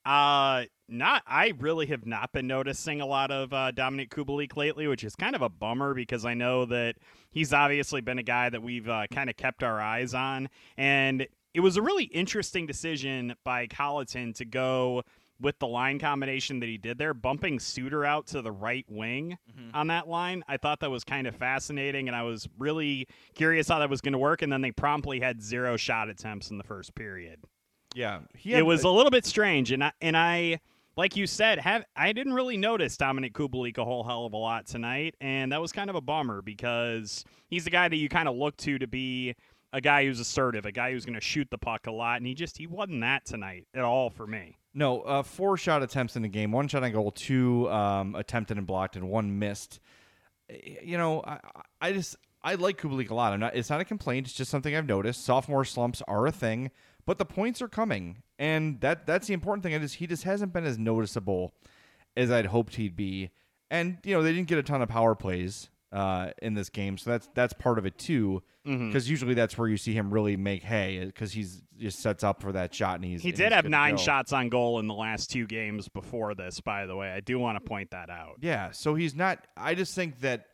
Uh, 0.04 0.64
not. 0.88 1.22
I 1.28 1.54
really 1.60 1.86
have 1.88 2.06
not 2.06 2.32
been 2.32 2.48
noticing 2.48 3.02
a 3.02 3.06
lot 3.06 3.30
of 3.30 3.54
uh, 3.54 3.72
Dominik 3.74 4.10
Kubalik 4.10 4.56
lately, 4.56 4.88
which 4.88 5.04
is 5.04 5.16
kind 5.16 5.36
of 5.36 5.42
a 5.42 5.50
bummer 5.50 5.94
because 5.94 6.26
I 6.26 6.34
know 6.34 6.66
that 6.66 6.96
he's 7.30 7.54
obviously 7.54 8.02
been 8.02 8.18
a 8.18 8.24
guy 8.24 8.50
that 8.50 8.64
we've 8.64 8.88
uh, 8.88 9.08
kind 9.12 9.30
of 9.30 9.36
kept 9.36 9.64
our 9.64 9.82
eyes 9.82 10.14
on, 10.14 10.50
and 10.78 11.28
it 11.54 11.60
was 11.60 11.76
a 11.76 11.82
really 11.82 12.06
interesting 12.06 12.66
decision 12.66 13.36
by 13.44 13.68
Colliton 13.68 14.34
to 14.36 14.46
go 14.46 15.04
with 15.40 15.60
the 15.60 15.68
line 15.68 16.00
combination 16.00 16.60
that 16.62 16.68
he 16.68 16.78
did 16.78 16.98
there, 16.98 17.14
bumping 17.14 17.60
Suter 17.60 18.06
out 18.06 18.28
to 18.28 18.42
the 18.42 18.52
right 18.52 18.86
wing 18.90 19.38
on 19.74 19.88
that 19.88 20.08
line. 20.08 20.44
I 20.48 20.58
thought 20.58 20.80
that 20.80 20.92
was 20.92 21.04
kind 21.04 21.28
of 21.28 21.36
fascinating, 21.36 22.08
and 22.08 22.16
I 22.16 22.24
was 22.24 22.48
really 22.58 23.08
curious 23.36 23.68
how 23.68 23.80
that 23.80 23.90
was 23.90 24.02
going 24.02 24.14
to 24.14 24.20
work. 24.20 24.42
And 24.42 24.52
then 24.52 24.62
they 24.62 24.72
promptly 24.72 25.20
had 25.20 25.42
zero 25.42 25.78
shot 25.78 26.10
attempts 26.10 26.50
in 26.50 26.58
the 26.58 26.64
first 26.64 26.96
period 26.96 27.40
Yeah, 28.42 28.60
it 28.60 28.64
was 28.64 28.84
a 28.84 28.90
little 28.90 29.10
bit 29.12 29.26
strange, 29.26 29.72
and 29.72 29.84
I, 29.84 29.92
and 30.02 30.16
I, 30.16 30.60
like 30.96 31.16
you 31.16 31.28
said, 31.28 31.60
have 31.60 31.84
I 31.96 32.14
didn't 32.14 32.34
really 32.34 32.58
notice 32.58 32.96
Dominik 32.98 33.34
Kubalik 33.34 33.78
a 33.78 33.86
whole 33.86 34.04
hell 34.04 34.26
of 34.26 34.34
a 34.34 34.38
lot 34.38 34.68
tonight, 34.68 35.16
and 35.20 35.52
that 35.52 35.62
was 35.62 35.72
kind 35.72 35.90
of 35.90 35.96
a 35.96 36.02
bummer 36.02 36.42
because 36.42 37.26
he's 37.48 37.64
the 37.64 37.72
guy 37.72 37.88
that 37.88 37.96
you 37.96 38.10
kind 38.10 38.28
of 38.28 38.36
look 38.36 38.56
to 38.58 38.78
to 38.78 38.88
be 38.88 39.36
a 39.78 39.82
guy 39.82 40.06
who's 40.06 40.20
assertive, 40.20 40.66
a 40.66 40.72
guy 40.72 40.92
who's 40.92 41.06
going 41.06 41.14
to 41.14 41.22
shoot 41.22 41.48
the 41.52 41.58
puck 41.58 41.86
a 41.86 41.92
lot, 41.92 42.18
and 42.18 42.26
he 42.26 42.34
just 42.34 42.58
he 42.58 42.66
wasn't 42.66 43.02
that 43.02 43.26
tonight 43.26 43.68
at 43.76 43.84
all 43.84 44.10
for 44.10 44.26
me. 44.26 44.58
No, 44.74 45.02
uh, 45.02 45.22
four 45.22 45.56
shot 45.56 45.84
attempts 45.84 46.16
in 46.16 46.24
the 46.24 46.28
game. 46.28 46.52
One 46.52 46.68
shot 46.68 46.84
on 46.84 46.92
goal, 46.92 47.12
two 47.12 47.70
um, 47.70 48.16
attempted 48.16 48.58
and 48.58 48.66
blocked, 48.66 48.96
and 48.96 49.08
one 49.08 49.38
missed. 49.38 49.80
You 50.82 50.98
know, 50.98 51.22
I, 51.26 51.40
I 51.80 51.94
just 51.94 52.16
I 52.42 52.56
like 52.56 52.82
Kubalik 52.82 53.12
a 53.12 53.14
lot. 53.14 53.34
I'm 53.34 53.40
not. 53.40 53.56
It's 53.56 53.70
not 53.70 53.80
a 53.80 53.86
complaint. 53.86 54.26
It's 54.26 54.36
just 54.36 54.50
something 54.50 54.76
I've 54.76 54.88
noticed. 54.88 55.24
Sophomore 55.24 55.64
slumps 55.64 56.02
are 56.08 56.26
a 56.26 56.32
thing, 56.32 56.72
but 57.06 57.20
the 57.20 57.26
points 57.26 57.62
are 57.62 57.68
coming, 57.68 58.24
and 58.40 58.82
that 58.82 59.06
that's 59.06 59.28
the 59.28 59.34
important 59.36 59.62
thing. 59.64 59.74
It 59.74 59.84
is 59.84 59.94
he 59.94 60.08
just 60.08 60.24
hasn't 60.24 60.54
been 60.54 60.66
as 60.66 60.80
noticeable 60.80 61.54
as 62.16 62.32
I'd 62.32 62.48
hoped 62.48 62.76
he'd 62.76 62.96
be. 62.96 63.30
And 63.70 64.00
you 64.04 64.16
know, 64.16 64.24
they 64.24 64.34
didn't 64.34 64.48
get 64.48 64.58
a 64.58 64.64
ton 64.64 64.82
of 64.82 64.90
power 64.90 65.14
plays 65.14 65.70
uh, 65.92 66.32
in 66.42 66.54
this 66.54 66.70
game, 66.70 66.98
so 66.98 67.12
that's 67.12 67.30
that's 67.34 67.54
part 67.54 67.78
of 67.80 67.86
it 67.86 67.98
too. 67.98 68.44
Mm-hmm. 68.66 68.88
Because 68.88 69.10
usually 69.10 69.34
that's 69.34 69.58
where 69.58 69.70
you 69.70 69.78
see 69.78 69.94
him 69.94 70.14
really 70.14 70.36
make 70.36 70.62
hay, 70.64 71.06
because 71.06 71.32
he's 71.32 71.62
just 71.78 72.00
sets 72.00 72.24
up 72.24 72.42
for 72.42 72.52
that 72.52 72.74
shot, 72.74 72.96
and 72.96 73.06
he's 73.06 73.22
He 73.22 73.32
did 73.32 73.46
he's 73.46 73.54
have 73.54 73.66
nine 73.66 73.96
go. 73.96 74.02
shots 74.02 74.34
on 74.34 74.50
goal 74.50 74.80
in 74.80 74.88
the 74.88 74.94
last 74.94 75.32
two 75.32 75.48
games 75.48 75.88
before 75.88 76.36
this. 76.36 76.60
By 76.60 76.86
the 76.86 76.96
way, 76.96 77.10
I 77.10 77.22
do 77.22 77.40
want 77.40 77.56
to 77.56 77.62
point 77.62 77.92
that 77.92 78.10
out. 78.10 78.36
Yeah, 78.42 78.72
so 78.72 78.96
he's 78.96 79.16
not. 79.16 79.48
I 79.56 79.76
just 79.76 79.96
think 79.96 80.20
that 80.20 80.48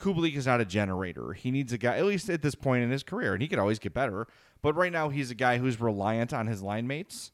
Kubalik 0.00 0.36
is 0.36 0.46
not 0.46 0.60
a 0.60 0.64
generator. 0.64 1.32
He 1.32 1.50
needs 1.50 1.72
a 1.72 1.78
guy, 1.78 1.96
at 1.96 2.06
least 2.06 2.30
at 2.30 2.40
this 2.42 2.54
point 2.54 2.84
in 2.84 2.90
his 2.90 3.02
career, 3.02 3.32
and 3.32 3.42
he 3.42 3.48
could 3.48 3.58
always 3.58 3.80
get 3.80 3.92
better. 3.92 4.28
But 4.62 4.76
right 4.76 4.92
now, 4.92 5.08
he's 5.08 5.30
a 5.30 5.34
guy 5.34 5.58
who's 5.58 5.80
reliant 5.80 6.32
on 6.32 6.46
his 6.46 6.62
line 6.62 6.86
mates 6.86 7.32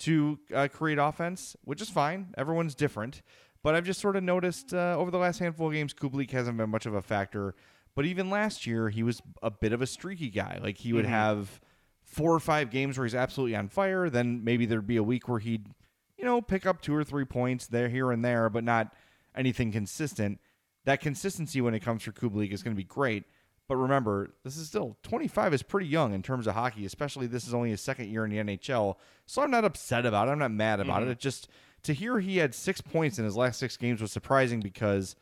to 0.00 0.40
uh, 0.52 0.66
create 0.72 0.98
offense, 0.98 1.54
which 1.62 1.80
is 1.80 1.88
fine. 1.88 2.34
Everyone's 2.36 2.74
different. 2.74 3.22
But 3.64 3.74
I've 3.74 3.84
just 3.84 4.00
sort 4.00 4.14
of 4.14 4.22
noticed 4.22 4.72
uh, 4.72 4.94
over 4.96 5.10
the 5.10 5.18
last 5.18 5.40
handful 5.40 5.66
of 5.66 5.72
games, 5.72 5.92
Kubalik 5.92 6.30
hasn't 6.30 6.56
been 6.56 6.70
much 6.70 6.86
of 6.86 6.94
a 6.94 7.02
factor. 7.02 7.56
But 7.96 8.04
even 8.06 8.30
last 8.30 8.66
year, 8.66 8.90
he 8.90 9.02
was 9.02 9.20
a 9.42 9.50
bit 9.50 9.72
of 9.72 9.82
a 9.82 9.86
streaky 9.86 10.28
guy. 10.30 10.60
Like 10.62 10.78
he 10.78 10.92
would 10.92 11.06
have 11.06 11.60
four 12.04 12.32
or 12.32 12.40
five 12.40 12.70
games 12.70 12.96
where 12.98 13.06
he's 13.06 13.14
absolutely 13.14 13.56
on 13.56 13.68
fire. 13.68 14.08
Then 14.10 14.44
maybe 14.44 14.66
there'd 14.66 14.86
be 14.86 14.98
a 14.98 15.02
week 15.02 15.28
where 15.28 15.38
he'd, 15.40 15.66
you 16.18 16.24
know, 16.24 16.40
pick 16.42 16.66
up 16.66 16.82
two 16.82 16.94
or 16.94 17.02
three 17.04 17.24
points 17.24 17.66
there, 17.66 17.88
here, 17.88 18.12
and 18.12 18.24
there, 18.24 18.48
but 18.50 18.62
not 18.64 18.92
anything 19.34 19.72
consistent. 19.72 20.38
That 20.84 21.00
consistency 21.00 21.60
when 21.62 21.72
it 21.74 21.80
comes 21.80 22.02
for 22.02 22.12
Kubalik 22.12 22.52
is 22.52 22.62
going 22.62 22.76
to 22.76 22.80
be 22.80 22.84
great. 22.84 23.24
But 23.66 23.76
remember, 23.76 24.34
this 24.44 24.58
is 24.58 24.66
still 24.68 24.98
25 25.04 25.54
is 25.54 25.62
pretty 25.62 25.86
young 25.86 26.12
in 26.12 26.22
terms 26.22 26.46
of 26.46 26.54
hockey, 26.54 26.84
especially 26.84 27.26
this 27.26 27.46
is 27.46 27.54
only 27.54 27.70
his 27.70 27.80
second 27.80 28.10
year 28.10 28.26
in 28.26 28.30
the 28.30 28.36
NHL. 28.56 28.96
So 29.24 29.40
I'm 29.40 29.50
not 29.50 29.64
upset 29.64 30.04
about 30.04 30.28
it. 30.28 30.32
I'm 30.32 30.38
not 30.38 30.50
mad 30.50 30.80
about 30.80 31.00
Mm-hmm. 31.00 31.08
it. 31.08 31.12
It 31.12 31.18
just 31.20 31.48
to 31.84 31.94
hear 31.94 32.18
he 32.18 32.38
had 32.38 32.54
six 32.54 32.80
points 32.80 33.18
in 33.18 33.24
his 33.24 33.36
last 33.36 33.58
six 33.58 33.76
games 33.76 34.02
was 34.02 34.12
surprising 34.12 34.60
because 34.60 35.14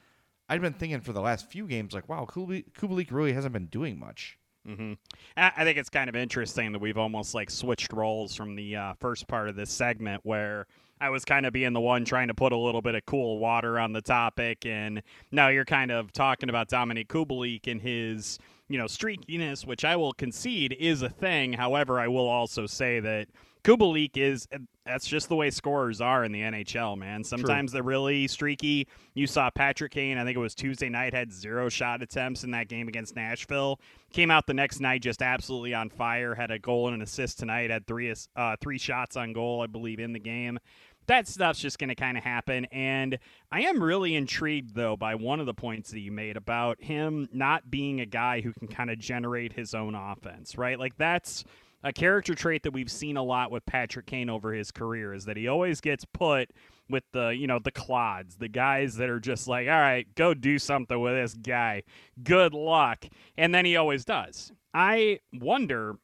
I'd 0.48 0.60
been 0.60 0.72
thinking 0.72 1.00
for 1.00 1.12
the 1.12 1.20
last 1.20 1.50
few 1.50 1.66
games 1.66 1.94
like, 1.94 2.08
wow, 2.08 2.26
Kubalik, 2.28 3.12
really 3.12 3.32
hasn't 3.32 3.52
been 3.52 3.66
doing 3.66 3.98
much. 3.98 4.38
hmm 4.66 4.94
I 5.36 5.52
I 5.56 5.64
think 5.64 5.78
it's 5.78 5.90
kind 5.90 6.08
of 6.08 6.16
interesting 6.16 6.72
that 6.72 6.78
we've 6.78 6.98
almost 6.98 7.34
like 7.34 7.50
switched 7.50 7.92
roles 7.92 8.34
from 8.34 8.54
the 8.56 8.76
uh, 8.76 8.94
first 8.94 9.26
part 9.28 9.48
of 9.48 9.56
this 9.56 9.70
segment 9.70 10.20
where 10.24 10.66
I 11.00 11.10
was 11.10 11.24
kind 11.24 11.46
of 11.46 11.52
being 11.52 11.72
the 11.72 11.80
one 11.80 12.04
trying 12.04 12.28
to 12.28 12.34
put 12.34 12.52
a 12.52 12.56
little 12.56 12.80
bit 12.80 12.94
of 12.94 13.04
cool 13.06 13.40
water 13.40 13.76
on 13.78 13.92
the 13.92 14.00
topic, 14.02 14.64
and 14.64 15.02
now 15.32 15.48
you're 15.48 15.64
kind 15.64 15.90
of 15.90 16.12
talking 16.12 16.48
about 16.48 16.68
Dominik 16.68 17.08
Kubalik 17.08 17.66
and 17.66 17.82
his, 17.82 18.38
you 18.68 18.78
know, 18.78 18.84
streakiness, 18.84 19.66
which 19.66 19.84
I 19.84 19.96
will 19.96 20.12
concede 20.12 20.76
is 20.78 21.02
a 21.02 21.08
thing. 21.08 21.54
However, 21.54 21.98
I 21.98 22.06
will 22.06 22.28
also 22.28 22.66
say 22.66 23.00
that 23.00 23.26
Kubalik 23.64 24.16
is 24.16 24.48
that's 24.84 25.06
just 25.06 25.28
the 25.28 25.36
way 25.36 25.50
scorers 25.50 26.00
are 26.00 26.24
in 26.24 26.32
the 26.32 26.40
NHL, 26.40 26.98
man. 26.98 27.22
Sometimes 27.22 27.70
they're 27.70 27.84
really 27.84 28.26
streaky. 28.26 28.88
You 29.14 29.28
saw 29.28 29.50
Patrick 29.50 29.92
Kane, 29.92 30.18
I 30.18 30.24
think 30.24 30.36
it 30.36 30.40
was 30.40 30.54
Tuesday 30.54 30.88
night, 30.88 31.14
had 31.14 31.32
zero 31.32 31.68
shot 31.68 32.02
attempts 32.02 32.42
in 32.42 32.50
that 32.50 32.68
game 32.68 32.88
against 32.88 33.14
Nashville. 33.14 33.78
Came 34.12 34.30
out 34.32 34.46
the 34.46 34.54
next 34.54 34.80
night 34.80 35.02
just 35.02 35.22
absolutely 35.22 35.74
on 35.74 35.90
fire. 35.90 36.34
Had 36.34 36.50
a 36.50 36.58
goal 36.58 36.88
and 36.88 36.96
an 36.96 37.02
assist 37.02 37.38
tonight. 37.38 37.70
Had 37.70 37.86
three 37.86 38.12
uh, 38.34 38.56
three 38.60 38.78
shots 38.78 39.16
on 39.16 39.32
goal, 39.32 39.60
I 39.60 39.68
believe, 39.68 40.00
in 40.00 40.12
the 40.12 40.18
game. 40.18 40.58
That 41.06 41.28
stuff's 41.28 41.58
just 41.58 41.78
going 41.78 41.88
to 41.88 41.96
kind 41.96 42.16
of 42.16 42.24
happen. 42.24 42.64
And 42.66 43.18
I 43.50 43.62
am 43.62 43.82
really 43.82 44.14
intrigued, 44.14 44.74
though, 44.74 44.96
by 44.96 45.14
one 45.16 45.40
of 45.40 45.46
the 45.46 45.54
points 45.54 45.90
that 45.90 46.00
you 46.00 46.12
made 46.12 46.36
about 46.36 46.80
him 46.80 47.28
not 47.32 47.70
being 47.70 48.00
a 48.00 48.06
guy 48.06 48.40
who 48.40 48.52
can 48.52 48.68
kind 48.68 48.90
of 48.90 48.98
generate 48.98 49.52
his 49.52 49.74
own 49.74 49.96
offense, 49.96 50.56
right? 50.56 50.78
Like, 50.78 50.96
that's 50.96 51.44
a 51.84 51.92
character 51.92 52.34
trait 52.34 52.62
that 52.62 52.72
we've 52.72 52.90
seen 52.90 53.16
a 53.16 53.22
lot 53.22 53.50
with 53.50 53.66
Patrick 53.66 54.06
Kane 54.06 54.30
over 54.30 54.52
his 54.52 54.70
career 54.70 55.14
is 55.14 55.24
that 55.24 55.36
he 55.36 55.48
always 55.48 55.80
gets 55.80 56.04
put 56.04 56.50
with 56.88 57.04
the, 57.12 57.28
you 57.28 57.46
know, 57.46 57.58
the 57.58 57.70
clods, 57.70 58.36
the 58.36 58.48
guys 58.48 58.96
that 58.96 59.08
are 59.08 59.20
just 59.20 59.48
like, 59.48 59.66
all 59.66 59.80
right, 59.80 60.06
go 60.14 60.34
do 60.34 60.58
something 60.58 61.00
with 61.00 61.14
this 61.14 61.34
guy. 61.34 61.82
Good 62.22 62.54
luck. 62.54 63.06
And 63.36 63.54
then 63.54 63.64
he 63.64 63.76
always 63.76 64.04
does. 64.04 64.52
I 64.74 65.20
wonder 65.32 65.96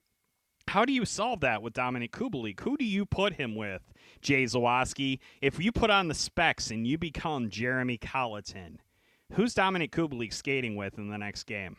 how 0.68 0.84
do 0.84 0.92
you 0.92 1.04
solve 1.04 1.40
that 1.40 1.62
with 1.62 1.72
Dominik 1.72 2.10
Kubalik? 2.10 2.60
Who 2.60 2.76
do 2.76 2.84
you 2.84 3.06
put 3.06 3.34
him 3.34 3.54
with, 3.54 3.82
Jay 4.20 4.44
Zawaski? 4.44 5.18
If 5.40 5.58
you 5.58 5.72
put 5.72 5.90
on 5.90 6.08
the 6.08 6.14
specs 6.14 6.70
and 6.70 6.86
you 6.86 6.98
become 6.98 7.48
Jeremy 7.48 7.98
Colliton, 7.98 8.78
who's 9.32 9.54
Dominik 9.54 9.90
Kubalik 9.90 10.32
skating 10.32 10.76
with 10.76 10.98
in 10.98 11.08
the 11.08 11.18
next 11.18 11.44
game? 11.44 11.76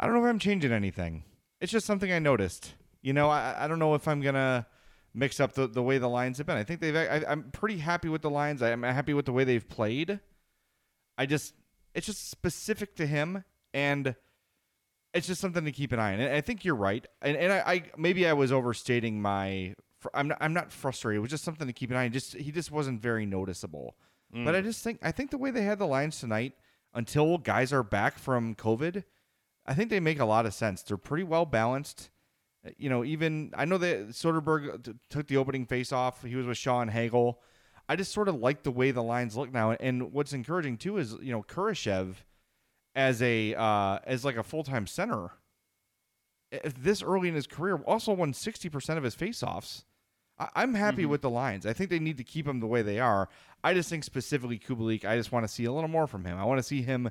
I 0.00 0.06
don't 0.06 0.14
know 0.14 0.24
if 0.24 0.30
I'm 0.30 0.38
changing 0.38 0.72
anything. 0.72 1.24
It's 1.60 1.70
just 1.70 1.86
something 1.86 2.10
I 2.10 2.18
noticed. 2.18 2.72
You 3.02 3.12
know, 3.12 3.28
I, 3.28 3.64
I 3.64 3.68
don't 3.68 3.78
know 3.78 3.94
if 3.94 4.08
I'm 4.08 4.22
gonna 4.22 4.66
mix 5.12 5.40
up 5.40 5.52
the, 5.52 5.66
the 5.66 5.82
way 5.82 5.98
the 5.98 6.08
lines 6.08 6.38
have 6.38 6.46
been. 6.46 6.56
I 6.56 6.64
think 6.64 6.80
they've. 6.80 6.96
I, 6.96 7.22
I'm 7.28 7.50
pretty 7.52 7.78
happy 7.78 8.08
with 8.08 8.22
the 8.22 8.30
lines. 8.30 8.62
I'm 8.62 8.82
happy 8.82 9.12
with 9.12 9.26
the 9.26 9.32
way 9.32 9.44
they've 9.44 9.68
played. 9.68 10.20
I 11.18 11.26
just, 11.26 11.54
it's 11.94 12.06
just 12.06 12.30
specific 12.30 12.96
to 12.96 13.06
him, 13.06 13.44
and 13.74 14.16
it's 15.12 15.26
just 15.26 15.40
something 15.40 15.66
to 15.66 15.72
keep 15.72 15.92
an 15.92 16.00
eye 16.00 16.14
on. 16.14 16.20
And 16.20 16.34
I 16.34 16.40
think 16.40 16.64
you're 16.64 16.74
right. 16.74 17.06
And 17.20 17.36
and 17.36 17.52
I, 17.52 17.58
I 17.66 17.82
maybe 17.98 18.26
I 18.26 18.32
was 18.32 18.52
overstating 18.52 19.20
my. 19.20 19.74
I'm 20.14 20.28
not, 20.28 20.38
I'm 20.40 20.54
not 20.54 20.72
frustrated. 20.72 21.18
It 21.18 21.20
was 21.20 21.30
just 21.30 21.44
something 21.44 21.66
to 21.66 21.74
keep 21.74 21.90
an 21.90 21.96
eye 21.96 22.06
on. 22.06 22.12
Just 22.12 22.34
he 22.34 22.50
just 22.50 22.70
wasn't 22.70 23.02
very 23.02 23.26
noticeable. 23.26 23.96
But 24.32 24.54
mm. 24.54 24.54
I 24.54 24.60
just 24.62 24.82
think 24.82 24.98
I 25.02 25.12
think 25.12 25.30
the 25.30 25.38
way 25.38 25.50
they 25.50 25.62
had 25.62 25.78
the 25.78 25.86
lines 25.86 26.20
tonight, 26.20 26.54
until 26.94 27.36
guys 27.36 27.70
are 27.72 27.82
back 27.82 28.18
from 28.18 28.54
COVID, 28.54 29.04
I 29.70 29.74
think 29.74 29.88
they 29.88 30.00
make 30.00 30.18
a 30.18 30.24
lot 30.24 30.44
of 30.46 30.52
sense. 30.52 30.82
They're 30.82 30.96
pretty 30.96 31.24
well 31.24 31.46
balanced. 31.46 32.10
Uh, 32.66 32.70
You 32.76 32.90
know, 32.90 33.04
even 33.04 33.52
I 33.56 33.64
know 33.64 33.78
that 33.78 34.08
Soderberg 34.08 34.82
t- 34.84 34.92
took 35.08 35.28
the 35.28 35.36
opening 35.38 35.64
face 35.64 35.92
off. 35.92 36.22
He 36.24 36.34
was 36.36 36.46
with 36.46 36.58
Sean 36.58 36.88
Hagel. 36.88 37.40
I 37.88 37.96
just 37.96 38.12
sort 38.12 38.28
of 38.28 38.34
like 38.36 38.62
the 38.64 38.70
way 38.70 38.90
the 38.90 39.02
lines 39.02 39.36
look 39.36 39.52
now. 39.52 39.72
And 39.72 40.12
what's 40.12 40.32
encouraging 40.32 40.76
too 40.76 40.98
is 40.98 41.14
you 41.22 41.32
know 41.32 41.42
Kurashev 41.42 42.16
as 42.94 43.22
a 43.22 43.54
uh, 43.54 44.00
as 44.04 44.24
like 44.24 44.36
a 44.36 44.42
full 44.42 44.64
time 44.64 44.86
center. 44.86 45.30
If 46.52 46.74
this 46.82 47.02
early 47.02 47.28
in 47.28 47.34
his 47.36 47.46
career, 47.46 47.76
also 47.86 48.12
won 48.12 48.32
sixty 48.34 48.68
percent 48.68 48.98
of 48.98 49.04
his 49.04 49.14
faceoffs. 49.14 49.84
I- 50.38 50.48
I'm 50.56 50.74
happy 50.74 51.06
with 51.06 51.22
the 51.22 51.30
lines. 51.30 51.64
I 51.66 51.72
think 51.72 51.90
they 51.90 51.98
need 52.00 52.16
to 52.16 52.24
keep 52.24 52.46
them 52.46 52.58
the 52.60 52.66
way 52.66 52.82
they 52.82 52.98
are. 52.98 53.28
I 53.62 53.74
just 53.74 53.88
think 53.88 54.02
specifically 54.04 54.58
Kubalik, 54.58 55.04
I 55.04 55.16
just 55.16 55.30
want 55.32 55.44
to 55.44 55.48
see 55.52 55.64
a 55.64 55.72
little 55.72 55.88
more 55.88 56.06
from 56.08 56.24
him. 56.24 56.38
I 56.38 56.44
want 56.44 56.58
to 56.58 56.62
see 56.64 56.82
him 56.82 57.10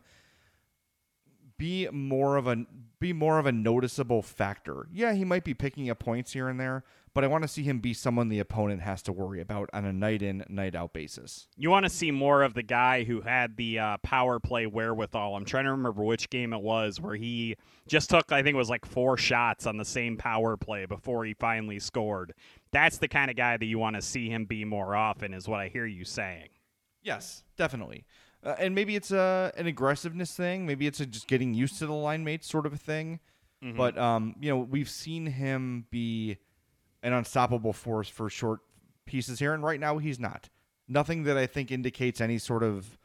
be 1.59 1.87
more 1.91 2.37
of 2.37 2.47
a 2.47 2.65
be 2.99 3.13
more 3.13 3.37
of 3.37 3.45
a 3.45 3.51
noticeable 3.51 4.21
factor. 4.21 4.87
Yeah, 4.91 5.13
he 5.13 5.23
might 5.23 5.43
be 5.43 5.53
picking 5.53 5.89
up 5.89 5.99
points 5.99 6.33
here 6.33 6.49
and 6.49 6.59
there, 6.59 6.83
but 7.13 7.23
I 7.23 7.27
want 7.27 7.43
to 7.43 7.47
see 7.47 7.63
him 7.63 7.79
be 7.79 7.93
someone 7.93 8.27
the 8.27 8.39
opponent 8.39 8.81
has 8.81 9.01
to 9.03 9.13
worry 9.13 9.39
about 9.39 9.69
on 9.71 9.85
a 9.85 9.93
night 9.93 10.21
in, 10.21 10.43
night 10.49 10.75
out 10.75 10.91
basis. 10.91 11.47
You 11.55 11.69
want 11.69 11.85
to 11.85 11.89
see 11.89 12.11
more 12.11 12.43
of 12.43 12.55
the 12.55 12.63
guy 12.63 13.05
who 13.05 13.21
had 13.21 13.55
the 13.55 13.79
uh, 13.79 13.97
power 14.03 14.39
play 14.39 14.65
wherewithal. 14.65 15.35
I'm 15.35 15.45
trying 15.45 15.63
to 15.63 15.71
remember 15.71 16.03
which 16.03 16.29
game 16.29 16.51
it 16.51 16.61
was 16.61 16.99
where 16.99 17.15
he 17.15 17.55
just 17.87 18.09
took, 18.09 18.33
I 18.33 18.43
think 18.43 18.55
it 18.55 18.57
was 18.57 18.69
like 18.69 18.85
four 18.85 19.15
shots 19.15 19.65
on 19.65 19.77
the 19.77 19.85
same 19.85 20.17
power 20.17 20.57
play 20.57 20.85
before 20.85 21.23
he 21.23 21.33
finally 21.33 21.79
scored. 21.79 22.33
That's 22.71 22.97
the 22.97 23.07
kind 23.07 23.31
of 23.31 23.37
guy 23.37 23.55
that 23.55 23.65
you 23.65 23.79
want 23.79 23.95
to 23.95 24.01
see 24.01 24.29
him 24.29 24.43
be 24.43 24.65
more 24.65 24.93
often, 24.93 25.33
is 25.33 25.47
what 25.47 25.61
I 25.61 25.69
hear 25.69 25.85
you 25.85 26.03
saying. 26.03 26.49
Yes, 27.01 27.43
definitely. 27.55 28.05
Uh, 28.43 28.55
and 28.57 28.73
maybe 28.73 28.95
it's 28.95 29.11
a 29.11 29.51
an 29.57 29.67
aggressiveness 29.67 30.33
thing. 30.33 30.65
Maybe 30.65 30.87
it's 30.87 30.99
a 30.99 31.05
just 31.05 31.27
getting 31.27 31.53
used 31.53 31.77
to 31.79 31.85
the 31.85 31.93
line 31.93 32.23
mates 32.23 32.47
sort 32.47 32.65
of 32.65 32.73
a 32.73 32.77
thing. 32.77 33.19
But 33.61 33.97
um, 33.97 34.35
you 34.39 34.49
know, 34.49 34.57
we've 34.57 34.89
seen 34.89 35.25
him 35.25 35.85
be 35.91 36.37
an 37.03 37.13
unstoppable 37.13 37.73
force 37.73 38.07
for 38.07 38.29
short 38.29 38.61
pieces 39.05 39.39
here, 39.39 39.53
and 39.53 39.63
right 39.63 39.79
now 39.79 39.97
he's 39.97 40.19
not. 40.19 40.49
Nothing 40.87 41.23
that 41.23 41.37
I 41.37 41.45
think 41.45 41.71
indicates 41.71 42.21
any 42.21 42.37
sort 42.37 42.63
of 42.63 42.97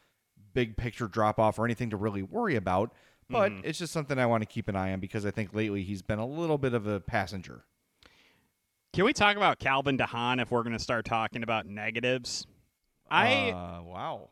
big 0.52 0.76
picture 0.76 1.08
drop 1.08 1.40
off 1.40 1.58
or 1.58 1.64
anything 1.64 1.90
to 1.90 1.96
really 1.96 2.22
worry 2.22 2.54
about. 2.54 2.92
But 3.28 3.52
it's 3.64 3.78
just 3.78 3.92
something 3.92 4.18
I 4.18 4.26
want 4.26 4.42
to 4.42 4.46
keep 4.46 4.68
an 4.68 4.76
eye 4.76 4.92
on 4.92 5.00
because 5.00 5.26
I 5.26 5.30
think 5.30 5.54
lately 5.54 5.82
he's 5.82 6.02
been 6.02 6.18
a 6.18 6.26
little 6.26 6.58
bit 6.58 6.74
of 6.74 6.86
a 6.86 7.00
passenger. 7.00 7.64
Can 8.92 9.04
we 9.04 9.12
talk 9.12 9.36
about 9.36 9.58
Calvin 9.58 9.98
DeHaan 9.98 10.40
if 10.40 10.52
we're 10.52 10.62
going 10.62 10.76
to 10.76 10.82
start 10.82 11.04
talking 11.04 11.42
about 11.42 11.66
negatives? 11.66 12.46
I 13.10 13.50
uh, 13.50 13.82
wow. 13.82 14.28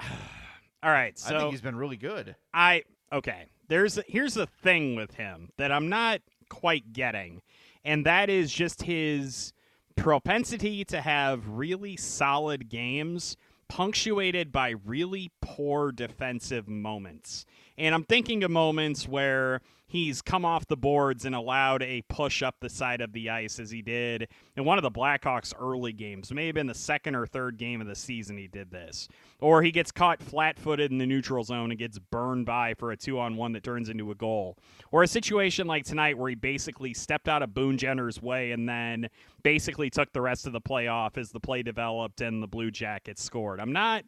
all 0.82 0.90
right. 0.90 1.18
So 1.18 1.34
I 1.34 1.38
think 1.38 1.50
he's 1.52 1.60
been 1.60 1.76
really 1.76 1.96
good. 1.96 2.36
I 2.54 2.84
okay. 3.12 3.46
There's 3.68 3.98
here's 4.06 4.34
the 4.34 4.46
thing 4.46 4.96
with 4.96 5.14
him 5.14 5.50
that 5.56 5.72
I'm 5.72 5.88
not 5.88 6.20
quite 6.48 6.92
getting, 6.92 7.42
and 7.84 8.06
that 8.06 8.30
is 8.30 8.52
just 8.52 8.82
his 8.82 9.52
propensity 9.96 10.84
to 10.84 11.00
have 11.00 11.48
really 11.48 11.96
solid 11.96 12.68
games 12.68 13.36
punctuated 13.68 14.50
by 14.50 14.74
really 14.84 15.30
poor 15.40 15.92
defensive 15.92 16.68
moments. 16.68 17.44
And 17.78 17.94
I'm 17.94 18.02
thinking 18.02 18.42
of 18.42 18.50
moments 18.50 19.06
where 19.06 19.60
he's 19.86 20.20
come 20.20 20.44
off 20.44 20.66
the 20.66 20.76
boards 20.76 21.24
and 21.24 21.34
allowed 21.34 21.80
a 21.84 22.02
push 22.08 22.42
up 22.42 22.56
the 22.60 22.68
side 22.68 23.00
of 23.00 23.12
the 23.12 23.30
ice 23.30 23.60
as 23.60 23.70
he 23.70 23.82
did 23.82 24.26
in 24.56 24.64
one 24.64 24.78
of 24.78 24.82
the 24.82 24.90
Blackhawks 24.90 25.54
early 25.58 25.92
games. 25.92 26.32
May 26.32 26.46
have 26.46 26.56
been 26.56 26.66
the 26.66 26.74
second 26.74 27.14
or 27.14 27.24
third 27.24 27.56
game 27.56 27.80
of 27.80 27.86
the 27.86 27.94
season 27.94 28.36
he 28.36 28.48
did 28.48 28.72
this. 28.72 29.08
Or 29.40 29.62
he 29.62 29.70
gets 29.70 29.92
caught 29.92 30.20
flat 30.20 30.58
footed 30.58 30.90
in 30.90 30.98
the 30.98 31.06
neutral 31.06 31.44
zone 31.44 31.70
and 31.70 31.78
gets 31.78 32.00
burned 32.00 32.46
by 32.46 32.74
for 32.74 32.90
a 32.90 32.96
two 32.96 33.20
on 33.20 33.36
one 33.36 33.52
that 33.52 33.62
turns 33.62 33.88
into 33.88 34.10
a 34.10 34.14
goal. 34.16 34.58
Or 34.90 35.04
a 35.04 35.08
situation 35.08 35.68
like 35.68 35.84
tonight 35.84 36.18
where 36.18 36.30
he 36.30 36.34
basically 36.34 36.94
stepped 36.94 37.28
out 37.28 37.44
of 37.44 37.54
Boone 37.54 37.78
Jenner's 37.78 38.20
way 38.20 38.50
and 38.50 38.68
then 38.68 39.08
basically 39.44 39.88
took 39.88 40.12
the 40.12 40.20
rest 40.20 40.48
of 40.48 40.52
the 40.52 40.60
play 40.60 40.88
off 40.88 41.16
as 41.16 41.30
the 41.30 41.40
play 41.40 41.62
developed 41.62 42.20
and 42.20 42.42
the 42.42 42.48
Blue 42.48 42.72
Jackets 42.72 43.22
scored. 43.22 43.60
I'm 43.60 43.72
not 43.72 44.04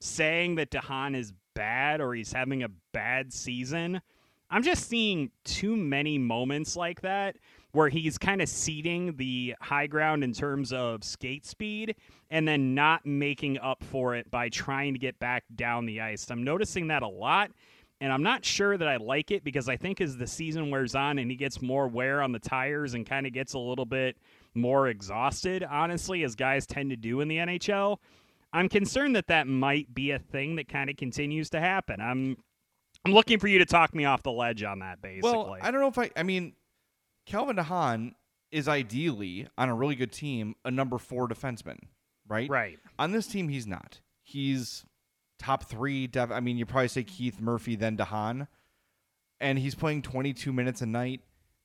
saying 0.00 0.56
that 0.56 0.70
DeHaan 0.70 1.14
is 1.14 1.32
bad 1.54 2.00
or 2.00 2.14
he's 2.14 2.32
having 2.32 2.62
a 2.62 2.68
bad 2.92 3.32
season. 3.32 4.00
I'm 4.50 4.62
just 4.62 4.88
seeing 4.88 5.30
too 5.44 5.76
many 5.76 6.18
moments 6.18 6.76
like 6.76 7.00
that 7.00 7.36
where 7.72 7.88
he's 7.88 8.18
kind 8.18 8.42
of 8.42 8.48
ceding 8.48 9.16
the 9.16 9.54
high 9.60 9.86
ground 9.86 10.22
in 10.22 10.32
terms 10.32 10.72
of 10.72 11.02
skate 11.02 11.46
speed 11.46 11.96
and 12.30 12.46
then 12.46 12.74
not 12.74 13.04
making 13.06 13.58
up 13.58 13.82
for 13.82 14.14
it 14.14 14.30
by 14.30 14.50
trying 14.50 14.92
to 14.92 14.98
get 14.98 15.18
back 15.18 15.44
down 15.54 15.86
the 15.86 16.00
ice. 16.00 16.30
I'm 16.30 16.44
noticing 16.44 16.88
that 16.88 17.02
a 17.02 17.08
lot. 17.08 17.50
And 18.02 18.12
I'm 18.12 18.24
not 18.24 18.44
sure 18.44 18.76
that 18.76 18.88
I 18.88 18.96
like 18.96 19.30
it 19.30 19.44
because 19.44 19.68
I 19.68 19.76
think 19.76 20.00
as 20.00 20.16
the 20.16 20.26
season 20.26 20.70
wears 20.70 20.96
on 20.96 21.20
and 21.20 21.30
he 21.30 21.36
gets 21.36 21.62
more 21.62 21.86
wear 21.86 22.20
on 22.20 22.32
the 22.32 22.40
tires 22.40 22.94
and 22.94 23.06
kind 23.06 23.28
of 23.28 23.32
gets 23.32 23.54
a 23.54 23.60
little 23.60 23.86
bit 23.86 24.16
more 24.54 24.88
exhausted, 24.88 25.62
honestly, 25.62 26.24
as 26.24 26.34
guys 26.34 26.66
tend 26.66 26.90
to 26.90 26.96
do 26.96 27.20
in 27.20 27.28
the 27.28 27.36
NHL, 27.36 27.98
I'm 28.52 28.68
concerned 28.68 29.16
that 29.16 29.28
that 29.28 29.46
might 29.46 29.94
be 29.94 30.10
a 30.10 30.18
thing 30.18 30.56
that 30.56 30.68
kind 30.68 30.90
of 30.90 30.96
continues 30.96 31.50
to 31.50 31.60
happen. 31.60 32.00
I'm 32.00 32.36
I'm 33.04 33.12
looking 33.12 33.38
for 33.38 33.48
you 33.48 33.58
to 33.58 33.64
talk 33.64 33.94
me 33.94 34.04
off 34.04 34.22
the 34.22 34.32
ledge 34.32 34.62
on 34.62 34.80
that 34.80 35.00
basically. 35.02 35.30
Well, 35.32 35.56
I 35.60 35.70
don't 35.70 35.80
know 35.80 35.88
if 35.88 35.98
I. 35.98 36.10
I 36.16 36.22
mean, 36.22 36.54
Calvin 37.26 37.56
DeHaan 37.56 38.12
is 38.50 38.68
ideally 38.68 39.48
on 39.56 39.68
a 39.68 39.74
really 39.74 39.94
good 39.94 40.12
team 40.12 40.54
a 40.64 40.70
number 40.70 40.98
four 40.98 41.26
defenseman, 41.26 41.78
right? 42.28 42.48
right. 42.48 42.78
On 42.98 43.12
this 43.12 43.26
team, 43.26 43.48
he's 43.48 43.66
not. 43.66 44.00
He's 44.22 44.84
top 45.38 45.64
three. 45.64 46.06
Def- 46.06 46.30
I 46.30 46.40
mean, 46.40 46.58
you 46.58 46.66
probably 46.66 46.88
say 46.88 47.02
Keith 47.02 47.40
Murphy, 47.40 47.76
then 47.76 47.96
DeHaan, 47.96 48.46
and 49.40 49.58
he's 49.58 49.74
playing 49.74 50.02
22 50.02 50.52
minutes 50.52 50.82
a 50.82 50.86
night, 50.86 51.22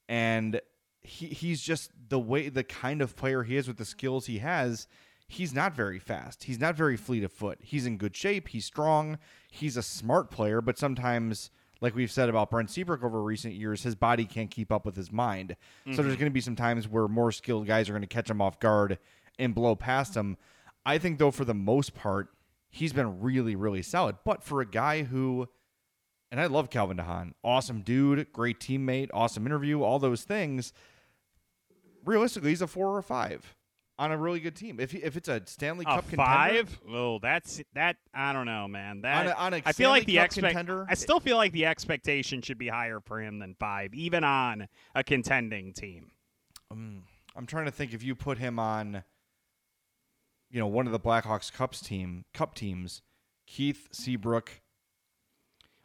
and 0.08 0.62
he 1.02 1.28
he's 1.28 1.62
just 1.62 1.92
the 2.10 2.20
way 2.20 2.50
the 2.50 2.64
kind 2.64 3.02
of 3.02 3.16
player 3.16 3.44
he 3.44 3.58
is 3.58 3.68
with 3.68 3.78
the 3.78 3.86
skills 3.86 4.26
he 4.26 4.40
has. 4.40 4.88
He's 5.28 5.54
not 5.54 5.76
very 5.76 6.00
fast. 6.00 6.46
He's 6.46 6.60
not 6.60 6.76
very 6.76 6.96
fleet 6.96 7.24
of 7.24 7.34
foot. 7.34 7.60
He's 7.62 7.86
in 7.86 7.98
good 7.98 8.16
shape. 8.16 8.48
He's 8.50 8.66
strong. 8.66 9.18
He's 9.52 9.76
a 9.76 9.84
smart 9.84 10.32
player, 10.32 10.62
but 10.62 10.78
sometimes, 10.78 11.52
like 11.82 11.96
we've 11.96 12.12
said 12.12 12.30
about 12.30 12.50
Brent 12.50 12.72
Seabrook 12.72 13.04
over 13.04 13.22
recent 13.22 13.54
years, 13.54 13.84
his 13.84 13.96
body 13.96 14.24
can't 14.24 14.50
keep 14.50 14.72
up 14.72 14.86
with 14.86 14.96
his 14.96 15.12
mind. 15.12 15.58
So 15.86 15.98
there's 15.98 15.98
mm-hmm. 15.98 16.08
going 16.08 16.32
to 16.32 16.34
be 16.34 16.42
some 16.42 16.56
times 16.56 16.88
where 16.88 17.10
more 17.10 17.34
skilled 17.34 17.68
guys 17.68 17.90
are 17.90 17.92
going 17.92 18.02
to 18.02 18.08
catch 18.08 18.30
him 18.30 18.42
off 18.42 18.60
guard 18.60 19.00
and 19.38 19.54
blow 19.54 19.76
past 19.76 20.16
him. 20.16 20.38
I 20.86 20.98
think, 20.98 21.20
though, 21.20 21.32
for 21.32 21.44
the 21.44 21.54
most 21.54 21.94
part, 21.94 22.30
he's 22.70 22.94
been 22.94 23.20
really, 23.20 23.56
really 23.56 23.82
solid. 23.82 24.16
But 24.24 24.44
for 24.44 24.62
a 24.62 24.66
guy 24.66 25.04
who, 25.04 25.50
and 26.32 26.40
I 26.40 26.46
love 26.46 26.70
Calvin 26.70 26.98
DeHaan, 26.98 27.34
awesome 27.44 27.82
dude, 27.82 28.32
great 28.32 28.62
teammate, 28.62 29.10
awesome 29.14 29.46
interview, 29.46 29.84
all 29.84 30.00
those 30.00 30.24
things. 30.24 30.72
Realistically, 32.06 32.52
he's 32.52 32.62
a 32.62 32.68
four 32.68 32.88
or 32.88 33.00
a 33.00 33.04
five 33.04 33.58
on 34.00 34.12
a 34.12 34.18
really 34.18 34.40
good 34.40 34.56
team. 34.56 34.80
If 34.80 34.94
if 34.94 35.18
it's 35.18 35.28
a 35.28 35.42
Stanley 35.46 35.86
A 35.88 35.96
Cup 35.96 36.10
contender, 36.10 36.24
five? 36.24 36.80
Oh, 36.90 37.20
that's 37.20 37.62
that. 37.74 37.98
I 38.14 38.32
don't 38.34 38.46
know, 38.46 38.68
man. 38.68 39.02
That 39.02 39.26
On 39.26 39.32
a- 39.32 39.36
on 39.36 39.54
a 39.56 39.62
I 39.66 39.72
feel 39.74 39.90
like 39.90 40.06
the 40.06 40.16
Cup 40.18 40.26
expect. 40.26 40.48
contender, 40.48 40.86
I 40.90 40.94
still 40.94 41.20
feel 41.20 41.38
like 41.38 41.52
the 41.52 41.66
expectation 41.66 42.42
should 42.42 42.58
be 42.58 42.68
higher 42.68 43.00
for 43.00 43.20
him 43.22 43.40
than 43.40 43.56
five, 43.60 43.94
even 43.94 44.24
on 44.24 44.68
a 44.96 45.04
contending 45.04 45.74
team. 45.74 46.12
Um, 46.72 47.04
I'm 47.36 47.46
trying 47.46 47.66
to 47.66 47.72
think 47.72 47.94
if 47.94 48.04
you 48.04 48.14
put 48.16 48.38
him 48.38 48.60
on, 48.60 49.04
you 50.52 50.60
know, 50.60 50.68
one 50.68 50.86
of 50.86 50.92
the 50.92 51.00
Blackhawks 51.00 51.52
Cups 51.52 51.82
team 51.82 52.26
Cup 52.34 52.54
teams, 52.56 53.02
Keith 53.48 53.88
Seabrook. 53.92 54.62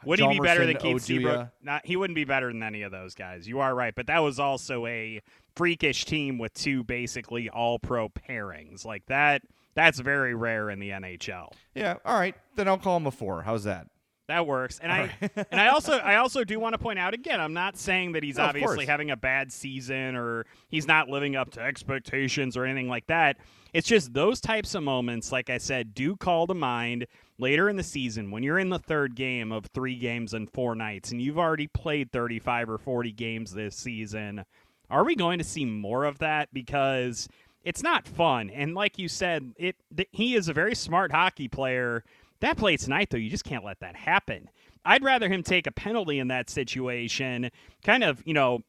Would 0.04 0.18
he 0.18 0.28
be 0.28 0.40
better 0.40 0.66
than 0.66 0.76
Keith 0.76 0.96
Oduya. 0.96 1.00
Seabrook? 1.00 1.48
Not, 1.62 1.86
he 1.86 1.96
wouldn't 1.96 2.14
be 2.14 2.24
better 2.24 2.48
than 2.48 2.62
any 2.62 2.82
of 2.82 2.92
those 2.92 3.14
guys. 3.14 3.48
You 3.48 3.60
are 3.60 3.74
right, 3.74 3.94
but 3.94 4.06
that 4.06 4.20
was 4.20 4.38
also 4.38 4.86
a 4.86 5.20
freakish 5.54 6.04
team 6.04 6.38
with 6.38 6.54
two 6.54 6.84
basically 6.84 7.48
all-pro 7.48 8.08
pairings. 8.08 8.84
Like 8.84 9.06
that. 9.06 9.42
That's 9.74 9.98
very 10.00 10.34
rare 10.34 10.68
in 10.68 10.80
the 10.80 10.90
NHL. 10.90 11.52
Yeah, 11.74 11.96
all 12.04 12.18
right. 12.18 12.34
Then 12.56 12.68
I'll 12.68 12.78
call 12.78 12.98
him 12.98 13.06
a 13.06 13.10
four. 13.10 13.42
How's 13.42 13.64
that? 13.64 13.86
That 14.28 14.46
works. 14.46 14.78
And 14.78 14.92
I 14.92 15.10
and 15.50 15.60
I 15.60 15.68
also 15.68 15.92
I 15.92 16.16
also 16.16 16.44
do 16.44 16.58
want 16.60 16.74
to 16.74 16.78
point 16.78 16.98
out 16.98 17.14
again, 17.14 17.40
I'm 17.40 17.52
not 17.54 17.76
saying 17.76 18.12
that 18.12 18.22
he's 18.22 18.36
No, 18.36 18.44
obviously 18.44 18.86
having 18.86 19.10
a 19.10 19.16
bad 19.16 19.52
season 19.52 20.16
or 20.16 20.46
he's 20.68 20.86
not 20.86 21.08
living 21.08 21.36
up 21.36 21.50
to 21.52 21.60
expectations 21.60 22.56
or 22.56 22.64
anything 22.64 22.88
like 22.88 23.06
that. 23.08 23.38
It's 23.72 23.88
just 23.88 24.12
those 24.12 24.40
types 24.40 24.74
of 24.74 24.82
moments, 24.82 25.32
like 25.32 25.50
I 25.50 25.58
said, 25.58 25.94
do 25.94 26.16
call 26.16 26.46
to 26.46 26.54
mind 26.54 27.06
later 27.42 27.68
in 27.68 27.74
the 27.76 27.82
season 27.82 28.30
when 28.30 28.44
you're 28.44 28.60
in 28.60 28.70
the 28.70 28.78
third 28.78 29.16
game 29.16 29.50
of 29.50 29.66
three 29.66 29.96
games 29.96 30.32
and 30.32 30.48
four 30.52 30.76
nights 30.76 31.10
and 31.10 31.20
you've 31.20 31.38
already 31.38 31.66
played 31.66 32.12
35 32.12 32.70
or 32.70 32.78
40 32.78 33.10
games 33.12 33.52
this 33.52 33.74
season. 33.74 34.44
Are 34.88 35.04
we 35.04 35.16
going 35.16 35.38
to 35.38 35.44
see 35.44 35.64
more 35.64 36.04
of 36.04 36.18
that? 36.18 36.48
Because 36.54 37.28
it's 37.64 37.82
not 37.82 38.06
fun. 38.06 38.48
And 38.50 38.74
like 38.74 38.96
you 38.96 39.08
said, 39.08 39.52
it 39.56 39.74
th- 39.94 40.08
he 40.12 40.36
is 40.36 40.48
a 40.48 40.52
very 40.52 40.76
smart 40.76 41.10
hockey 41.10 41.48
player. 41.48 42.04
That 42.40 42.56
play 42.56 42.76
tonight, 42.76 43.08
though, 43.10 43.18
you 43.18 43.28
just 43.30 43.44
can't 43.44 43.64
let 43.64 43.80
that 43.80 43.96
happen. 43.96 44.48
I'd 44.84 45.02
rather 45.02 45.28
him 45.28 45.42
take 45.42 45.66
a 45.66 45.72
penalty 45.72 46.20
in 46.20 46.28
that 46.28 46.48
situation, 46.48 47.50
kind 47.84 48.04
of, 48.04 48.22
you 48.24 48.34
know, 48.34 48.60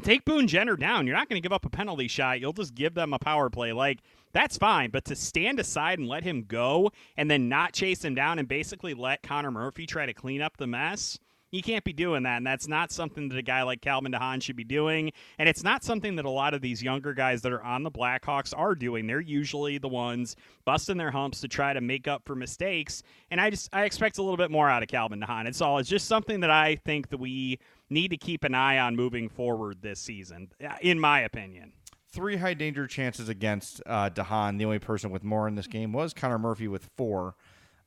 take 0.00 0.24
Boone 0.24 0.46
Jenner 0.46 0.76
down. 0.76 1.06
You're 1.06 1.16
not 1.16 1.28
going 1.28 1.40
to 1.40 1.46
give 1.46 1.52
up 1.52 1.64
a 1.64 1.70
penalty 1.70 2.08
shot. 2.08 2.40
You'll 2.40 2.52
just 2.52 2.74
give 2.74 2.94
them 2.94 3.12
a 3.12 3.18
power 3.18 3.50
play. 3.50 3.72
Like, 3.72 4.00
that's 4.32 4.56
fine. 4.58 4.90
But 4.90 5.04
to 5.06 5.16
stand 5.16 5.58
aside 5.58 5.98
and 5.98 6.08
let 6.08 6.22
him 6.22 6.44
go 6.46 6.90
and 7.16 7.30
then 7.30 7.48
not 7.48 7.72
chase 7.72 8.04
him 8.04 8.14
down 8.14 8.38
and 8.38 8.48
basically 8.48 8.94
let 8.94 9.22
Connor 9.22 9.50
Murphy 9.50 9.86
try 9.86 10.06
to 10.06 10.14
clean 10.14 10.40
up 10.40 10.56
the 10.56 10.66
mess, 10.66 11.18
you 11.50 11.62
can't 11.62 11.84
be 11.84 11.92
doing 11.92 12.22
that. 12.22 12.36
And 12.36 12.46
that's 12.46 12.68
not 12.68 12.92
something 12.92 13.28
that 13.28 13.38
a 13.38 13.42
guy 13.42 13.62
like 13.62 13.80
Calvin 13.80 14.12
DeHaan 14.12 14.42
should 14.42 14.56
be 14.56 14.64
doing. 14.64 15.12
And 15.38 15.48
it's 15.48 15.62
not 15.62 15.82
something 15.82 16.16
that 16.16 16.24
a 16.24 16.30
lot 16.30 16.54
of 16.54 16.60
these 16.60 16.82
younger 16.82 17.12
guys 17.12 17.42
that 17.42 17.52
are 17.52 17.62
on 17.62 17.82
the 17.82 17.90
Blackhawks 17.90 18.56
are 18.56 18.74
doing. 18.74 19.06
They're 19.06 19.20
usually 19.20 19.78
the 19.78 19.88
ones 19.88 20.36
busting 20.64 20.96
their 20.96 21.10
humps 21.10 21.40
to 21.40 21.48
try 21.48 21.72
to 21.72 21.80
make 21.80 22.06
up 22.08 22.22
for 22.24 22.34
mistakes. 22.34 23.02
And 23.30 23.40
I 23.40 23.50
just 23.50 23.68
I 23.72 23.84
expect 23.84 24.18
a 24.18 24.22
little 24.22 24.36
bit 24.36 24.50
more 24.50 24.68
out 24.68 24.82
of 24.82 24.88
Calvin 24.88 25.20
DeHaan. 25.20 25.46
It's 25.46 25.60
all. 25.60 25.78
It's 25.78 25.88
just 25.88 26.06
something 26.06 26.40
that 26.40 26.50
I 26.50 26.76
think 26.76 27.08
that 27.10 27.18
we 27.18 27.58
need 27.88 28.08
to 28.08 28.16
keep 28.16 28.44
an 28.44 28.54
eye 28.54 28.78
on 28.78 28.94
moving 28.94 29.28
forward 29.28 29.82
this 29.82 29.98
season, 30.00 30.50
in 30.80 30.98
my 30.98 31.20
opinion. 31.20 31.72
Three 32.12 32.36
high 32.36 32.54
danger 32.54 32.86
chances 32.86 33.28
against 33.28 33.82
uh, 33.86 34.10
DeHaan. 34.10 34.58
The 34.58 34.64
only 34.64 34.80
person 34.80 35.10
with 35.10 35.22
more 35.22 35.46
in 35.46 35.54
this 35.54 35.68
game 35.68 35.92
was 35.92 36.12
Connor 36.12 36.38
Murphy 36.38 36.66
with 36.66 36.88
four. 36.96 37.34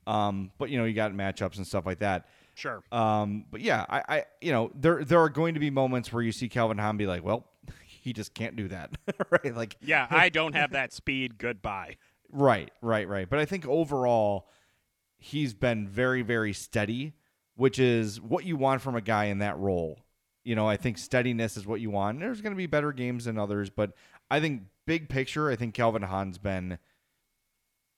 Um, 0.06 0.52
but 0.58 0.70
you 0.70 0.78
know 0.78 0.86
you 0.86 0.94
got 0.94 1.14
matchups 1.14 1.58
and 1.58 1.66
stuff 1.66 1.86
like 1.86 2.00
that. 2.00 2.28
Sure. 2.56 2.84
Um, 2.92 3.46
but 3.50 3.62
yeah, 3.62 3.86
I, 3.90 4.04
I, 4.08 4.26
you 4.42 4.52
know, 4.52 4.72
there 4.76 5.04
there 5.04 5.20
are 5.20 5.30
going 5.30 5.56
to 5.56 5.60
be 5.60 5.70
moments 5.70 6.12
where 6.14 6.22
you 6.22 6.32
see 6.32 6.50
Calvin 6.50 6.78
Hahn 6.78 6.98
be 6.98 7.08
like, 7.08 7.24
well, 7.24 7.46
he 7.86 8.14
just 8.14 8.34
can't 8.34 8.56
do 8.56 8.68
that, 8.68 8.92
right? 9.30 9.56
Like, 9.56 9.78
Yeah, 9.82 10.08
I 10.10 10.30
don't 10.30 10.54
have 10.56 10.72
that 10.72 10.94
speed. 10.94 11.38
Goodbye. 11.38 11.98
right, 12.32 12.72
right, 12.82 13.08
right. 13.08 13.30
But 13.30 13.40
I 13.40 13.46
think 13.46 13.68
overall, 13.68 14.50
he's 15.18 15.54
been 15.54 15.88
very, 15.88 16.22
very 16.22 16.54
steady, 16.54 17.14
which 17.56 17.80
is 17.80 18.20
what 18.22 18.46
you 18.46 18.58
want 18.58 18.82
from 18.82 18.96
a 18.96 19.02
guy 19.02 19.26
in 19.26 19.40
that 19.40 19.58
role. 19.58 20.00
You 20.44 20.56
know, 20.56 20.68
I 20.68 20.76
think 20.76 20.98
steadiness 20.98 21.56
is 21.56 21.66
what 21.66 21.80
you 21.80 21.90
want. 21.90 22.20
There's 22.20 22.42
going 22.42 22.52
to 22.52 22.58
be 22.58 22.68
better 22.68 22.92
games 22.92 23.26
than 23.26 23.40
others, 23.40 23.70
but 23.70 23.94
I 24.30 24.42
think 24.42 24.64
big 24.86 25.08
picture, 25.08 25.50
I 25.50 25.56
think 25.56 25.74
Calvin 25.74 26.02
Hahn's 26.02 26.38
been 26.38 26.78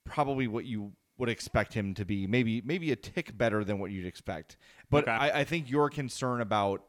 probably 0.04 0.48
what 0.48 0.66
you 0.66 0.92
would 1.18 1.30
expect 1.30 1.74
him 1.74 1.94
to 1.94 2.06
be. 2.06 2.28
Maybe 2.28 2.62
maybe 2.66 2.92
a 2.92 2.96
tick 2.96 3.38
better 3.38 3.64
than 3.64 3.80
what 3.80 3.92
you'd 3.92 4.06
expect. 4.06 4.58
But 4.90 5.04
Okay. 5.04 5.12
I, 5.12 5.42
I 5.42 5.44
think 5.44 5.70
your 5.70 5.90
concern 5.90 6.42
about 6.42 6.84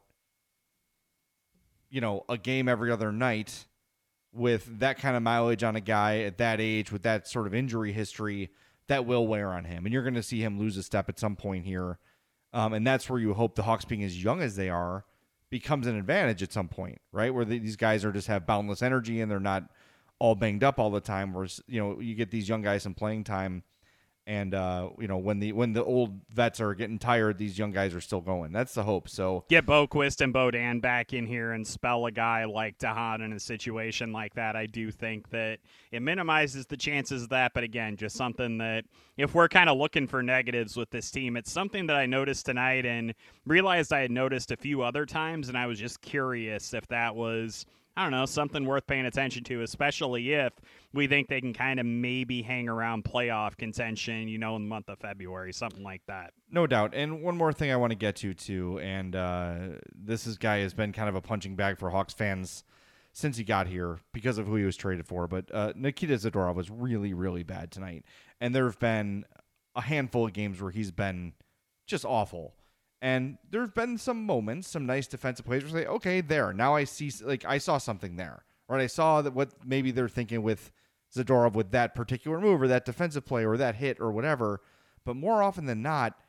you 1.89 2.01
know 2.01 2.25
a 2.27 2.37
game 2.37 2.67
every 2.67 2.91
other 2.91 3.11
night 3.11 3.65
with 4.33 4.79
that 4.79 4.99
kind 4.99 5.15
of 5.15 5.23
mileage 5.23 5.63
on 5.63 5.75
a 5.75 5.81
guy 5.81 6.19
at 6.19 6.37
that 6.37 6.59
age 6.59 6.91
with 6.91 7.03
that 7.03 7.27
sort 7.27 7.47
of 7.47 7.53
injury 7.55 7.91
history 7.93 8.49
that 8.87 9.05
will 9.05 9.25
wear 9.25 9.51
on 9.53 9.63
him 9.63 9.85
and 9.85 9.93
you're 9.93 10.03
going 10.03 10.13
to 10.13 10.21
see 10.23 10.41
him 10.41 10.59
lose 10.59 10.75
a 10.77 10.83
step 10.83 11.07
at 11.07 11.17
some 11.17 11.35
point 11.35 11.65
here 11.65 11.97
um, 12.53 12.73
and 12.73 12.85
that's 12.85 13.09
where 13.09 13.19
you 13.19 13.33
hope 13.33 13.55
the 13.55 13.63
hawks 13.63 13.85
being 13.85 14.03
as 14.03 14.21
young 14.21 14.41
as 14.41 14.57
they 14.57 14.69
are 14.69 15.05
becomes 15.49 15.87
an 15.87 15.97
advantage 15.97 16.43
at 16.43 16.51
some 16.51 16.67
point 16.67 16.99
right 17.13 17.33
where 17.33 17.45
the, 17.45 17.57
these 17.57 17.77
guys 17.77 18.03
are 18.03 18.11
just 18.11 18.27
have 18.27 18.45
boundless 18.45 18.81
energy 18.81 19.21
and 19.21 19.31
they're 19.31 19.39
not 19.39 19.63
all 20.19 20.35
banged 20.35 20.63
up 20.63 20.77
all 20.77 20.91
the 20.91 20.99
time 20.99 21.33
whereas 21.33 21.61
you 21.67 21.79
know 21.79 21.99
you 22.01 22.13
get 22.13 22.29
these 22.29 22.49
young 22.49 22.61
guys 22.61 22.83
some 22.83 22.93
playing 22.93 23.23
time 23.23 23.63
and 24.27 24.53
uh, 24.53 24.89
you 24.99 25.07
know 25.07 25.17
when 25.17 25.39
the 25.39 25.51
when 25.53 25.73
the 25.73 25.83
old 25.83 26.19
vets 26.29 26.61
are 26.61 26.75
getting 26.75 26.99
tired 26.99 27.39
these 27.39 27.57
young 27.57 27.71
guys 27.71 27.95
are 27.95 28.01
still 28.01 28.21
going 28.21 28.51
that's 28.51 28.75
the 28.75 28.83
hope 28.83 29.09
so 29.09 29.45
Get 29.49 29.65
Boqvist 29.65 30.21
and 30.21 30.33
Beaudin 30.33 30.81
back 30.81 31.13
in 31.13 31.25
here 31.25 31.53
and 31.53 31.65
spell 31.65 32.05
a 32.05 32.11
guy 32.11 32.43
like 32.45 32.77
DeHaan 32.77 33.23
in 33.23 33.31
a 33.31 33.39
situation 33.39 34.11
like 34.11 34.33
that. 34.35 34.55
I 34.55 34.65
do 34.65 34.91
think 34.91 35.29
that 35.29 35.59
it 35.91 36.01
minimizes 36.01 36.65
the 36.65 36.75
chances 36.75 37.23
of 37.23 37.29
that. 37.29 37.53
But 37.53 37.63
again, 37.63 37.95
just 37.95 38.15
something 38.15 38.57
that 38.57 38.85
if 39.15 39.33
we're 39.33 39.47
kind 39.47 39.69
of 39.69 39.77
looking 39.77 40.05
for 40.05 40.21
negatives 40.21 40.75
with 40.75 40.89
this 40.89 41.09
team, 41.11 41.37
it's 41.37 41.51
something 41.51 41.87
that 41.87 41.95
I 41.95 42.05
noticed 42.05 42.45
tonight 42.45 42.85
and 42.85 43.13
realized 43.45 43.93
I 43.93 44.01
had 44.01 44.11
noticed 44.11 44.51
a 44.51 44.57
few 44.57 44.81
other 44.81 45.05
times. 45.05 45.49
And 45.49 45.57
I 45.57 45.65
was 45.65 45.79
just 45.79 46.01
curious 46.01 46.73
if 46.73 46.85
that 46.87 47.15
was. 47.15 47.65
I 47.97 48.03
don't 48.03 48.11
know, 48.11 48.27
something 48.27 48.63
worth 48.63 48.85
paying 48.85 49.07
attention 49.07 49.43
to, 49.45 49.63
especially 49.63 50.31
if 50.31 50.53
we 50.93 51.07
think 51.07 51.29
they 51.29 51.41
can 51.41 51.51
kind 51.51 51.79
of 51.79 51.85
maybe 51.87 52.43
hang 52.43 52.69
around 52.69 53.03
playoff 53.05 53.57
contention, 53.57 54.27
you 54.27 54.37
know, 54.37 54.55
in 54.55 54.61
the 54.61 54.69
month 54.69 54.87
of 54.87 54.99
February, 54.99 55.51
something 55.51 55.81
like 55.81 56.03
that. 56.05 56.31
No 56.51 56.67
doubt. 56.67 56.93
And 56.93 57.23
one 57.23 57.35
more 57.35 57.51
thing 57.51 57.71
I 57.71 57.75
want 57.75 57.89
to 57.89 57.97
get 57.97 58.15
to 58.17 58.35
too, 58.35 58.79
and 58.81 59.15
uh, 59.15 59.55
this 59.95 60.27
is 60.27 60.37
guy 60.37 60.59
has 60.59 60.75
been 60.75 60.93
kind 60.93 61.09
of 61.09 61.15
a 61.15 61.21
punching 61.21 61.55
bag 61.55 61.79
for 61.79 61.89
Hawks 61.89 62.13
fans 62.13 62.63
since 63.13 63.35
he 63.35 63.43
got 63.43 63.65
here 63.65 63.97
because 64.13 64.37
of 64.37 64.45
who 64.45 64.57
he 64.57 64.63
was 64.63 64.77
traded 64.77 65.07
for. 65.07 65.27
But 65.27 65.51
uh, 65.51 65.73
Nikita 65.75 66.13
Zadorov 66.13 66.53
was 66.53 66.69
really, 66.69 67.15
really 67.15 67.41
bad 67.41 67.71
tonight, 67.71 68.05
and 68.39 68.53
there 68.53 68.65
have 68.65 68.77
been 68.77 69.25
a 69.75 69.81
handful 69.81 70.27
of 70.27 70.33
games 70.33 70.61
where 70.61 70.69
he's 70.69 70.91
been 70.91 71.33
just 71.87 72.05
awful. 72.05 72.53
And 73.01 73.37
there 73.49 73.61
have 73.61 73.75
been 73.75 73.97
some 73.97 74.25
moments, 74.25 74.67
some 74.67 74.85
nice 74.85 75.07
defensive 75.07 75.45
plays 75.45 75.63
where 75.63 75.83
say, 75.83 75.87
okay, 75.87 76.21
there. 76.21 76.51
Now 76.51 76.75
I 76.75 76.83
see, 76.83 77.11
like, 77.23 77.45
I 77.45 77.59
saw 77.59 77.77
something 77.77 78.15
there. 78.15 78.43
Right? 78.67 78.81
I 78.81 78.87
saw 78.87 79.21
that 79.21 79.33
what 79.33 79.51
maybe 79.65 79.91
they're 79.91 80.09
thinking 80.09 80.41
with 80.41 80.71
Zadorov 81.15 81.53
with 81.53 81.71
that 81.71 81.95
particular 81.95 82.39
move 82.39 82.61
or 82.61 82.67
that 82.67 82.85
defensive 82.85 83.25
play 83.25 83.45
or 83.45 83.55
that 83.57 83.75
hit 83.75 83.99
or 83.99 84.11
whatever. 84.11 84.61
But 85.05 85.15
more 85.15 85.41
often 85.41 85.65
than 85.65 85.81
not, 85.81 86.19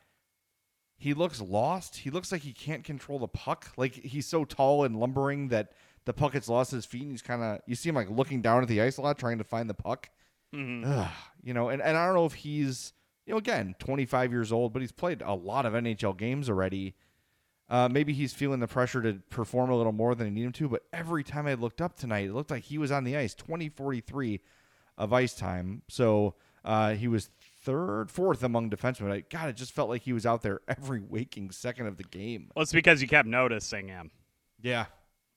he 0.97 1.15
looks 1.15 1.41
lost. 1.41 1.97
He 1.97 2.11
looks 2.11 2.31
like 2.31 2.43
he 2.43 2.53
can't 2.53 2.85
control 2.85 3.19
the 3.19 3.29
puck. 3.29 3.73
Like 3.77 3.95
he's 3.95 4.27
so 4.27 4.45
tall 4.45 4.85
and 4.85 4.99
lumbering 4.99 5.49
that 5.49 5.73
the 6.05 6.13
puck 6.13 6.33
gets 6.33 6.49
lost 6.49 6.73
at 6.73 6.77
his 6.77 6.87
feet. 6.87 7.03
And 7.03 7.11
he's 7.11 7.23
kind 7.23 7.43
of 7.43 7.61
you 7.67 7.75
see 7.75 7.89
him 7.89 7.97
like 7.97 8.11
looking 8.11 8.41
down 8.41 8.63
at 8.63 8.69
the 8.69 8.81
ice 8.81 8.99
a 8.99 9.03
lot, 9.03 9.19
trying 9.19 9.39
to 9.39 9.45
find 9.45 9.69
the 9.69 9.75
puck. 9.75 10.11
Mm-hmm. 10.55 10.91
Ugh, 10.91 11.11
you 11.43 11.55
know, 11.55 11.69
and, 11.71 11.83
and 11.83 11.97
I 11.97 12.07
don't 12.07 12.15
know 12.15 12.25
if 12.25 12.35
he's 12.35 12.93
you 13.29 13.35
know 13.35 13.39
again 13.39 13.75
25 13.79 14.33
years 14.33 14.51
old, 14.51 14.73
but 14.73 14.81
he's 14.83 14.91
played 14.91 15.21
a 15.23 15.35
lot 15.35 15.67
of 15.67 15.75
NHL 15.75 16.17
games 16.17 16.49
already. 16.49 16.95
Uh, 17.69 17.87
maybe 17.87 18.15
he's 18.15 18.33
feeling 18.33 18.61
the 18.61 18.67
pressure 18.67 19.03
to 19.03 19.21
perform 19.29 19.69
a 19.71 19.77
little 19.77 19.93
more 19.93 20.15
than 20.15 20.27
he 20.27 20.33
needed 20.33 20.47
him 20.47 20.53
to. 20.55 20.69
But 20.71 20.85
every 20.91 21.23
time 21.23 21.47
I 21.47 21.53
looked 21.53 21.83
up 21.83 21.97
tonight, 21.99 22.25
it 22.31 22.33
looked 22.33 22.51
like 22.51 22.65
he 22.65 22.79
was 22.79 22.91
on 22.91 23.05
the 23.05 23.15
ice. 23.19 23.35
2043 23.35 24.41
of 24.97 25.13
ice 25.13 25.35
time. 25.35 25.83
So 25.87 26.35
uh, 26.65 26.95
he 26.95 27.09
was 27.09 27.29
third, 27.63 28.11
fourth 28.11 28.43
among 28.43 28.71
defensemen. 28.71 29.13
I, 29.13 29.21
God, 29.29 29.51
it 29.51 29.57
just 29.57 29.73
felt 29.73 29.91
like 29.91 30.01
he 30.01 30.15
was 30.15 30.25
out 30.25 30.41
there 30.41 30.61
every 30.67 31.01
waking 31.01 31.51
second 31.51 31.87
of 31.87 31.99
the 31.99 32.05
game. 32.05 32.51
Well, 32.57 32.63
it's 32.63 32.73
because 32.73 33.03
you 33.03 33.09
kept 33.09 33.29
noticing 33.29 33.89
him 33.89 34.11
Yeah, 34.63 34.87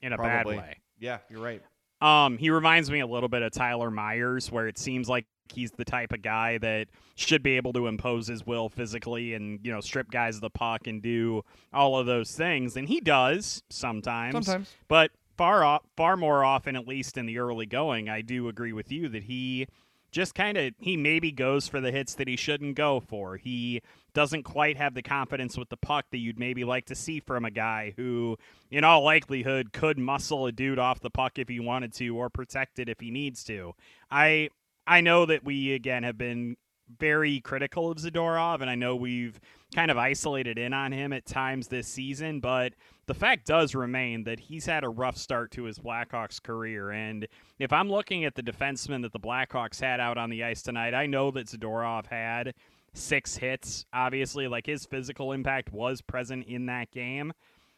in 0.01 0.13
a 0.13 0.17
probably. 0.17 0.55
bad 0.55 0.63
way. 0.65 0.75
Yeah, 0.99 1.17
you're 1.29 1.41
right. 1.41 1.61
Um, 1.99 2.37
he 2.37 2.49
reminds 2.49 2.89
me 2.89 3.01
a 3.01 3.05
little 3.07 3.29
bit 3.29 3.41
of 3.41 3.51
Tyler 3.51 3.91
Myers, 3.91 4.49
where 4.49 4.67
it 4.67 4.77
seems 4.77 5.09
like 5.09 5.25
he's 5.53 5.71
the 5.71 5.85
type 5.85 6.13
of 6.13 6.21
guy 6.21 6.57
that 6.59 6.87
should 7.15 7.43
be 7.43 7.57
able 7.57 7.73
to 7.73 7.87
impose 7.87 8.27
his 8.27 8.45
will 8.45 8.69
physically 8.69 9.33
and 9.33 9.59
you 9.63 9.71
know 9.71 9.81
strip 9.81 10.09
guys 10.09 10.35
of 10.35 10.41
the 10.41 10.49
puck 10.49 10.87
and 10.87 11.01
do 11.01 11.43
all 11.73 11.97
of 11.97 12.05
those 12.05 12.31
things, 12.35 12.75
and 12.75 12.87
he 12.87 12.99
does 12.99 13.63
sometimes. 13.69 14.45
Sometimes. 14.45 14.75
but 14.87 15.11
far 15.37 15.63
off, 15.63 15.83
far 15.97 16.17
more 16.17 16.43
often, 16.43 16.75
at 16.75 16.87
least 16.87 17.17
in 17.17 17.25
the 17.25 17.39
early 17.39 17.65
going, 17.65 18.09
I 18.09 18.21
do 18.21 18.47
agree 18.47 18.73
with 18.73 18.91
you 18.91 19.09
that 19.09 19.23
he 19.23 19.67
just 20.11 20.35
kind 20.35 20.57
of 20.57 20.73
he 20.77 20.97
maybe 20.97 21.31
goes 21.31 21.67
for 21.67 21.79
the 21.79 21.91
hits 21.91 22.15
that 22.15 22.27
he 22.27 22.35
shouldn't 22.35 22.75
go 22.75 22.99
for. 22.99 23.37
He 23.37 23.81
doesn't 24.13 24.43
quite 24.43 24.77
have 24.77 24.93
the 24.93 25.01
confidence 25.01 25.57
with 25.57 25.69
the 25.69 25.77
puck 25.77 26.05
that 26.11 26.17
you'd 26.17 26.37
maybe 26.37 26.63
like 26.63 26.85
to 26.87 26.95
see 26.95 27.21
from 27.21 27.45
a 27.45 27.51
guy 27.51 27.93
who, 27.95 28.37
in 28.69 28.83
all 28.83 29.03
likelihood, 29.03 29.71
could 29.71 29.97
muscle 29.97 30.45
a 30.45 30.51
dude 30.51 30.79
off 30.79 30.99
the 30.99 31.09
puck 31.09 31.39
if 31.39 31.47
he 31.47 31.59
wanted 31.59 31.93
to 31.93 32.09
or 32.17 32.29
protect 32.29 32.77
it 32.77 32.89
if 32.89 32.99
he 32.99 33.09
needs 33.09 33.43
to. 33.45 33.73
I 34.09 34.49
I 34.91 34.99
know 34.99 35.25
that 35.25 35.45
we 35.45 35.71
again 35.73 36.03
have 36.03 36.17
been 36.17 36.57
very 36.99 37.39
critical 37.39 37.89
of 37.89 37.97
Zadorov, 37.97 38.59
and 38.59 38.69
I 38.69 38.75
know 38.75 38.93
we've 38.93 39.39
kind 39.73 39.89
of 39.89 39.97
isolated 39.97 40.57
in 40.57 40.73
on 40.73 40.91
him 40.91 41.13
at 41.13 41.25
times 41.25 41.69
this 41.69 41.87
season, 41.87 42.41
but 42.41 42.73
the 43.05 43.13
fact 43.13 43.47
does 43.47 43.73
remain 43.73 44.25
that 44.25 44.37
he's 44.37 44.65
had 44.65 44.83
a 44.83 44.89
rough 44.89 45.15
start 45.15 45.49
to 45.51 45.63
his 45.63 45.79
Blackhawks 45.79 46.43
career. 46.43 46.91
And 46.91 47.25
if 47.57 47.71
I'm 47.71 47.89
looking 47.89 48.25
at 48.25 48.35
the 48.35 48.43
defensemen 48.43 49.01
that 49.03 49.13
the 49.13 49.19
Blackhawks 49.19 49.79
had 49.79 50.01
out 50.01 50.17
on 50.17 50.29
the 50.29 50.43
ice 50.43 50.61
tonight, 50.61 50.93
I 50.93 51.05
know 51.05 51.31
that 51.31 51.47
Zadorov 51.47 52.07
had 52.07 52.53
six 52.93 53.37
hits. 53.37 53.85
Obviously, 53.93 54.49
like 54.49 54.65
his 54.65 54.85
physical 54.85 55.31
impact 55.31 55.71
was 55.71 56.01
present 56.01 56.47
in 56.47 56.65
that 56.65 56.91
game. 56.91 57.31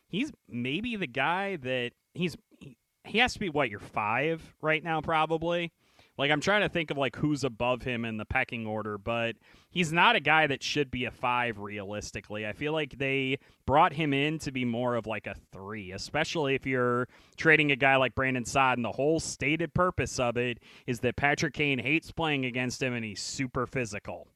He's 0.08 0.32
maybe 0.50 0.96
the 0.96 1.06
guy 1.06 1.58
that 1.58 1.92
he's 2.16 2.36
he, 2.58 2.76
he 3.04 3.20
has 3.20 3.34
to 3.34 3.40
be 3.40 3.50
what 3.50 3.70
your 3.70 3.82
five 3.82 4.56
right 4.64 4.84
now, 4.84 5.00
probably. 5.00 5.72
Like 6.18 6.30
I'm 6.30 6.42
trying 6.42 6.62
to 6.62 6.70
think 6.70 6.92
of 6.92 6.98
like 6.98 7.16
who's 7.16 7.44
above 7.44 7.82
him 7.82 8.06
in 8.06 8.18
the 8.18 8.26
pecking 8.26 8.68
order, 8.68 8.98
but 8.98 9.36
he's 9.72 9.92
not 9.92 10.16
a 10.16 10.20
guy 10.20 10.46
that 10.46 10.62
should 10.62 10.92
be 10.92 11.06
a 11.06 11.12
five 11.12 11.58
realistically. 11.58 12.46
I 12.46 12.54
feel 12.54 12.72
like 12.72 12.98
they 13.00 13.40
brought 13.66 13.94
him 13.94 14.14
in 14.14 14.38
to 14.40 14.52
be 14.52 14.64
more 14.64 14.96
of 14.96 15.08
like 15.08 15.26
a 15.26 15.36
three, 15.52 15.92
especially 15.92 16.54
if 16.54 16.68
you're 16.68 17.08
trading 17.36 17.72
a 17.72 17.76
guy 17.76 17.96
like 17.96 18.14
Brandon 18.14 18.46
Saad, 18.46 18.78
and 18.78 18.86
the 18.86 18.92
whole 18.92 19.20
stated 19.20 19.74
purpose 19.74 20.20
of 20.20 20.38
it 20.38 20.60
is 20.86 21.00
that 21.00 21.16
Patrick 21.16 21.56
Kane 21.56 21.80
hates 21.80 22.12
playing 22.12 22.46
against 22.46 22.82
him 22.82 22.94
and 22.94 23.04
he's 23.04 23.22
super 23.22 23.66
physical. 23.66 24.28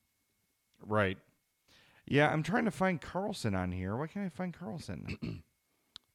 Right. 0.84 1.18
Yeah, 2.08 2.30
I'm 2.30 2.42
trying 2.42 2.66
to 2.66 2.72
find 2.72 3.02
Carlsson 3.02 3.56
on 3.56 3.72
here. 3.72 3.96
Why 3.96 4.08
can't 4.08 4.26
I 4.26 4.30
find 4.30 4.58
Carlsson? 4.58 5.42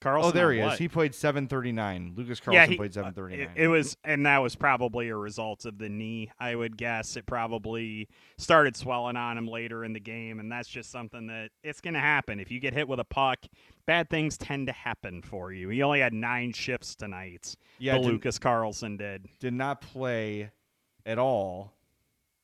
Carlsson, 0.03 0.25
oh, 0.25 0.31
there 0.33 0.53
he 0.53 0.61
is. 0.61 0.79
He 0.79 0.89
played 0.89 1.15
739. 1.15 2.15
Lucas 2.17 2.41
Carlsson 2.41 2.55
yeah, 2.55 2.67
he, 2.67 2.77
played 2.77 2.91
uh, 2.91 3.13
739. 3.13 3.57
It, 3.57 3.65
it 3.65 3.69
was, 3.69 3.97
and 4.05 4.27
that 4.27 4.39
was 4.39 4.57
probably 4.57 5.09
a 5.11 5.17
result 5.17 5.65
of 5.65 5.79
the 5.79 5.89
knee. 5.89 6.31
I 6.41 6.55
would 6.55 6.77
guess 6.77 7.17
it 7.17 7.25
probably 7.27 8.09
started 8.37 8.77
swelling 8.77 9.17
on 9.17 9.39
him 9.39 9.47
later 9.47 9.85
in 9.85 9.93
the 9.93 10.01
game, 10.01 10.41
and 10.41 10.51
that's 10.51 10.69
just 10.69 10.91
something 10.91 11.29
that 11.29 11.51
it's 11.63 11.81
going 11.81 11.95
to 11.95 12.01
happen 12.01 12.41
if 12.41 12.51
you 12.51 12.59
get 12.59 12.75
hit 12.75 12.89
with 12.89 12.99
a 12.99 13.05
puck. 13.05 13.39
Bad 13.87 14.11
things 14.11 14.37
tend 14.37 14.67
to 14.67 14.73
happen 14.73 15.23
for 15.23 15.53
you. 15.53 15.69
He 15.69 15.83
only 15.83 16.01
had 16.01 16.13
nine 16.13 16.53
shifts 16.53 16.95
tonight. 16.95 17.55
Yeah, 17.79 17.99
did- 17.99 18.07
Lucas 18.07 18.39
Carlsson 18.39 18.99
did. 18.99 19.29
Did 19.39 19.55
not 19.55 19.81
play 19.81 20.51
at 21.07 21.19
all. 21.19 21.73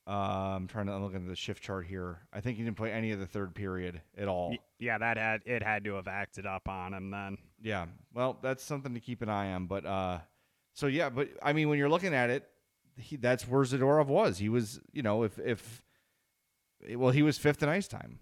Uh, 0.09 0.57
I'm 0.57 0.67
trying 0.67 0.87
to 0.87 0.93
I'm 0.93 1.03
looking 1.03 1.23
at 1.23 1.29
the 1.29 1.37
shift 1.37 1.63
chart 1.63 1.87
here. 1.87 2.21
I 2.33 2.41
think 2.41 2.57
he 2.57 2.65
didn't 2.65 2.79
play 2.79 2.91
any 2.91 3.13
of 3.13 3.21
the 3.21 3.27
third 3.27 3.55
period 3.55 4.01
at 4.17 4.27
all. 4.27 4.57
Yeah, 4.79 4.97
that 4.97 5.19
had 5.19 5.43
it 5.45 5.63
had 5.63 5.85
to 5.85 5.95
have 5.95 6.09
acted 6.09 6.47
up 6.47 6.67
on 6.67 6.95
him 6.95 7.11
then. 7.11 7.37
Yeah. 7.61 7.87
Well, 8.15 8.39
that's 8.41 8.65
something 8.65 8.95
to 8.95 9.01
keep 9.01 9.21
an 9.21 9.29
eye 9.29 9.53
on. 9.53 9.67
But 9.67 9.85
uh, 9.85 10.21
so 10.73 10.87
yeah, 10.87 11.11
but 11.11 11.29
I 11.43 11.53
mean, 11.53 11.69
when 11.69 11.79
you're 11.79 11.91
looking 11.91 12.15
at 12.15 12.31
it, 12.31 12.49
he, 12.97 13.17
that's 13.17 13.47
where 13.47 13.63
Zadorov 13.65 14.07
was. 14.07 14.39
He 14.39 14.49
was, 14.49 14.81
you 14.93 15.03
know, 15.03 15.25
if 15.25 15.39
if 15.39 15.83
well, 16.95 17.11
he 17.11 17.23
was 17.23 17.37
fifth 17.37 17.63
in 17.63 17.69
ice 17.69 17.87
time. 17.87 18.19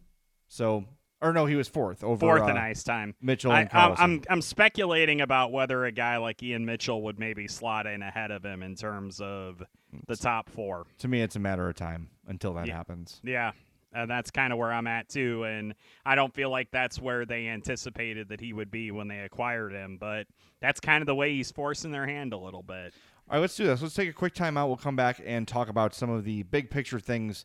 So 0.49 0.87
or 1.23 1.33
no, 1.33 1.47
he 1.47 1.55
was 1.55 1.69
fourth 1.69 2.05
over 2.05 2.21
Fourth 2.21 2.43
uh, 2.43 2.47
and 2.47 2.59
ice 2.59 2.83
time. 2.83 3.15
Mitchell 3.23 3.53
I, 3.53 3.61
and 3.63 3.71
I'm, 3.73 3.95
I'm 3.99 4.23
I'm 4.29 4.43
speculating 4.43 5.21
about 5.21 5.53
whether 5.53 5.85
a 5.85 5.93
guy 5.93 6.19
like 6.19 6.43
Ian 6.43 6.67
Mitchell 6.67 7.03
would 7.03 7.19
maybe 7.19 7.49
slot 7.49 7.87
in 7.87 8.03
ahead 8.03 8.31
of 8.31 8.45
him 8.45 8.63
in 8.63 8.75
terms 8.75 9.21
of 9.21 9.63
the 10.07 10.17
top 10.17 10.49
four. 10.51 10.87
to 10.99 11.09
me, 11.09 11.23
it's 11.23 11.37
a 11.37 11.41
matter 11.41 11.69
of 11.69 11.75
time 11.77 12.09
until 12.27 12.55
that 12.55 12.67
Yeah. 12.67 12.77
happens. 12.77 13.21
Yeah, 13.25 13.53
and 13.93 14.11
that's 14.11 14.31
kind 14.31 14.53
of 14.53 14.59
where 14.59 14.73
I'm 14.73 14.87
at 14.87 15.09
too. 15.09 15.45
And 15.45 15.75
I 16.05 16.15
don't 16.15 16.35
feel 16.35 16.51
like 16.51 16.71
that's 16.71 17.01
where 17.01 17.25
they 17.25 17.49
anticipated 17.49 18.29
that 18.29 18.41
he 18.41 18.53
would 18.53 18.71
be 18.71 18.91
when 18.91 19.09
they 19.09 19.21
acquired 19.21 19.73
him. 19.73 19.97
But 19.99 20.27
that's 20.61 20.81
kind 20.81 21.03
of 21.03 21.07
the 21.07 21.15
way 21.15 21.33
he's 21.35 21.51
forcing 21.51 21.91
their 21.93 22.07
hand 22.07 22.33
a 22.33 22.39
little 22.39 22.63
bit. 22.63 22.93
All 23.29 23.35
right, 23.37 23.41
let's 23.41 23.57
do 23.57 23.65
this. 23.67 23.83
Let's 23.83 23.95
take 23.95 24.09
a 24.09 24.13
quick 24.13 24.35
time 24.35 24.57
out. 24.57 24.69
We'll 24.69 24.77
come 24.77 24.97
back 24.97 25.21
and 25.25 25.49
talk 25.49 25.69
about 25.69 25.95
some 25.95 26.11
of 26.11 26.25
the 26.25 26.43
big 26.45 26.71
picture 26.71 27.01
things 27.01 27.45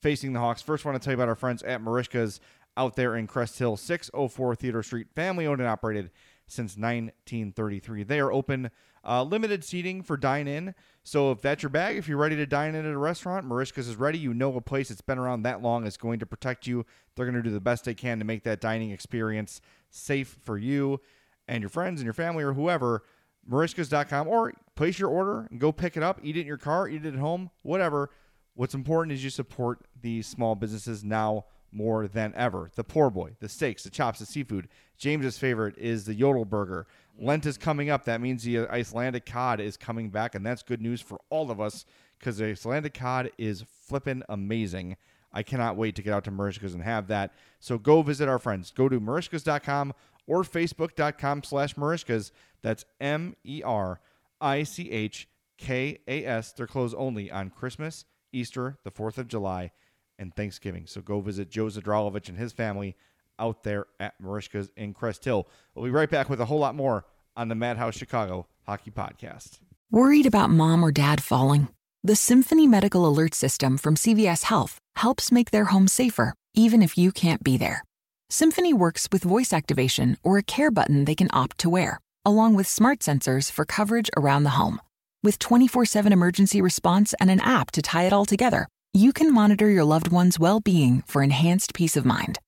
facing 0.00 0.32
the 0.32 0.40
Hawks. 0.40 0.62
First, 0.62 0.84
I 0.84 0.88
want 0.90 1.00
to 1.00 1.04
tell 1.04 1.12
you 1.12 1.16
about 1.16 1.28
our 1.28 1.34
friends 1.36 1.62
at 1.62 1.80
Merichka's 1.82 2.40
out 2.76 2.96
there 2.96 3.14
in 3.16 3.26
Crest 3.26 3.58
Hill, 3.58 3.76
604 3.76 4.54
Theodore 4.56 4.82
Street, 4.82 5.08
family 5.14 5.46
owned 5.46 5.60
and 5.60 5.68
operated 5.68 6.10
since 6.46 6.76
1933. 6.76 8.02
They 8.04 8.20
are 8.20 8.32
open, 8.32 8.70
uh, 9.04 9.22
limited 9.22 9.64
seating 9.64 10.02
for 10.02 10.16
dine 10.16 10.46
in. 10.46 10.74
So 11.02 11.32
if 11.32 11.40
that's 11.40 11.62
your 11.62 11.70
bag, 11.70 11.96
if 11.96 12.08
you're 12.08 12.18
ready 12.18 12.36
to 12.36 12.46
dine 12.46 12.74
in 12.74 12.84
at 12.84 12.92
a 12.92 12.98
restaurant, 12.98 13.46
Merichka's 13.46 13.88
is 13.88 13.96
ready. 13.96 14.18
You 14.18 14.34
know 14.34 14.54
a 14.56 14.60
place 14.60 14.88
that's 14.88 15.00
been 15.00 15.18
around 15.18 15.42
that 15.42 15.62
long 15.62 15.86
is 15.86 15.96
going 15.96 16.18
to 16.20 16.26
protect 16.26 16.66
you. 16.66 16.84
They're 17.14 17.24
going 17.24 17.36
to 17.36 17.42
do 17.42 17.50
the 17.50 17.60
best 17.60 17.84
they 17.84 17.94
can 17.94 18.18
to 18.18 18.24
make 18.24 18.44
that 18.44 18.60
dining 18.60 18.90
experience 18.90 19.60
safe 19.88 20.38
for 20.42 20.58
you 20.58 21.00
and 21.48 21.62
your 21.62 21.70
friends 21.70 22.00
and 22.00 22.04
your 22.04 22.14
family 22.14 22.44
or 22.44 22.52
whoever. 22.52 23.02
Merichkas.com 23.50 24.28
or 24.28 24.52
place 24.76 24.98
your 24.98 25.08
order 25.08 25.48
and 25.50 25.58
go 25.58 25.72
pick 25.72 25.96
it 25.96 26.02
up, 26.02 26.20
eat 26.22 26.36
it 26.36 26.42
in 26.42 26.46
your 26.46 26.58
car, 26.58 26.88
eat 26.88 27.04
it 27.04 27.14
at 27.14 27.20
home, 27.20 27.50
whatever. 27.62 28.10
What's 28.54 28.74
important 28.74 29.14
is 29.14 29.24
you 29.24 29.30
support 29.30 29.86
these 30.00 30.26
small 30.26 30.54
businesses 30.54 31.02
now 31.02 31.46
more 31.72 32.08
than 32.08 32.34
ever. 32.36 32.70
The 32.74 32.84
poor 32.84 33.10
boy, 33.10 33.36
the 33.40 33.48
steaks, 33.48 33.84
the 33.84 33.90
chops, 33.90 34.18
the 34.18 34.26
seafood. 34.26 34.68
James's 34.98 35.38
favorite 35.38 35.78
is 35.78 36.04
the 36.04 36.14
Yodel 36.14 36.44
burger. 36.44 36.86
Lent 37.20 37.44
is 37.44 37.58
coming 37.58 37.90
up. 37.90 38.04
That 38.06 38.22
means 38.22 38.42
the 38.42 38.60
Icelandic 38.60 39.26
cod 39.26 39.60
is 39.60 39.76
coming 39.76 40.08
back, 40.08 40.34
and 40.34 40.44
that's 40.44 40.62
good 40.62 40.80
news 40.80 41.02
for 41.02 41.20
all 41.28 41.50
of 41.50 41.60
us 41.60 41.84
because 42.18 42.38
the 42.38 42.46
Icelandic 42.46 42.94
cod 42.94 43.30
is 43.36 43.64
flippin' 43.86 44.24
amazing. 44.28 44.96
I 45.32 45.42
cannot 45.42 45.76
wait 45.76 45.94
to 45.96 46.02
get 46.02 46.14
out 46.14 46.24
to 46.24 46.32
Merichkas 46.32 46.72
and 46.74 46.82
have 46.82 47.08
that. 47.08 47.34
So 47.60 47.78
go 47.78 48.02
visit 48.02 48.28
our 48.28 48.38
friends. 48.38 48.70
Go 48.70 48.88
to 48.88 48.98
merichkas.com 49.00 49.92
or 50.26 50.42
facebook.com 50.42 51.42
slash 51.44 51.74
marishkas. 51.74 52.32
That's 52.62 52.84
M 53.00 53.36
E 53.44 53.62
R 53.62 54.00
I 54.40 54.62
C 54.62 54.90
H 54.90 55.28
K 55.58 55.98
A 56.08 56.24
S. 56.24 56.52
They're 56.52 56.66
closed 56.66 56.94
only 56.98 57.30
on 57.30 57.50
Christmas, 57.50 58.06
Easter, 58.32 58.78
the 58.82 58.90
4th 58.90 59.18
of 59.18 59.28
July, 59.28 59.72
and 60.18 60.34
Thanksgiving. 60.34 60.86
So 60.86 61.00
go 61.00 61.20
visit 61.20 61.50
Joe 61.50 61.66
Zadralovich 61.66 62.28
and 62.28 62.38
his 62.38 62.52
family 62.52 62.96
out 63.40 63.62
there 63.64 63.86
at 63.98 64.14
Merichka's 64.22 64.70
in 64.76 64.94
Crest 64.94 65.24
Hill. 65.24 65.48
We'll 65.74 65.86
be 65.86 65.90
right 65.90 66.10
back 66.10 66.28
with 66.28 66.40
a 66.40 66.44
whole 66.44 66.58
lot 66.58 66.74
more 66.74 67.06
on 67.36 67.48
the 67.48 67.54
Madhouse 67.54 67.96
Chicago 67.96 68.46
Hockey 68.66 68.90
Podcast. 68.90 69.58
Worried 69.90 70.26
about 70.26 70.50
mom 70.50 70.84
or 70.84 70.92
dad 70.92 71.22
falling? 71.22 71.68
The 72.04 72.16
Symphony 72.16 72.66
Medical 72.66 73.06
Alert 73.06 73.34
System 73.34 73.76
from 73.76 73.96
CVS 73.96 74.44
Health 74.44 74.78
helps 74.96 75.32
make 75.32 75.50
their 75.50 75.66
home 75.66 75.88
safer, 75.88 76.34
even 76.54 76.82
if 76.82 76.96
you 76.96 77.12
can't 77.12 77.42
be 77.42 77.56
there. 77.56 77.82
Symphony 78.28 78.72
works 78.72 79.08
with 79.10 79.24
voice 79.24 79.52
activation 79.52 80.16
or 80.22 80.38
a 80.38 80.42
care 80.42 80.70
button 80.70 81.04
they 81.04 81.16
can 81.16 81.28
opt 81.32 81.58
to 81.58 81.68
wear, 81.68 81.98
along 82.24 82.54
with 82.54 82.66
smart 82.66 83.00
sensors 83.00 83.50
for 83.50 83.64
coverage 83.64 84.08
around 84.16 84.44
the 84.44 84.50
home. 84.50 84.80
With 85.22 85.38
24 85.38 85.84
7 85.84 86.12
emergency 86.12 86.62
response 86.62 87.12
and 87.20 87.30
an 87.30 87.40
app 87.40 87.70
to 87.72 87.82
tie 87.82 88.04
it 88.04 88.12
all 88.12 88.24
together, 88.24 88.68
you 88.94 89.12
can 89.12 89.34
monitor 89.34 89.68
your 89.68 89.84
loved 89.84 90.08
one's 90.08 90.38
well 90.38 90.60
being 90.60 91.02
for 91.06 91.22
enhanced 91.22 91.74
peace 91.74 91.96
of 91.96 92.04
mind. 92.04 92.38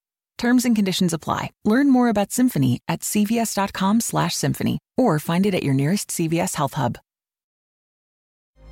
Terms 0.42 0.64
and 0.64 0.74
conditions 0.74 1.12
apply. 1.12 1.50
Learn 1.64 1.88
more 1.88 2.08
about 2.08 2.32
Symphony 2.32 2.80
at 2.88 3.02
cvs.com/symphony 3.02 4.78
or 4.98 5.20
find 5.20 5.46
it 5.46 5.54
at 5.54 5.62
your 5.62 5.74
nearest 5.74 6.10
CVS 6.10 6.56
Health 6.56 6.74
Hub. 6.74 6.98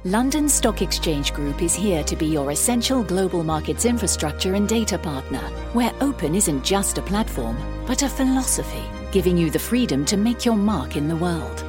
London 0.02 0.48
Stock 0.48 0.82
Exchange 0.82 1.32
Group 1.32 1.62
is 1.62 1.72
here 1.72 2.02
to 2.02 2.16
be 2.16 2.26
your 2.26 2.50
essential 2.50 3.04
global 3.04 3.44
markets 3.44 3.84
infrastructure 3.84 4.54
and 4.54 4.68
data 4.68 4.98
partner, 4.98 5.44
where 5.72 5.94
open 6.00 6.34
isn't 6.34 6.64
just 6.64 6.98
a 6.98 7.02
platform, 7.02 7.56
but 7.86 8.02
a 8.02 8.08
philosophy, 8.08 8.84
giving 9.12 9.36
you 9.38 9.48
the 9.48 9.58
freedom 9.70 10.04
to 10.06 10.16
make 10.16 10.44
your 10.44 10.56
mark 10.56 10.96
in 10.96 11.06
the 11.06 11.20
world. 11.24 11.64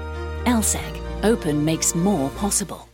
LSEG, 0.46 0.94
open 1.24 1.64
makes 1.64 1.94
more 1.94 2.32
possible. 2.32 2.88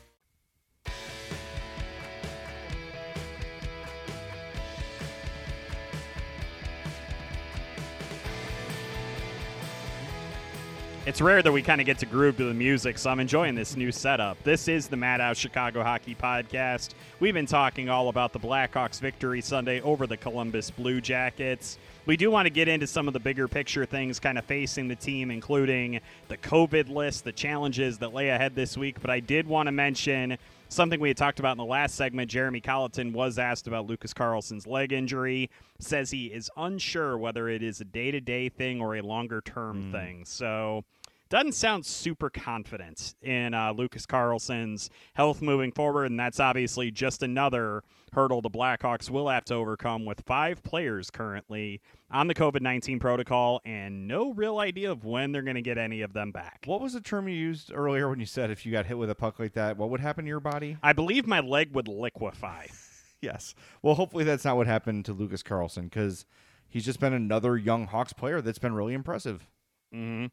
It's 11.07 11.21
rare 11.21 11.41
that 11.41 11.53
we 11.53 11.61
kind 11.61 11.79
of 11.79 11.87
get 11.87 11.99
to 11.99 12.05
groove 12.05 12.35
to 12.35 12.43
the 12.43 12.53
music, 12.53 12.97
so 12.97 13.09
I'm 13.09 13.21
enjoying 13.21 13.55
this 13.55 13.77
new 13.77 13.93
setup. 13.93 14.43
This 14.43 14.67
is 14.67 14.89
the 14.89 14.97
Madhouse 14.97 15.37
Chicago 15.37 15.81
Hockey 15.81 16.15
Podcast. 16.15 16.89
We've 17.21 17.33
been 17.33 17.45
talking 17.45 17.87
all 17.87 18.09
about 18.09 18.33
the 18.33 18.41
Blackhawks 18.41 18.99
victory 18.99 19.39
Sunday 19.39 19.79
over 19.79 20.05
the 20.05 20.17
Columbus 20.17 20.69
Blue 20.69 20.99
Jackets. 20.99 21.77
We 22.07 22.17
do 22.17 22.29
want 22.29 22.45
to 22.45 22.49
get 22.49 22.67
into 22.67 22.87
some 22.87 23.07
of 23.07 23.13
the 23.13 23.21
bigger 23.21 23.47
picture 23.47 23.85
things 23.85 24.19
kind 24.19 24.37
of 24.37 24.43
facing 24.43 24.89
the 24.89 24.97
team, 24.97 25.31
including 25.31 26.01
the 26.27 26.35
COVID 26.35 26.89
list, 26.89 27.23
the 27.23 27.31
challenges 27.31 27.97
that 27.99 28.13
lay 28.13 28.27
ahead 28.27 28.53
this 28.53 28.75
week. 28.75 28.99
But 28.99 29.09
I 29.09 29.21
did 29.21 29.47
want 29.47 29.67
to 29.67 29.71
mention 29.71 30.37
something 30.67 30.99
we 30.99 31.09
had 31.09 31.15
talked 31.15 31.39
about 31.39 31.53
in 31.53 31.57
the 31.57 31.65
last 31.65 31.95
segment. 31.95 32.29
Jeremy 32.29 32.59
Colliton 32.59 33.13
was 33.13 33.39
asked 33.39 33.67
about 33.67 33.87
Lucas 33.87 34.13
Carlsson's 34.13 34.67
leg 34.67 34.91
injury, 34.91 35.49
says 35.79 36.11
he 36.11 36.27
is 36.27 36.51
unsure 36.57 37.17
whether 37.17 37.47
it 37.47 37.63
is 37.63 37.79
a 37.79 37.85
day 37.85 38.11
to 38.11 38.19
day 38.19 38.49
thing 38.49 38.81
or 38.81 38.97
a 38.97 39.01
longer 39.01 39.41
term 39.41 39.83
mm. 39.83 39.91
thing. 39.91 40.25
So 40.25 40.83
doesn't 41.29 41.53
sound 41.53 41.85
super 41.85 42.29
confident 42.29 43.15
in 43.21 43.53
uh, 43.53 43.73
Lucas 43.73 44.05
Carlsson's 44.05 44.89
health 45.13 45.41
moving 45.41 45.71
forward, 45.71 46.05
and 46.05 46.19
that's 46.19 46.39
obviously 46.39 46.91
just 46.91 47.23
another 47.23 47.83
hurdle 48.13 48.41
the 48.41 48.49
Blackhawks 48.49 49.09
will 49.09 49.29
have 49.29 49.45
to 49.45 49.55
overcome 49.55 50.05
with 50.05 50.21
five 50.25 50.63
players 50.63 51.09
currently 51.09 51.81
on 52.09 52.27
the 52.27 52.35
COVID 52.35 52.61
19 52.61 52.99
protocol 52.99 53.61
and 53.65 54.07
no 54.07 54.33
real 54.33 54.59
idea 54.59 54.91
of 54.91 55.03
when 55.03 55.31
they're 55.31 55.41
going 55.41 55.55
to 55.55 55.61
get 55.61 55.77
any 55.77 56.01
of 56.01 56.13
them 56.13 56.31
back. 56.31 56.63
What 56.65 56.81
was 56.81 56.93
the 56.93 57.01
term 57.01 57.27
you 57.27 57.35
used 57.35 57.71
earlier 57.73 58.09
when 58.09 58.19
you 58.19 58.25
said 58.25 58.49
if 58.49 58.65
you 58.65 58.71
got 58.71 58.85
hit 58.85 58.97
with 58.97 59.09
a 59.09 59.15
puck 59.15 59.39
like 59.39 59.53
that, 59.53 59.77
what 59.77 59.89
would 59.89 59.99
happen 59.99 60.25
to 60.25 60.29
your 60.29 60.39
body? 60.39 60.77
I 60.81 60.93
believe 60.93 61.27
my 61.27 61.39
leg 61.41 61.73
would 61.73 61.87
liquefy. 61.87 62.67
yes. 63.21 63.53
Well, 63.81 63.95
hopefully 63.95 64.23
that's 64.23 64.45
not 64.45 64.57
what 64.57 64.67
happened 64.67 65.05
to 65.05 65.13
Lucas 65.13 65.43
Carlsson 65.43 65.83
because 65.83 66.25
he's 66.67 66.85
just 66.85 66.99
been 66.99 67.13
another 67.13 67.57
young 67.57 67.87
Hawks 67.87 68.13
player 68.13 68.41
that's 68.41 68.59
been 68.59 68.73
really 68.73 68.93
impressive. 68.93 69.47
Mm-hmm. 69.93 70.25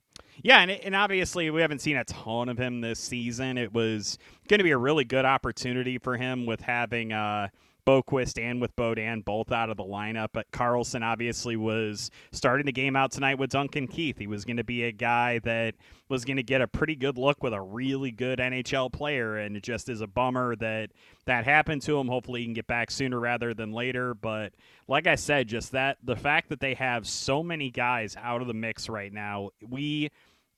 Yeah, 0.42 0.60
and, 0.60 0.70
and 0.70 0.96
obviously 0.96 1.50
we 1.50 1.60
haven't 1.60 1.80
seen 1.80 1.96
a 1.96 2.04
ton 2.04 2.48
of 2.48 2.58
him 2.58 2.80
this 2.80 2.98
season. 2.98 3.56
It 3.56 3.72
was 3.72 4.18
going 4.48 4.58
to 4.58 4.64
be 4.64 4.72
a 4.72 4.78
really 4.78 5.04
good 5.04 5.24
opportunity 5.24 5.98
for 5.98 6.16
him 6.16 6.44
with 6.46 6.60
having 6.60 7.12
uh, 7.12 7.48
Boqvist 7.86 8.42
and 8.42 8.60
with 8.60 8.74
Beaudin 8.76 9.24
both 9.24 9.52
out 9.52 9.70
of 9.70 9.76
the 9.76 9.84
lineup. 9.84 10.28
But 10.32 10.50
Carlsson 10.52 11.02
obviously 11.02 11.56
was 11.56 12.10
starting 12.32 12.66
the 12.66 12.72
game 12.72 12.96
out 12.96 13.12
tonight 13.12 13.38
with 13.38 13.50
Duncan 13.50 13.86
Keith. 13.86 14.18
He 14.18 14.26
was 14.26 14.44
going 14.44 14.56
to 14.56 14.64
be 14.64 14.84
a 14.84 14.92
guy 14.92 15.38
that 15.40 15.74
was 16.08 16.24
going 16.24 16.36
to 16.36 16.42
get 16.42 16.60
a 16.60 16.66
pretty 16.66 16.96
good 16.96 17.18
look 17.18 17.42
with 17.42 17.52
a 17.52 17.60
really 17.60 18.10
good 18.10 18.38
NHL 18.38 18.92
player, 18.92 19.36
and 19.36 19.56
it 19.56 19.62
just 19.62 19.88
is 19.88 20.00
a 20.00 20.06
bummer 20.06 20.56
that 20.56 20.90
that 21.26 21.44
happened 21.44 21.82
to 21.82 21.98
him. 21.98 22.08
Hopefully, 22.08 22.40
he 22.40 22.46
can 22.46 22.54
get 22.54 22.66
back 22.66 22.90
sooner 22.90 23.18
rather 23.18 23.54
than 23.54 23.72
later. 23.72 24.14
But 24.14 24.52
like 24.88 25.06
I 25.06 25.14
said, 25.14 25.48
just 25.48 25.72
that 25.72 25.98
the 26.02 26.16
fact 26.16 26.48
that 26.50 26.60
they 26.60 26.74
have 26.74 27.06
so 27.06 27.42
many 27.42 27.70
guys 27.70 28.16
out 28.20 28.40
of 28.40 28.46
the 28.46 28.54
mix 28.54 28.88
right 28.88 29.12
now, 29.12 29.50
we 29.66 30.10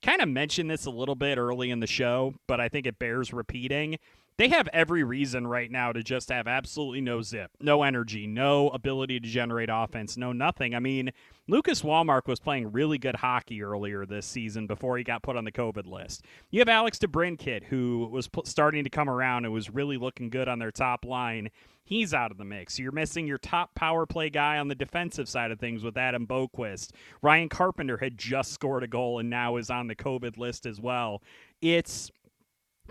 kind 0.02 0.20
of 0.20 0.28
mentioned 0.28 0.70
this 0.70 0.86
a 0.86 0.90
little 0.90 1.14
bit 1.14 1.38
early 1.38 1.70
in 1.70 1.80
the 1.80 1.86
show, 1.86 2.34
but 2.46 2.60
I 2.60 2.68
think 2.68 2.86
it 2.86 2.98
bears 2.98 3.32
repeating 3.32 3.98
they 4.38 4.48
have 4.48 4.68
every 4.72 5.02
reason 5.02 5.46
right 5.46 5.70
now 5.70 5.92
to 5.92 6.02
just 6.02 6.28
have 6.30 6.46
absolutely 6.46 7.00
no 7.00 7.22
zip, 7.22 7.50
no 7.60 7.82
energy, 7.82 8.26
no 8.26 8.68
ability 8.70 9.18
to 9.20 9.28
generate 9.28 9.70
offense, 9.72 10.16
no 10.16 10.32
nothing. 10.32 10.74
I 10.74 10.80
mean, 10.80 11.10
Lucas 11.48 11.82
Wallmark 11.82 12.28
was 12.28 12.40
playing 12.40 12.72
really 12.72 12.98
good 12.98 13.16
hockey 13.16 13.62
earlier 13.62 14.04
this 14.04 14.26
season 14.26 14.66
before 14.66 14.98
he 14.98 15.04
got 15.04 15.22
put 15.22 15.36
on 15.36 15.44
the 15.44 15.52
COVID 15.52 15.86
list. 15.86 16.22
You 16.50 16.60
have 16.60 16.68
Alex 16.68 16.98
DeBrincat, 16.98 17.64
who 17.64 18.08
was 18.10 18.28
starting 18.44 18.84
to 18.84 18.90
come 18.90 19.08
around 19.08 19.44
and 19.44 19.54
was 19.54 19.70
really 19.70 19.96
looking 19.96 20.28
good 20.28 20.48
on 20.48 20.58
their 20.58 20.72
top 20.72 21.04
line. 21.06 21.50
He's 21.84 22.12
out 22.12 22.32
of 22.32 22.36
the 22.36 22.44
mix. 22.44 22.80
You're 22.80 22.90
missing 22.90 23.28
your 23.28 23.38
top 23.38 23.74
power 23.76 24.06
play 24.06 24.28
guy 24.28 24.58
on 24.58 24.66
the 24.66 24.74
defensive 24.74 25.28
side 25.28 25.52
of 25.52 25.60
things 25.60 25.84
with 25.84 25.96
Adam 25.96 26.26
Boqvist. 26.26 26.90
Ryan 27.22 27.48
Carpenter 27.48 27.96
had 27.96 28.18
just 28.18 28.52
scored 28.52 28.82
a 28.82 28.88
goal 28.88 29.20
and 29.20 29.30
now 29.30 29.56
is 29.56 29.70
on 29.70 29.86
the 29.86 29.94
COVID 29.94 30.36
list 30.36 30.66
as 30.66 30.80
well. 30.80 31.22
It's 31.62 32.10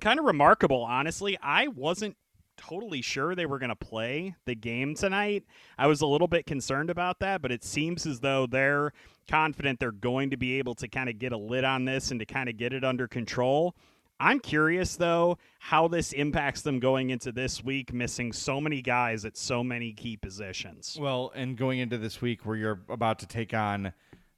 kind 0.01 0.19
of 0.19 0.25
remarkable, 0.25 0.83
honestly. 0.83 1.37
I 1.41 1.67
wasn't 1.67 2.15
totally 2.57 3.01
sure 3.01 3.35
they 3.35 3.45
were 3.45 3.59
going 3.59 3.69
to 3.69 3.75
play 3.75 4.35
the 4.45 4.55
game 4.55 4.95
tonight. 4.95 5.43
I 5.77 5.87
was 5.87 6.01
a 6.01 6.07
little 6.07 6.27
bit 6.27 6.45
concerned 6.45 6.89
about 6.89 7.19
that, 7.19 7.41
but 7.41 7.51
it 7.51 7.63
seems 7.63 8.05
as 8.05 8.19
though 8.19 8.47
they're 8.47 8.93
confident 9.27 9.79
they're 9.79 9.91
going 9.91 10.29
to 10.29 10.37
be 10.37 10.57
able 10.59 10.75
to 10.75 10.87
kind 10.87 11.09
of 11.09 11.19
get 11.19 11.31
a 11.31 11.37
lid 11.37 11.63
on 11.63 11.85
this 11.85 12.11
and 12.11 12.19
to 12.19 12.25
kind 12.25 12.49
of 12.49 12.57
get 12.57 12.73
it 12.73 12.83
under 12.83 13.07
control. 13.07 13.75
I'm 14.19 14.39
curious 14.39 14.95
though 14.95 15.37
how 15.59 15.87
this 15.89 16.13
impacts 16.13 16.61
them 16.61 16.79
going 16.79 17.09
into 17.09 17.31
this 17.31 17.63
week, 17.63 17.93
missing 17.93 18.31
so 18.31 18.61
many 18.61 18.81
guys 18.81 19.25
at 19.25 19.35
so 19.35 19.63
many 19.63 19.91
key 19.91 20.15
positions. 20.15 20.97
Well, 20.99 21.31
and 21.35 21.57
going 21.57 21.79
into 21.79 21.97
this 21.97 22.21
week 22.21 22.45
where 22.45 22.55
you're 22.55 22.79
about 22.87 23.19
to 23.19 23.27
take 23.27 23.53
on 23.53 23.91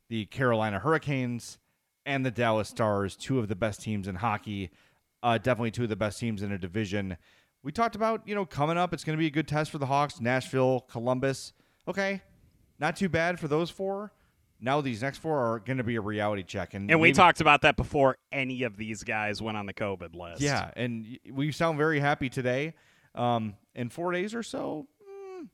the 0.10 0.26
Carolina 0.26 0.80
Hurricanes 0.80 1.60
and 2.06 2.26
the 2.26 2.32
Dallas 2.32 2.70
Stars, 2.70 3.16
two 3.16 3.38
of 3.38 3.50
the 3.50 3.56
best 3.56 3.82
teams 3.82 4.08
in 4.08 4.16
hockey 4.16 4.72
uh, 5.24 5.38
definitely 5.38 5.72
two 5.72 5.84
of 5.84 5.90
the 5.90 5.96
best 5.96 6.20
teams 6.20 6.44
in 6.44 6.52
a 6.52 6.58
division. 6.58 7.18
We 7.64 7.72
talked 7.72 7.96
about, 7.96 8.28
you 8.28 8.36
know, 8.36 8.46
coming 8.46 8.78
up, 8.78 8.94
it's 8.94 9.04
going 9.04 9.18
to 9.18 9.20
be 9.20 9.28
a 9.28 9.32
good 9.32 9.48
test 9.48 9.72
for 9.72 9.78
the 9.78 9.88
Hawks, 9.88 10.22
Nashville, 10.22 10.82
Columbus. 10.90 11.54
Okay, 11.88 12.22
not 12.80 12.96
too 12.96 13.10
bad 13.10 13.40
for 13.40 13.48
those 13.48 13.70
four. 13.70 14.12
Now 14.60 14.82
these 14.82 15.02
next 15.02 15.20
four 15.20 15.38
are 15.38 15.60
going 15.60 15.78
to 15.78 15.84
be 15.84 15.96
a 15.96 16.02
reality 16.02 16.44
check, 16.44 16.74
and 16.74 16.90
and 16.90 17.00
we 17.00 17.12
talked 17.12 17.42
about 17.42 17.62
that 17.62 17.78
before 17.78 18.18
any 18.32 18.64
of 18.64 18.76
these 18.76 19.04
guys 19.04 19.42
went 19.42 19.56
on 19.56 19.68
the 19.68 19.74
COVID 19.74 20.16
list. 20.16 20.42
Yeah, 20.42 20.72
and 20.76 21.20
we 21.32 21.52
sound 21.52 21.78
very 21.78 22.00
happy 22.00 22.30
today. 22.30 22.74
Um, 23.14 23.56
in 23.76 23.90
four 23.90 24.12
days 24.12 24.34
or 24.34 24.42
so, 24.44 24.88
mm, 25.40 25.48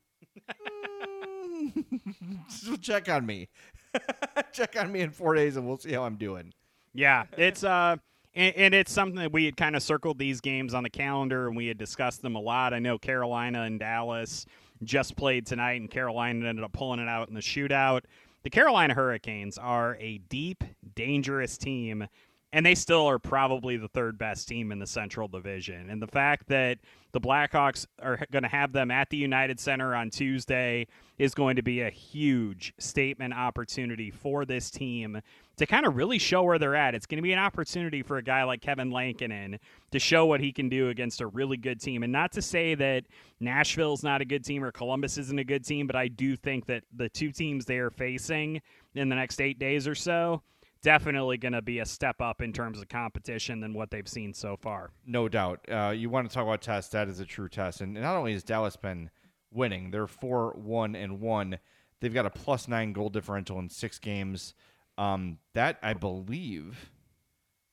mm, 1.86 2.82
check 2.82 3.10
on 3.10 3.26
me. 3.26 3.50
check 4.54 4.76
on 4.80 4.92
me 4.92 5.02
in 5.02 5.12
four 5.12 5.36
days, 5.36 5.58
and 5.58 5.68
we'll 5.68 5.78
see 5.78 5.92
how 5.92 6.04
I'm 6.04 6.16
doing. 6.16 6.54
Yeah, 6.94 7.26
it's 7.38 7.64
uh 7.64 7.98
and, 8.36 8.56
and, 8.56 8.74
it's 8.74 8.92
something 8.92 9.18
that 9.18 9.32
we 9.32 9.46
had 9.46 9.58
kind 9.58 9.76
of 9.76 9.84
circled 9.84 10.18
these 10.18 10.42
games 10.42 10.74
on 10.74 10.84
the 10.84 10.90
calendar 10.90 11.48
and 11.48 11.56
we 11.56 11.68
had 11.68 11.78
discussed 11.78 12.22
them 12.22 12.36
a 12.36 12.40
lot. 12.40 12.74
I 12.74 12.80
know 12.80 12.98
Carolina 12.98 13.64
and 13.64 13.80
Dallas 13.80 14.46
just 14.84 15.16
played 15.16 15.46
tonight, 15.46 15.80
and 15.80 15.90
Carolina 15.90 16.48
ended 16.48 16.64
up 16.64 16.74
pulling 16.74 17.00
it 17.00 17.08
out 17.08 17.30
in 17.30 17.36
the 17.36 17.42
shootout. 17.42 18.02
The 18.44 18.50
Carolina 18.50 18.94
Hurricanes 18.94 19.58
are 19.58 19.98
a 20.00 20.18
deep, 20.18 20.64
dangerous 20.96 21.58
team 21.58 22.08
and 22.54 22.64
they 22.64 22.76
still 22.76 23.08
are 23.08 23.18
probably 23.18 23.78
the 23.78 23.88
third 23.88 24.16
best 24.20 24.48
team 24.48 24.72
in 24.72 24.78
the 24.78 24.86
Central 24.86 25.28
Division. 25.28 25.90
And 25.90 26.00
the 26.00 26.08
fact 26.08 26.48
that 26.50 26.78
the 27.12 27.20
Blackhawks 27.20 27.88
are 28.00 28.20
going 28.32 28.44
to 28.44 28.50
have 28.50 28.72
them 28.72 28.92
at 28.92 29.10
the 29.10 29.18
United 29.18 29.60
Center 29.60 29.96
on 29.96 30.12
Tuesday 30.12 30.86
is 31.18 31.34
going 31.34 31.56
to 31.56 31.64
be 31.64 31.82
a 31.82 31.90
huge 31.90 32.72
statement 32.78 33.34
opportunity 33.34 34.12
for 34.12 34.46
this 34.46 34.70
team 34.70 35.20
to 35.58 35.66
kind 35.66 35.88
of 35.88 35.96
really 35.96 36.20
show 36.20 36.44
where 36.44 36.60
they're 36.60 36.76
at. 36.76 36.94
It's 36.94 37.08
going 37.08 37.18
to 37.18 37.24
be 37.24 37.34
an 37.34 37.40
opportunity 37.40 38.04
for 38.04 38.18
a 38.18 38.24
guy 38.24 38.44
like 38.44 38.62
Kevin 38.62 38.92
Lankinen 38.92 39.60
to 39.92 40.00
show 40.00 40.28
what 40.28 40.40
he 40.40 40.52
can 40.52 40.70
do 40.70 40.90
against 40.90 41.22
a 41.22 41.28
really 41.28 41.58
good 41.58 41.82
team. 41.82 42.04
And 42.04 42.14
not 42.14 42.32
to 42.34 42.42
say 42.42 42.76
that 42.76 43.06
Nashville's 43.40 44.04
not 44.04 44.22
a 44.22 44.26
good 44.26 44.46
team 44.46 44.64
or 44.64 44.72
Columbus 44.72 45.18
isn't 45.18 45.40
a 45.40 45.44
good 45.44 45.66
team, 45.66 45.88
but 45.88 45.96
I 45.96 46.08
do 46.08 46.36
think 46.36 46.68
that 46.68 46.84
the 46.96 47.10
two 47.10 47.32
teams 47.32 47.66
they 47.66 47.78
are 47.78 47.92
facing 47.92 48.62
in 48.94 49.10
the 49.10 49.16
next 49.16 49.42
eight 49.42 49.58
days 49.58 49.88
or 49.88 49.96
so 49.96 50.44
definitely 50.84 51.38
going 51.38 51.54
to 51.54 51.62
be 51.62 51.80
a 51.80 51.86
step 51.86 52.22
up 52.22 52.42
in 52.42 52.54
terms 52.54 52.80
of 52.80 52.88
competition 52.90 53.60
than 53.60 53.74
what 53.74 53.90
they've 53.90 54.08
seen 54.08 54.34
so 54.34 54.56
far. 54.56 54.92
No 55.06 55.28
doubt. 55.28 55.62
Uh, 55.72 55.94
you 55.96 56.10
want 56.10 56.30
to 56.30 56.34
talk 56.34 56.44
about 56.44 56.62
test? 56.62 56.92
That 56.92 57.08
is 57.08 57.20
a 57.20 57.26
true 57.26 57.50
test. 57.50 57.82
And 57.82 57.96
not 57.96 58.16
only 58.16 58.34
has 58.34 58.44
Dallas 58.44 58.76
been 58.76 59.10
winning, 59.52 59.90
they're 59.90 60.08
four 60.08 60.52
one 60.52 60.96
and 60.96 61.20
one. 61.20 61.58
They've 62.00 62.14
got 62.14 62.26
a 62.26 62.30
plus 62.30 62.68
nine 62.68 62.94
goal 62.94 63.10
differential 63.10 63.58
in 63.60 63.70
six 63.70 63.98
games. 63.98 64.54
Um, 64.98 65.40
that 65.56 65.80
I 65.82 65.94
believe, 65.94 66.92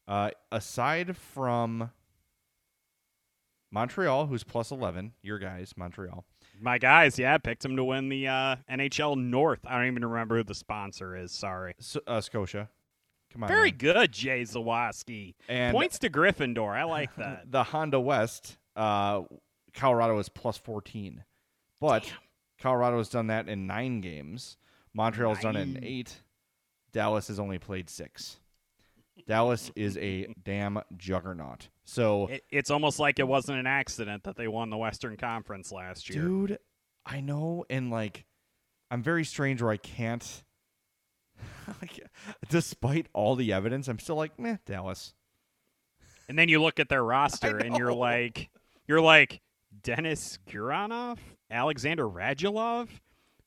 uh, 0.08 0.30
aside 0.50 1.16
from 1.16 1.90
Montreal, 3.70 4.26
who's 4.26 4.44
plus 4.44 4.70
eleven, 4.70 5.12
your 5.20 5.38
guys, 5.38 5.74
Montreal. 5.76 6.24
My 6.58 6.78
guys, 6.78 7.18
yeah, 7.18 7.36
picked 7.38 7.62
them 7.62 7.76
to 7.76 7.84
win 7.84 8.08
the 8.08 8.28
uh, 8.28 8.56
NHL 8.70 9.18
North. 9.18 9.60
I 9.66 9.76
don't 9.76 9.88
even 9.88 10.04
remember 10.04 10.36
who 10.38 10.44
the 10.44 10.54
sponsor 10.54 11.16
is. 11.16 11.32
Sorry, 11.32 11.74
so, 11.78 12.00
uh, 12.06 12.20
Scotia. 12.20 12.70
Come 13.32 13.44
on. 13.44 13.48
Very 13.48 13.70
man. 13.70 13.78
good, 13.78 14.12
Jay 14.12 14.42
Zawaski. 14.42 15.34
And 15.48 15.74
Points 15.74 15.98
to 16.00 16.10
Gryffindor. 16.10 16.74
I 16.74 16.84
like 16.84 17.14
that. 17.16 17.44
the 17.50 17.62
Honda 17.64 18.00
West, 18.00 18.58
uh, 18.76 19.22
Colorado 19.74 20.18
is 20.18 20.28
plus 20.28 20.56
14. 20.58 21.24
But 21.80 22.04
Damn. 22.04 22.12
Colorado 22.60 22.98
has 22.98 23.08
done 23.08 23.28
that 23.28 23.48
in 23.48 23.66
nine 23.66 24.00
games. 24.00 24.56
Montreal's 24.92 25.42
nine. 25.42 25.54
done 25.54 25.62
it 25.62 25.76
in 25.76 25.84
eight. 25.84 26.20
Dallas 26.92 27.28
has 27.28 27.38
only 27.38 27.58
played 27.58 27.88
six. 27.88 28.38
Dallas 29.26 29.70
is 29.76 29.96
a 29.98 30.26
damn 30.42 30.80
juggernaut. 30.96 31.68
So 31.84 32.26
it, 32.26 32.44
it's 32.50 32.70
almost 32.70 32.98
like 32.98 33.18
it 33.18 33.28
wasn't 33.28 33.58
an 33.58 33.66
accident 33.66 34.24
that 34.24 34.36
they 34.36 34.48
won 34.48 34.70
the 34.70 34.76
Western 34.76 35.16
Conference 35.16 35.70
last 35.70 36.10
year. 36.10 36.22
Dude, 36.22 36.58
I 37.06 37.20
know. 37.20 37.64
And 37.70 37.90
like, 37.90 38.24
I'm 38.90 39.02
very 39.02 39.24
strange 39.24 39.62
where 39.62 39.70
I 39.70 39.76
can't 39.76 40.42
despite 42.48 43.06
all 43.12 43.36
the 43.36 43.52
evidence, 43.52 43.88
I'm 43.88 43.98
still 43.98 44.16
like, 44.16 44.38
meh, 44.38 44.56
Dallas. 44.66 45.14
And 46.28 46.38
then 46.38 46.48
you 46.48 46.60
look 46.62 46.78
at 46.80 46.88
their 46.88 47.04
roster 47.04 47.58
and 47.58 47.76
you're 47.76 47.92
like, 47.92 48.50
you're 48.86 49.00
like 49.00 49.40
Denis 49.82 50.38
Gurianov, 50.48 51.18
Alexander 51.50 52.08
Radulov, 52.08 52.88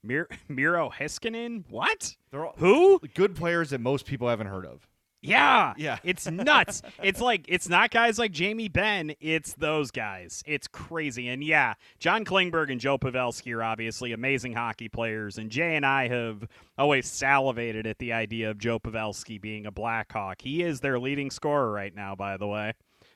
Mir- 0.04 0.30
Miro 0.48 0.90
Heiskanen. 0.90 1.64
What? 1.70 2.16
They're 2.32 2.46
all 2.46 2.56
Who? 2.58 3.00
Good 3.14 3.36
players 3.36 3.70
that 3.72 3.82
most 3.82 4.06
people 4.06 4.28
haven't 4.30 4.48
heard 4.48 4.66
of. 4.66 4.88
Yeah. 5.24 5.74
Yeah. 5.78 5.98
It's 6.04 6.30
nuts. 6.30 6.82
it's 7.02 7.22
like 7.22 7.46
it's 7.48 7.70
not 7.70 7.92
guys 7.92 8.20
like 8.20 8.32
Jamie 8.32 8.68
Benn, 8.68 9.14
it's 9.20 9.54
those 9.54 9.92
guys. 9.92 10.44
It's 10.46 10.68
crazy. 10.68 11.30
And 11.30 11.44
yeah, 11.44 11.76
John 12.00 12.26
Klingberg 12.26 12.72
and 12.72 12.80
Joe 12.80 12.98
Pavelski 12.98 13.56
are 13.56 13.64
obviously 13.64 14.12
amazing 14.12 14.54
hockey 14.54 14.90
players 14.90 15.38
and 15.38 15.50
Jay 15.50 15.76
and 15.76 15.86
I 15.86 16.08
have 16.10 16.48
always 16.78 17.08
salivated 17.08 17.88
at 17.88 18.00
the 18.00 18.14
idea 18.14 18.52
of 18.52 18.58
Joe 18.58 18.80
Pavelski 18.80 19.40
being 19.40 19.66
a 19.66 19.72
Blackhawk. 19.72 20.42
He 20.42 20.62
is 20.64 20.82
their 20.82 21.00
leading 21.00 21.32
scorer 21.32 21.72
right 21.72 21.96
now, 21.96 22.16
by 22.16 22.38
the 22.38 22.48
way. 22.48 22.74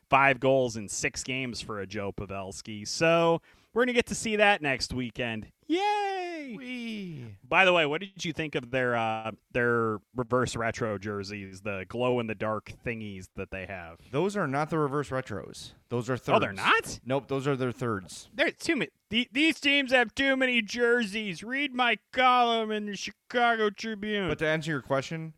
5 0.10 0.39
goals 0.39 0.78
in 0.78 0.88
6 0.88 1.24
games 1.24 1.60
for 1.60 1.82
a 1.82 1.88
Joe 1.88 2.14
Pavelski. 2.14 2.88
So, 2.88 3.41
we're 3.74 3.82
going 3.82 3.88
to 3.88 3.93
get 3.93 4.08
to 4.08 4.16
see 4.16 4.38
that 4.38 4.62
next 4.62 4.93
weekend. 4.93 5.47
Yay! 5.68 6.16
Wee. 6.56 7.26
By 7.48 7.66
the 7.66 7.74
way, 7.74 7.86
what 7.86 8.02
did 8.02 8.24
you 8.24 8.34
think 8.34 8.56
of 8.56 8.72
their 8.72 8.95
uh, 8.95 9.32
their 9.52 10.00
reverse 10.16 10.56
retro 10.56 10.98
jerseys, 10.98 11.62
the 11.62 11.86
glow 11.88 12.20
in 12.20 12.28
the 12.28 12.36
dark 12.36 12.72
thingies 12.86 13.28
that 13.36 13.52
they 13.52 13.66
have? 13.66 14.00
Those 14.12 14.38
are 14.38 14.48
not 14.48 14.70
the 14.70 14.78
reverse 14.78 15.10
retros. 15.10 15.74
Those 15.89 16.10
are 16.10 16.18
thirds. 16.18 16.38
Oh, 16.38 16.39
they're 16.39 16.54
not. 16.54 17.00
Nope, 17.06 17.28
those 17.28 17.48
are 17.48 17.56
their 17.56 17.72
thirds. 17.72 18.30
There's 18.34 18.56
too 18.58 18.76
many. 18.76 18.91
The, 19.10 19.28
these 19.32 19.60
teams 19.60 19.91
have 19.91 20.14
too 20.16 20.36
many 20.36 20.62
jerseys. 20.62 21.43
Read 21.43 21.74
my 21.74 21.98
column 22.12 22.72
in 22.72 22.86
the 22.86 22.95
Chicago 22.95 23.70
Tribune. 23.70 24.28
But 24.28 24.39
to 24.39 24.48
answer 24.48 24.72
your 24.72 24.82
question, 24.82 25.34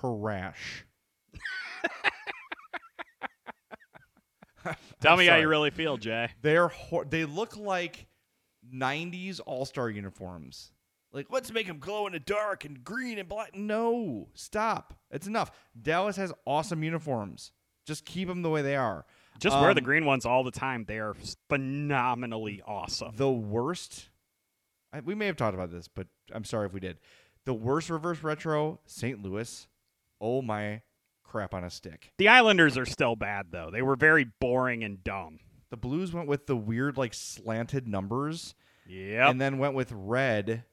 trash. 0.00 0.86
Tell 5.00 5.12
I'm 5.12 5.18
me 5.18 5.26
how 5.26 5.36
you 5.36 5.48
really 5.48 5.70
feel, 5.70 5.96
Jay. 5.96 6.30
They're 6.42 6.68
hor- 6.68 7.04
they 7.04 7.24
look 7.24 7.56
like 7.56 8.07
'90s 8.72 9.40
All 9.46 9.64
Star 9.64 9.90
uniforms. 9.90 10.72
Like, 11.12 11.26
let's 11.30 11.50
make 11.50 11.66
them 11.66 11.78
glow 11.78 12.06
in 12.06 12.12
the 12.12 12.20
dark 12.20 12.64
and 12.66 12.84
green 12.84 13.18
and 13.18 13.28
black. 13.28 13.54
No, 13.54 14.28
stop. 14.34 14.98
It's 15.10 15.26
enough. 15.26 15.50
Dallas 15.80 16.16
has 16.16 16.32
awesome 16.44 16.82
uniforms. 16.82 17.52
Just 17.86 18.04
keep 18.04 18.28
them 18.28 18.42
the 18.42 18.50
way 18.50 18.60
they 18.60 18.76
are. 18.76 19.06
Just 19.38 19.58
wear 19.58 19.72
the 19.72 19.80
Um, 19.80 19.84
green 19.86 20.04
ones 20.04 20.26
all 20.26 20.44
the 20.44 20.50
time. 20.50 20.84
They 20.86 20.98
are 20.98 21.14
phenomenally 21.48 22.60
awesome. 22.66 23.12
The 23.16 23.30
worst. 23.30 24.08
I, 24.92 25.00
we 25.00 25.14
may 25.14 25.26
have 25.26 25.36
talked 25.36 25.54
about 25.54 25.70
this, 25.70 25.88
but 25.88 26.06
I'm 26.32 26.44
sorry 26.44 26.66
if 26.66 26.72
we 26.72 26.80
did. 26.80 26.98
The 27.44 27.54
worst 27.54 27.88
reverse 27.88 28.22
retro, 28.22 28.80
St. 28.86 29.22
Louis. 29.22 29.66
Oh 30.20 30.42
my 30.42 30.82
crap 31.22 31.54
on 31.54 31.62
a 31.64 31.70
stick. 31.70 32.12
The 32.18 32.28
Islanders 32.28 32.76
are 32.76 32.86
still 32.86 33.16
bad 33.16 33.46
though. 33.50 33.70
They 33.70 33.82
were 33.82 33.96
very 33.96 34.24
boring 34.40 34.82
and 34.84 35.02
dumb. 35.04 35.38
The 35.70 35.76
Blues 35.76 36.12
went 36.12 36.28
with 36.28 36.46
the 36.46 36.56
weird, 36.56 36.96
like 36.96 37.12
slanted 37.14 37.86
numbers, 37.86 38.54
Yeah. 38.86 39.28
and 39.28 39.40
then 39.40 39.58
went 39.58 39.74
with 39.74 39.92
red 39.92 40.64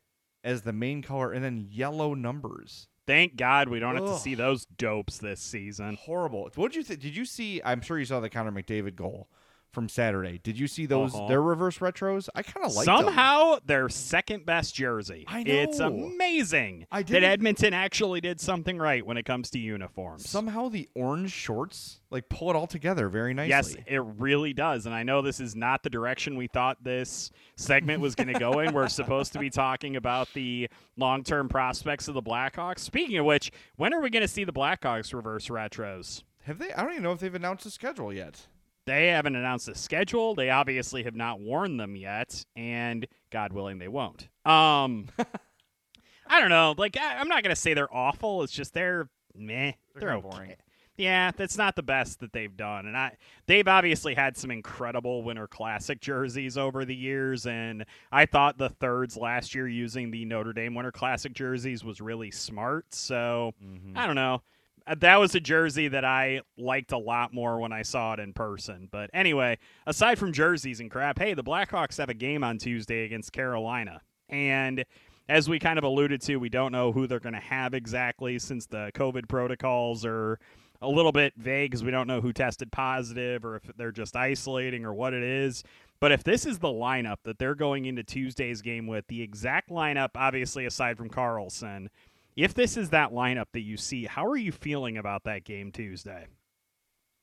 as 0.43 0.61
the 0.61 0.73
main 0.73 1.01
color, 1.01 1.31
and 1.31 1.43
then 1.43 1.67
yellow 1.69 2.13
numbers. 2.13 2.87
Thank 3.07 3.35
God 3.35 3.69
we 3.69 3.79
don't 3.79 3.95
have 3.95 4.05
to 4.05 4.17
see 4.17 4.33
those 4.35 4.65
dopes 4.65 5.17
this 5.19 5.39
season. 5.39 5.95
Horrible. 5.95 6.49
What 6.55 6.71
did 6.71 6.77
you 6.77 6.83
think? 6.83 7.01
Did 7.01 7.15
you 7.15 7.25
see? 7.25 7.61
I'm 7.63 7.81
sure 7.81 7.99
you 7.99 8.05
saw 8.05 8.19
the 8.19 8.29
Connor 8.29 8.51
McDavid 8.51 8.95
goal 8.95 9.27
from 9.75 9.87
Saturday. 9.89 10.39
Did 10.41 10.57
you 10.57 10.65
see 10.67 10.87
those? 10.87 11.13
Uh-huh. 11.13 11.27
Their 11.27 11.41
reverse 11.43 11.77
retros. 11.77 12.27
I 12.33 12.41
kind 12.41 12.65
of 12.65 12.73
like 12.73 12.87
them. 12.87 12.97
Somehow 12.97 13.59
their 13.65 13.89
second 13.89 14.45
best 14.47 14.73
jersey. 14.73 15.25
I 15.27 15.43
know. 15.43 15.53
It's 15.53 15.79
amazing 15.79 16.87
I 16.91 17.01
that 17.03 17.07
didn't- 17.07 17.29
Edmonton 17.29 17.73
actually 17.73 18.21
did 18.21 18.39
something 18.41 18.77
right 18.79 19.05
when 19.05 19.17
it 19.17 19.25
comes 19.25 19.49
to 19.51 19.59
uniforms. 19.59 20.27
Somehow 20.27 20.69
the 20.69 20.89
orange 20.95 21.31
shorts 21.31 21.99
like 22.09 22.29
pull 22.29 22.49
it 22.49 22.55
all 22.55 22.67
together 22.67 23.09
very 23.09 23.33
nicely. 23.33 23.49
Yes, 23.49 23.75
it 23.87 24.01
really 24.17 24.53
does. 24.53 24.85
And 24.85 24.95
I 24.95 25.03
know 25.03 25.21
this 25.21 25.39
is 25.39 25.55
not 25.55 25.83
the 25.83 25.89
direction 25.89 26.37
we 26.37 26.47
thought 26.47 26.83
this 26.83 27.29
segment 27.57 27.99
was 28.01 28.15
going 28.15 28.31
to 28.33 28.39
go 28.39 28.59
in. 28.59 28.73
We're 28.73 28.87
supposed 28.87 29.33
to 29.33 29.39
be 29.39 29.49
talking 29.49 29.97
about 29.97 30.29
the 30.33 30.69
long 30.97 31.23
term 31.23 31.49
prospects 31.49 32.07
of 32.07 32.13
the 32.13 32.21
Blackhawks. 32.23 32.79
Speaking 32.79 33.17
of 33.17 33.25
which, 33.25 33.51
when 33.75 33.93
are 33.93 34.01
we 34.01 34.09
going 34.09 34.21
to 34.21 34.27
see 34.29 34.45
the 34.45 34.53
Blackhawks 34.53 35.13
reverse 35.13 35.49
retros? 35.49 36.23
Have 36.43 36.59
they? 36.59 36.71
I 36.73 36.83
don't 36.83 36.91
even 36.91 37.03
know 37.03 37.11
if 37.11 37.19
they've 37.19 37.33
announced 37.35 37.63
the 37.65 37.71
schedule 37.71 38.13
yet. 38.13 38.47
They 38.85 39.07
haven't 39.07 39.35
announced 39.35 39.65
the 39.65 39.75
schedule. 39.75 40.35
They 40.35 40.49
obviously 40.51 41.03
have 41.03 41.15
not 41.15 41.39
worn 41.39 41.77
them 41.77 41.95
yet, 41.95 42.45
and 42.55 43.07
God 43.31 43.51
willing, 43.53 43.79
they 43.79 43.87
won't. 43.87 44.27
Um, 44.45 45.07
I 46.27 46.39
don't 46.39 46.49
know. 46.49 46.75
Like, 46.77 46.97
I, 46.97 47.15
I'm 47.17 47.27
not 47.27 47.43
gonna 47.43 47.55
say 47.55 47.73
they're 47.73 47.93
awful. 47.93 48.43
It's 48.43 48.53
just 48.53 48.73
they're 48.73 49.09
meh. 49.35 49.73
They're 49.93 50.01
They're, 50.01 50.13
okay. 50.17 50.29
boring. 50.29 50.53
Yeah, 50.97 51.31
that's 51.35 51.57
not 51.57 51.75
the 51.75 51.83
best 51.83 52.21
that 52.21 52.31
they've 52.31 52.55
done, 52.55 52.85
and 52.85 52.95
I 52.95 53.17
they've 53.47 53.67
obviously 53.67 54.13
had 54.13 54.37
some 54.37 54.49
incredible 54.49 55.23
Winter 55.23 55.45
Classic 55.47 55.99
jerseys 55.99 56.57
over 56.57 56.85
the 56.85 56.95
years, 56.95 57.45
and 57.45 57.85
I 58.13 58.25
thought 58.25 58.57
the 58.57 58.69
thirds 58.69 59.17
last 59.17 59.53
year 59.53 59.67
using 59.67 60.09
the 60.09 60.23
Notre 60.23 60.53
Dame 60.53 60.73
Winter 60.73 60.93
Classic 60.93 61.33
jerseys 61.33 61.83
was 61.83 61.99
really 61.99 62.31
smart. 62.31 62.93
So 62.93 63.53
Mm-hmm. 63.61 63.97
I 63.97 64.05
don't 64.05 64.15
know. 64.15 64.41
That 64.87 65.17
was 65.17 65.33
a 65.33 65.39
jersey 65.39 65.87
that 65.87 66.05
I 66.05 66.41
liked 66.57 66.91
a 66.91 66.97
lot 66.97 67.33
more 67.33 67.59
when 67.59 67.71
I 67.71 67.81
saw 67.81 68.13
it 68.13 68.19
in 68.19 68.33
person. 68.33 68.87
But 68.91 69.09
anyway, 69.13 69.57
aside 69.87 70.19
from 70.19 70.31
jerseys 70.31 70.79
and 70.79 70.91
crap, 70.91 71.17
hey, 71.17 71.33
the 71.33 71.43
Blackhawks 71.43 71.97
have 71.97 72.09
a 72.09 72.13
game 72.13 72.43
on 72.43 72.59
Tuesday 72.59 73.03
against 73.05 73.31
Carolina. 73.31 74.01
And 74.29 74.85
as 75.27 75.49
we 75.49 75.57
kind 75.57 75.79
of 75.79 75.83
alluded 75.83 76.21
to, 76.21 76.37
we 76.37 76.49
don't 76.49 76.71
know 76.71 76.91
who 76.91 77.07
they're 77.07 77.19
going 77.19 77.33
to 77.33 77.39
have 77.39 77.73
exactly 77.73 78.37
since 78.37 78.67
the 78.67 78.91
COVID 78.93 79.27
protocols 79.27 80.05
are 80.05 80.39
a 80.81 80.89
little 80.89 81.11
bit 81.11 81.33
vague 81.35 81.71
because 81.71 81.83
we 81.83 81.89
don't 81.91 82.07
know 82.07 82.21
who 82.21 82.31
tested 82.31 82.71
positive 82.71 83.43
or 83.43 83.55
if 83.55 83.63
they're 83.77 83.91
just 83.91 84.15
isolating 84.15 84.85
or 84.85 84.93
what 84.93 85.13
it 85.13 85.23
is. 85.23 85.63
But 85.99 86.11
if 86.11 86.23
this 86.23 86.45
is 86.45 86.59
the 86.59 86.67
lineup 86.67 87.17
that 87.23 87.39
they're 87.39 87.55
going 87.55 87.85
into 87.85 88.03
Tuesday's 88.03 88.61
game 88.61 88.85
with, 88.85 89.07
the 89.07 89.21
exact 89.21 89.69
lineup, 89.69 90.09
obviously 90.15 90.65
aside 90.65 90.97
from 90.97 91.09
Carlsson, 91.09 91.87
if 92.35 92.53
this 92.53 92.77
is 92.77 92.89
that 92.89 93.11
lineup 93.11 93.45
that 93.53 93.61
you 93.61 93.77
see, 93.77 94.05
how 94.05 94.25
are 94.25 94.37
you 94.37 94.51
feeling 94.51 94.97
about 94.97 95.23
that 95.23 95.43
game 95.43 95.71
Tuesday? 95.71 96.27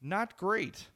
Not 0.00 0.36
great. 0.36 0.88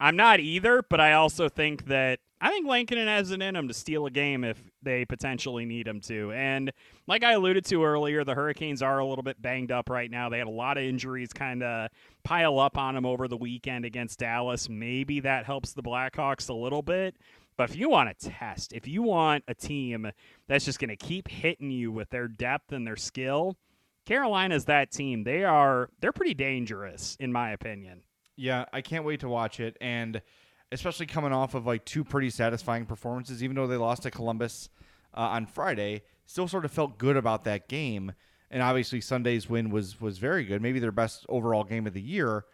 I'm 0.00 0.16
not 0.16 0.40
either, 0.40 0.82
but 0.88 1.00
I 1.00 1.14
also 1.14 1.48
think 1.48 1.86
that 1.86 2.20
I 2.40 2.50
think 2.50 2.68
Lankinen 2.68 3.08
has 3.08 3.32
it 3.32 3.42
in 3.42 3.56
him 3.56 3.66
to 3.66 3.74
steal 3.74 4.06
a 4.06 4.10
game 4.10 4.44
if 4.44 4.62
they 4.80 5.04
potentially 5.04 5.64
need 5.64 5.88
him 5.88 6.00
to. 6.02 6.30
And 6.32 6.72
like 7.08 7.24
I 7.24 7.32
alluded 7.32 7.64
to 7.66 7.84
earlier, 7.84 8.22
the 8.22 8.34
Hurricanes 8.34 8.80
are 8.80 9.00
a 9.00 9.04
little 9.04 9.24
bit 9.24 9.42
banged 9.42 9.72
up 9.72 9.90
right 9.90 10.08
now. 10.08 10.28
They 10.28 10.38
had 10.38 10.46
a 10.46 10.50
lot 10.50 10.78
of 10.78 10.84
injuries 10.84 11.32
kind 11.32 11.64
of 11.64 11.90
pile 12.22 12.60
up 12.60 12.78
on 12.78 12.94
them 12.94 13.04
over 13.04 13.26
the 13.26 13.36
weekend 13.36 13.84
against 13.84 14.20
Dallas. 14.20 14.68
Maybe 14.68 15.18
that 15.20 15.46
helps 15.46 15.72
the 15.72 15.82
Blackhawks 15.82 16.48
a 16.48 16.54
little 16.54 16.82
bit. 16.82 17.16
But 17.58 17.70
if 17.70 17.76
you 17.76 17.90
want 17.90 18.16
to 18.16 18.30
test, 18.30 18.72
if 18.72 18.86
you 18.86 19.02
want 19.02 19.42
a 19.48 19.54
team 19.54 20.10
that's 20.46 20.64
just 20.64 20.78
going 20.78 20.90
to 20.90 20.96
keep 20.96 21.28
hitting 21.28 21.72
you 21.72 21.90
with 21.90 22.08
their 22.08 22.28
depth 22.28 22.72
and 22.72 22.86
their 22.86 22.96
skill, 22.96 23.58
Carolina's 24.06 24.64
that 24.66 24.92
team. 24.92 25.24
They 25.24 25.42
are 25.44 25.90
they're 26.00 26.12
pretty 26.12 26.34
dangerous 26.34 27.16
in 27.18 27.32
my 27.32 27.50
opinion. 27.50 28.02
Yeah, 28.36 28.64
I 28.72 28.80
can't 28.80 29.04
wait 29.04 29.20
to 29.20 29.28
watch 29.28 29.58
it, 29.58 29.76
and 29.80 30.22
especially 30.70 31.06
coming 31.06 31.32
off 31.32 31.54
of 31.54 31.66
like 31.66 31.84
two 31.84 32.04
pretty 32.04 32.30
satisfying 32.30 32.86
performances, 32.86 33.42
even 33.42 33.56
though 33.56 33.66
they 33.66 33.76
lost 33.76 34.02
to 34.04 34.12
Columbus 34.12 34.70
uh, 35.16 35.22
on 35.22 35.44
Friday, 35.44 36.02
still 36.26 36.46
sort 36.46 36.64
of 36.64 36.70
felt 36.70 36.96
good 36.96 37.16
about 37.16 37.42
that 37.44 37.68
game. 37.68 38.12
And 38.52 38.62
obviously, 38.62 39.00
Sunday's 39.00 39.50
win 39.50 39.70
was 39.70 40.00
was 40.00 40.18
very 40.18 40.44
good, 40.44 40.62
maybe 40.62 40.78
their 40.78 40.92
best 40.92 41.26
overall 41.28 41.64
game 41.64 41.88
of 41.88 41.92
the 41.92 42.00
year, 42.00 42.44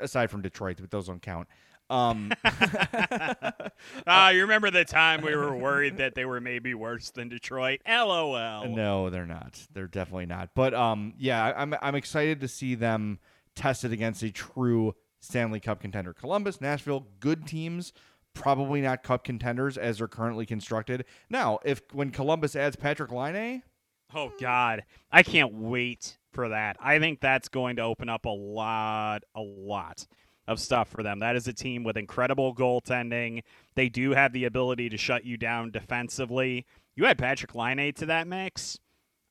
aside 0.00 0.28
from 0.28 0.42
Detroit, 0.42 0.78
but 0.80 0.90
those 0.90 1.06
don't 1.06 1.22
count. 1.22 1.46
Um, 1.90 2.32
Ah, 4.06 4.30
you 4.30 4.42
remember 4.42 4.70
the 4.70 4.84
time 4.84 5.22
we 5.22 5.34
were 5.34 5.54
worried 5.56 5.98
that 5.98 6.14
they 6.14 6.24
were 6.24 6.40
maybe 6.40 6.74
worse 6.74 7.10
than 7.10 7.28
Detroit? 7.28 7.80
LOL. 7.88 8.68
No, 8.68 9.10
they're 9.10 9.26
not. 9.26 9.66
They're 9.72 9.86
definitely 9.88 10.26
not. 10.26 10.50
But 10.54 10.74
um, 10.74 11.14
yeah, 11.18 11.52
I'm 11.56 11.74
I'm 11.82 11.94
excited 11.94 12.40
to 12.40 12.48
see 12.48 12.74
them 12.74 13.18
tested 13.54 13.92
against 13.92 14.22
a 14.22 14.30
true 14.30 14.94
Stanley 15.20 15.60
Cup 15.60 15.80
contender. 15.80 16.12
Columbus, 16.12 16.60
Nashville, 16.60 17.06
good 17.18 17.46
teams, 17.46 17.92
probably 18.34 18.80
not 18.80 19.02
cup 19.02 19.24
contenders 19.24 19.76
as 19.76 19.98
they're 19.98 20.08
currently 20.08 20.46
constructed. 20.46 21.04
Now, 21.28 21.58
if 21.64 21.82
when 21.92 22.10
Columbus 22.10 22.54
adds 22.56 22.76
Patrik 22.76 23.12
Laine, 23.12 23.62
Oh 24.14 24.32
God, 24.40 24.84
I 25.10 25.22
can't 25.22 25.54
wait 25.54 26.18
for 26.32 26.48
that. 26.48 26.76
I 26.80 26.98
think 26.98 27.20
that's 27.20 27.48
going 27.48 27.76
to 27.76 27.82
open 27.82 28.08
up 28.08 28.24
a 28.24 28.30
lot, 28.30 29.24
a 29.34 29.40
lot 29.40 30.06
of 30.50 30.58
stuff 30.60 30.88
for 30.88 31.02
them. 31.02 31.20
That 31.20 31.36
is 31.36 31.46
a 31.48 31.52
team 31.52 31.84
with 31.84 31.96
incredible 31.96 32.54
goaltending. 32.54 33.42
They 33.76 33.88
do 33.88 34.10
have 34.12 34.32
the 34.32 34.44
ability 34.44 34.88
to 34.90 34.96
shut 34.98 35.24
you 35.24 35.36
down 35.36 35.70
defensively. 35.70 36.66
You 36.96 37.06
add 37.06 37.18
Patrik 37.18 37.54
Laine 37.54 37.92
to 37.94 38.06
that 38.06 38.26
mix. 38.26 38.78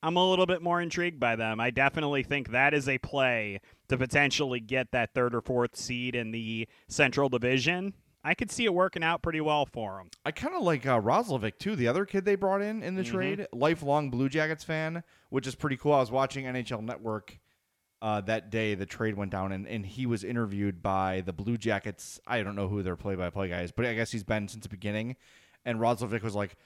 I'm 0.02 0.16
a 0.16 0.30
little 0.30 0.46
bit 0.46 0.62
more 0.62 0.80
intrigued 0.80 1.20
by 1.20 1.36
them. 1.36 1.60
I 1.60 1.68
definitely 1.70 2.22
think 2.22 2.50
that 2.50 2.72
is 2.72 2.88
a 2.88 2.96
play 2.98 3.60
to 3.88 3.98
potentially 3.98 4.58
get 4.60 4.92
that 4.92 5.12
third 5.14 5.34
or 5.34 5.42
fourth 5.42 5.76
seed 5.76 6.14
in 6.14 6.30
the 6.30 6.66
Central 6.88 7.28
Division. 7.28 7.92
I 8.24 8.34
could 8.34 8.50
see 8.50 8.64
it 8.64 8.72
working 8.74 9.02
out 9.02 9.22
pretty 9.22 9.40
well 9.42 9.66
for 9.66 9.98
them. 9.98 10.08
I 10.24 10.30
kind 10.30 10.54
of 10.54 10.62
like 10.62 10.86
uh, 10.86 11.00
Roslovic 11.00 11.58
too, 11.58 11.76
the 11.76 11.88
other 11.88 12.06
kid 12.06 12.24
they 12.24 12.34
brought 12.34 12.62
in 12.62 12.82
in 12.82 12.94
the 12.94 13.02
Mhm. 13.02 13.10
trade, 13.10 13.46
lifelong 13.52 14.10
Blue 14.10 14.28
Jackets 14.30 14.64
fan, 14.64 15.02
which 15.28 15.46
is 15.46 15.54
pretty 15.54 15.76
cool. 15.76 15.92
I 15.92 16.00
was 16.00 16.10
watching 16.10 16.46
NHL 16.46 16.82
Network 16.82 17.38
uh, 18.02 18.20
that 18.22 18.50
day 18.50 18.74
the 18.74 18.86
trade 18.86 19.16
went 19.16 19.30
down, 19.30 19.52
and, 19.52 19.66
and 19.66 19.84
he 19.84 20.06
was 20.06 20.24
interviewed 20.24 20.82
by 20.82 21.22
the 21.24 21.32
Blue 21.32 21.56
Jackets. 21.56 22.20
I 22.26 22.42
don't 22.42 22.56
know 22.56 22.68
who 22.68 22.82
their 22.82 22.96
play-by-play 22.96 23.48
guy 23.48 23.62
is, 23.62 23.72
but 23.72 23.84
I 23.84 23.94
guess 23.94 24.10
he's 24.10 24.24
been 24.24 24.48
since 24.48 24.62
the 24.62 24.68
beginning. 24.68 25.16
And 25.64 25.78
Roslovic 25.78 26.22
was 26.22 26.34
like, 26.34 26.56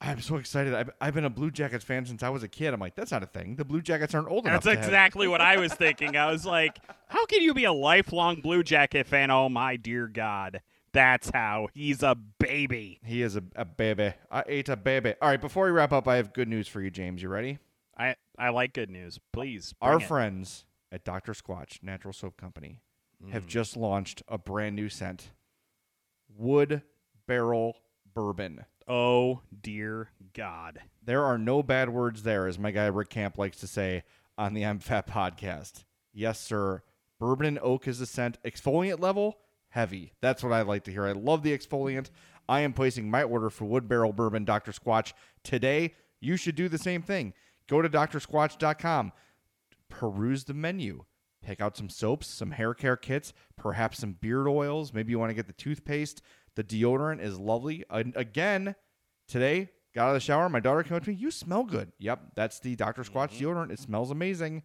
I'm 0.00 0.20
so 0.20 0.34
excited. 0.34 0.74
I've, 0.74 0.90
I've 1.00 1.14
been 1.14 1.24
a 1.24 1.30
Blue 1.30 1.52
Jackets 1.52 1.84
fan 1.84 2.04
since 2.04 2.24
I 2.24 2.28
was 2.28 2.42
a 2.42 2.48
kid. 2.48 2.74
I'm 2.74 2.80
like, 2.80 2.96
that's 2.96 3.12
not 3.12 3.22
a 3.22 3.26
thing. 3.26 3.54
The 3.54 3.64
Blue 3.64 3.80
Jackets 3.80 4.12
aren't 4.14 4.28
old 4.28 4.46
enough. 4.46 4.64
That's 4.64 4.84
exactly 4.84 5.28
what 5.28 5.40
I 5.40 5.58
was 5.58 5.72
thinking. 5.72 6.16
I 6.16 6.32
was 6.32 6.44
like, 6.44 6.80
how 7.06 7.24
can 7.26 7.40
you 7.40 7.54
be 7.54 7.64
a 7.64 7.72
lifelong 7.72 8.40
Blue 8.40 8.64
Jacket 8.64 9.06
fan? 9.06 9.30
Oh 9.30 9.48
my 9.48 9.76
dear 9.76 10.08
God. 10.08 10.60
That's 10.92 11.30
how. 11.32 11.68
He's 11.72 12.02
a 12.02 12.16
baby. 12.40 12.98
He 13.04 13.22
is 13.22 13.36
a, 13.36 13.44
a 13.54 13.64
baby. 13.64 14.12
I 14.28 14.42
ate 14.48 14.68
a 14.68 14.76
baby. 14.76 15.14
All 15.22 15.28
right, 15.28 15.40
before 15.40 15.66
we 15.66 15.70
wrap 15.70 15.92
up, 15.92 16.08
I 16.08 16.16
have 16.16 16.32
good 16.32 16.48
news 16.48 16.66
for 16.66 16.80
you, 16.80 16.90
James. 16.90 17.22
You 17.22 17.28
ready? 17.28 17.58
I, 17.96 18.16
I 18.36 18.48
like 18.48 18.72
good 18.72 18.90
news. 18.90 19.20
Please. 19.32 19.72
Our 19.80 19.98
it. 19.98 20.02
friends 20.02 20.64
at 20.92 21.04
Dr. 21.04 21.32
Squatch 21.32 21.82
Natural 21.82 22.12
Soap 22.12 22.36
Company 22.36 22.80
Mm. 23.24 23.30
have 23.30 23.46
just 23.46 23.76
launched 23.76 24.22
a 24.28 24.36
brand 24.36 24.76
new 24.76 24.88
scent 24.88 25.30
Wood 26.28 26.82
Barrel 27.26 27.76
Bourbon. 28.14 28.64
Oh 28.88 29.42
dear 29.60 30.10
God. 30.34 30.80
There 31.04 31.24
are 31.24 31.38
no 31.38 31.62
bad 31.62 31.88
words 31.90 32.22
there, 32.24 32.46
as 32.46 32.58
my 32.58 32.70
guy 32.72 32.86
Rick 32.86 33.10
Camp 33.10 33.38
likes 33.38 33.58
to 33.58 33.66
say 33.66 34.02
on 34.36 34.54
the 34.54 34.64
I'm 34.66 34.80
Fat 34.80 35.06
podcast. 35.06 35.84
Yes, 36.12 36.40
sir. 36.40 36.82
Bourbon 37.20 37.46
and 37.46 37.58
oak 37.60 37.86
is 37.86 38.00
the 38.00 38.06
scent. 38.06 38.38
Exfoliant 38.44 38.98
level, 39.00 39.38
heavy. 39.68 40.12
That's 40.20 40.42
what 40.42 40.52
I 40.52 40.62
like 40.62 40.82
to 40.84 40.90
hear. 40.90 41.06
I 41.06 41.12
love 41.12 41.42
the 41.44 41.56
exfoliant. 41.56 42.10
I 42.48 42.60
am 42.62 42.72
placing 42.72 43.08
my 43.08 43.22
order 43.22 43.50
for 43.50 43.64
Wood 43.66 43.86
Barrel 43.88 44.12
Bourbon 44.12 44.44
Dr. 44.44 44.72
Squatch 44.72 45.12
today. 45.44 45.94
You 46.20 46.36
should 46.36 46.56
do 46.56 46.68
the 46.68 46.78
same 46.78 47.02
thing. 47.02 47.34
Go 47.68 47.80
to 47.82 47.88
drsquatch.com, 47.88 49.12
peruse 49.92 50.44
the 50.44 50.54
menu, 50.54 51.04
pick 51.42 51.60
out 51.60 51.76
some 51.76 51.88
soaps, 51.88 52.26
some 52.26 52.52
hair 52.52 52.74
care 52.74 52.96
kits, 52.96 53.32
perhaps 53.56 53.98
some 53.98 54.14
beard 54.14 54.48
oils. 54.48 54.92
Maybe 54.92 55.10
you 55.10 55.18
want 55.18 55.30
to 55.30 55.34
get 55.34 55.46
the 55.46 55.52
toothpaste. 55.52 56.22
The 56.56 56.64
deodorant 56.64 57.20
is 57.20 57.38
lovely. 57.38 57.84
And 57.90 58.16
again, 58.16 58.74
today, 59.28 59.70
got 59.94 60.04
out 60.04 60.08
of 60.08 60.14
the 60.14 60.20
shower. 60.20 60.48
My 60.48 60.60
daughter 60.60 60.82
came 60.82 60.96
up 60.96 61.04
to 61.04 61.10
me. 61.10 61.16
You 61.16 61.30
smell 61.30 61.64
good. 61.64 61.92
Yep, 61.98 62.32
that's 62.34 62.58
the 62.58 62.74
Dr. 62.74 63.02
Squatch 63.02 63.32
mm-hmm. 63.32 63.44
deodorant. 63.44 63.70
It 63.70 63.78
smells 63.78 64.10
amazing. 64.10 64.62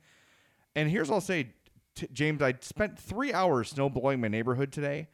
And 0.75 0.89
here's 0.89 1.09
what 1.09 1.15
I'll 1.15 1.21
say, 1.21 1.49
t- 1.95 2.07
James. 2.13 2.41
I 2.41 2.55
spent 2.61 2.97
three 2.97 3.33
hours 3.33 3.69
snow 3.69 3.89
blowing 3.89 4.21
my 4.21 4.27
neighborhood 4.27 4.71
today 4.71 5.07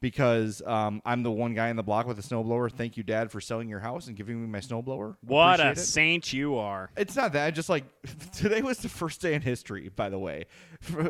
because 0.00 0.62
um, 0.64 1.02
I'm 1.04 1.22
the 1.22 1.30
one 1.30 1.54
guy 1.54 1.68
in 1.68 1.76
the 1.76 1.82
block 1.82 2.06
with 2.06 2.18
a 2.18 2.22
snowblower. 2.22 2.72
Thank 2.72 2.96
you, 2.96 3.02
Dad, 3.02 3.30
for 3.30 3.40
selling 3.40 3.68
your 3.68 3.80
house 3.80 4.06
and 4.06 4.16
giving 4.16 4.40
me 4.40 4.48
my 4.48 4.60
snowblower. 4.60 5.16
What 5.20 5.60
a 5.60 5.70
it. 5.70 5.78
saint 5.78 6.32
you 6.32 6.56
are. 6.56 6.90
It's 6.96 7.16
not 7.16 7.34
that. 7.34 7.54
Just 7.54 7.68
like 7.68 7.84
today 8.32 8.62
was 8.62 8.78
the 8.78 8.88
first 8.88 9.20
day 9.20 9.34
in 9.34 9.42
history, 9.42 9.90
by 9.94 10.08
the 10.08 10.18
way. 10.18 10.46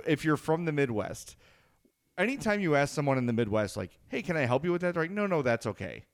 If 0.06 0.24
you're 0.24 0.36
from 0.36 0.64
the 0.64 0.72
Midwest, 0.72 1.36
anytime 2.18 2.60
you 2.60 2.74
ask 2.74 2.94
someone 2.94 3.18
in 3.18 3.26
the 3.26 3.32
Midwest, 3.32 3.76
like, 3.76 3.98
hey, 4.08 4.22
can 4.22 4.36
I 4.36 4.46
help 4.46 4.64
you 4.64 4.72
with 4.72 4.82
that? 4.82 4.94
They're 4.94 5.04
like, 5.04 5.12
no, 5.12 5.26
no, 5.26 5.42
that's 5.42 5.66
okay. 5.66 6.04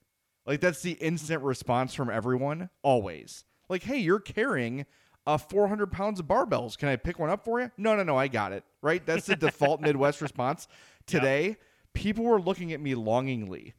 Like, 0.46 0.60
that's 0.60 0.82
the 0.82 0.92
instant 0.92 1.42
response 1.42 1.94
from 1.94 2.10
everyone, 2.10 2.70
always. 2.82 3.44
Like, 3.68 3.82
hey, 3.82 3.98
you're 3.98 4.20
carrying 4.20 4.86
uh, 5.26 5.38
400 5.38 5.90
pounds 5.90 6.20
of 6.20 6.26
barbells. 6.26 6.78
Can 6.78 6.88
I 6.88 6.96
pick 6.96 7.18
one 7.18 7.30
up 7.30 7.44
for 7.44 7.60
you? 7.60 7.70
No, 7.76 7.96
no, 7.96 8.04
no, 8.04 8.16
I 8.16 8.28
got 8.28 8.52
it. 8.52 8.64
Right? 8.82 9.04
That's 9.04 9.26
the 9.26 9.34
default 9.34 9.80
Midwest 9.82 10.20
response. 10.20 10.68
Today, 11.06 11.56
people 11.96 12.24
were 12.24 12.40
looking 12.40 12.72
at 12.72 12.80
me 12.80 12.94
longingly 12.94 13.74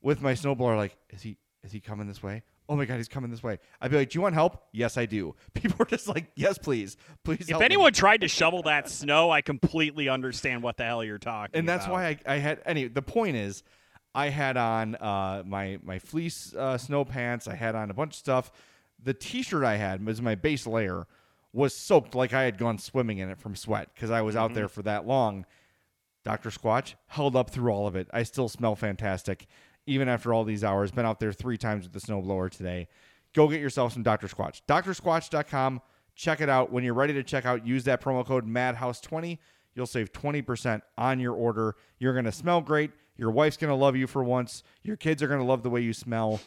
with 0.00 0.20
my 0.22 0.32
snowblower, 0.32 0.76
like, 0.76 0.96
is 1.10 1.22
he 1.22 1.36
is 1.62 1.70
he 1.72 1.80
coming 1.80 2.06
this 2.06 2.22
way? 2.22 2.42
Oh 2.70 2.76
my 2.76 2.84
god, 2.84 2.96
he's 2.96 3.08
coming 3.08 3.30
this 3.30 3.42
way. 3.42 3.58
I'd 3.80 3.90
be 3.90 3.96
like, 3.96 4.10
Do 4.10 4.18
you 4.18 4.22
want 4.22 4.34
help? 4.34 4.62
Yes, 4.72 4.96
I 4.96 5.06
do. 5.06 5.34
People 5.54 5.76
were 5.78 5.84
just 5.84 6.08
like, 6.08 6.30
Yes, 6.34 6.58
please. 6.58 6.96
Please 7.24 7.42
If 7.42 7.48
help 7.50 7.60
me." 7.60 7.64
anyone 7.66 7.92
tried 7.92 8.22
to 8.22 8.28
shovel 8.28 8.62
that 8.62 8.88
snow, 8.90 9.30
I 9.30 9.40
completely 9.42 10.08
understand 10.08 10.62
what 10.62 10.76
the 10.76 10.84
hell 10.84 11.04
you're 11.04 11.18
talking 11.18 11.58
and 11.58 11.68
that's 11.68 11.84
about. 11.86 11.94
why 11.94 12.06
I, 12.06 12.34
I 12.34 12.36
had 12.38 12.60
any 12.66 12.88
the 12.88 13.02
point 13.02 13.36
is 13.36 13.62
I 14.14 14.30
had 14.30 14.56
on 14.56 14.96
uh, 14.96 15.42
my 15.46 15.78
my 15.82 15.98
fleece 15.98 16.54
uh, 16.54 16.78
snow 16.78 17.04
pants. 17.04 17.48
I 17.48 17.54
had 17.54 17.74
on 17.74 17.90
a 17.90 17.94
bunch 17.94 18.14
of 18.14 18.18
stuff. 18.18 18.50
The 19.02 19.14
T-shirt 19.14 19.64
I 19.64 19.76
had 19.76 20.04
was 20.04 20.20
my 20.20 20.34
base 20.34 20.66
layer 20.66 21.06
was 21.52 21.74
soaked 21.74 22.14
like 22.14 22.32
I 22.34 22.42
had 22.42 22.58
gone 22.58 22.78
swimming 22.78 23.18
in 23.18 23.30
it 23.30 23.38
from 23.38 23.54
sweat 23.56 23.88
because 23.94 24.10
I 24.10 24.22
was 24.22 24.36
out 24.36 24.54
there 24.54 24.68
for 24.68 24.82
that 24.82 25.06
long. 25.06 25.46
Dr. 26.28 26.50
Squatch 26.50 26.94
held 27.06 27.36
up 27.36 27.48
through 27.48 27.72
all 27.72 27.86
of 27.86 27.96
it. 27.96 28.06
I 28.12 28.22
still 28.22 28.50
smell 28.50 28.76
fantastic 28.76 29.46
even 29.86 30.10
after 30.10 30.34
all 30.34 30.44
these 30.44 30.62
hours. 30.62 30.90
Been 30.90 31.06
out 31.06 31.20
there 31.20 31.32
three 31.32 31.56
times 31.56 31.84
with 31.84 31.94
the 31.94 32.00
snowblower 32.00 32.50
today. 32.50 32.86
Go 33.32 33.48
get 33.48 33.62
yourself 33.62 33.94
some 33.94 34.02
Dr. 34.02 34.28
Squatch. 34.28 34.60
DrSquatch.com. 34.68 35.80
Check 36.14 36.42
it 36.42 36.50
out. 36.50 36.70
When 36.70 36.84
you're 36.84 36.92
ready 36.92 37.14
to 37.14 37.22
check 37.22 37.46
out, 37.46 37.66
use 37.66 37.84
that 37.84 38.02
promo 38.02 38.26
code 38.26 38.46
MADHOUSE20. 38.46 39.38
You'll 39.74 39.86
save 39.86 40.12
20% 40.12 40.82
on 40.98 41.18
your 41.18 41.32
order. 41.32 41.76
You're 41.98 42.12
going 42.12 42.26
to 42.26 42.32
smell 42.32 42.60
great. 42.60 42.90
Your 43.16 43.30
wife's 43.30 43.56
going 43.56 43.70
to 43.70 43.74
love 43.74 43.96
you 43.96 44.06
for 44.06 44.22
once. 44.22 44.62
Your 44.82 44.96
kids 44.96 45.22
are 45.22 45.28
going 45.28 45.40
to 45.40 45.46
love 45.46 45.62
the 45.62 45.70
way 45.70 45.80
you 45.80 45.94
smell. 45.94 46.40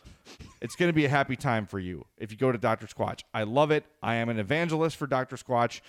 It's 0.62 0.76
going 0.76 0.90
to 0.90 0.94
be 0.94 1.06
a 1.06 1.10
happy 1.10 1.36
time 1.36 1.66
for 1.66 1.80
you 1.80 2.06
if 2.20 2.32
you 2.32 2.38
go 2.38 2.52
to 2.52 2.58
Dr. 2.60 2.86
Squatch. 2.86 3.22
I 3.34 3.44
love 3.44 3.72
it. 3.72 3.84
I 4.04 4.16
am 4.16 4.30
an 4.30 4.38
evangelist 4.38 4.96
for 4.96 5.08
Dr. 5.08 5.38
Squatch. 5.38 5.82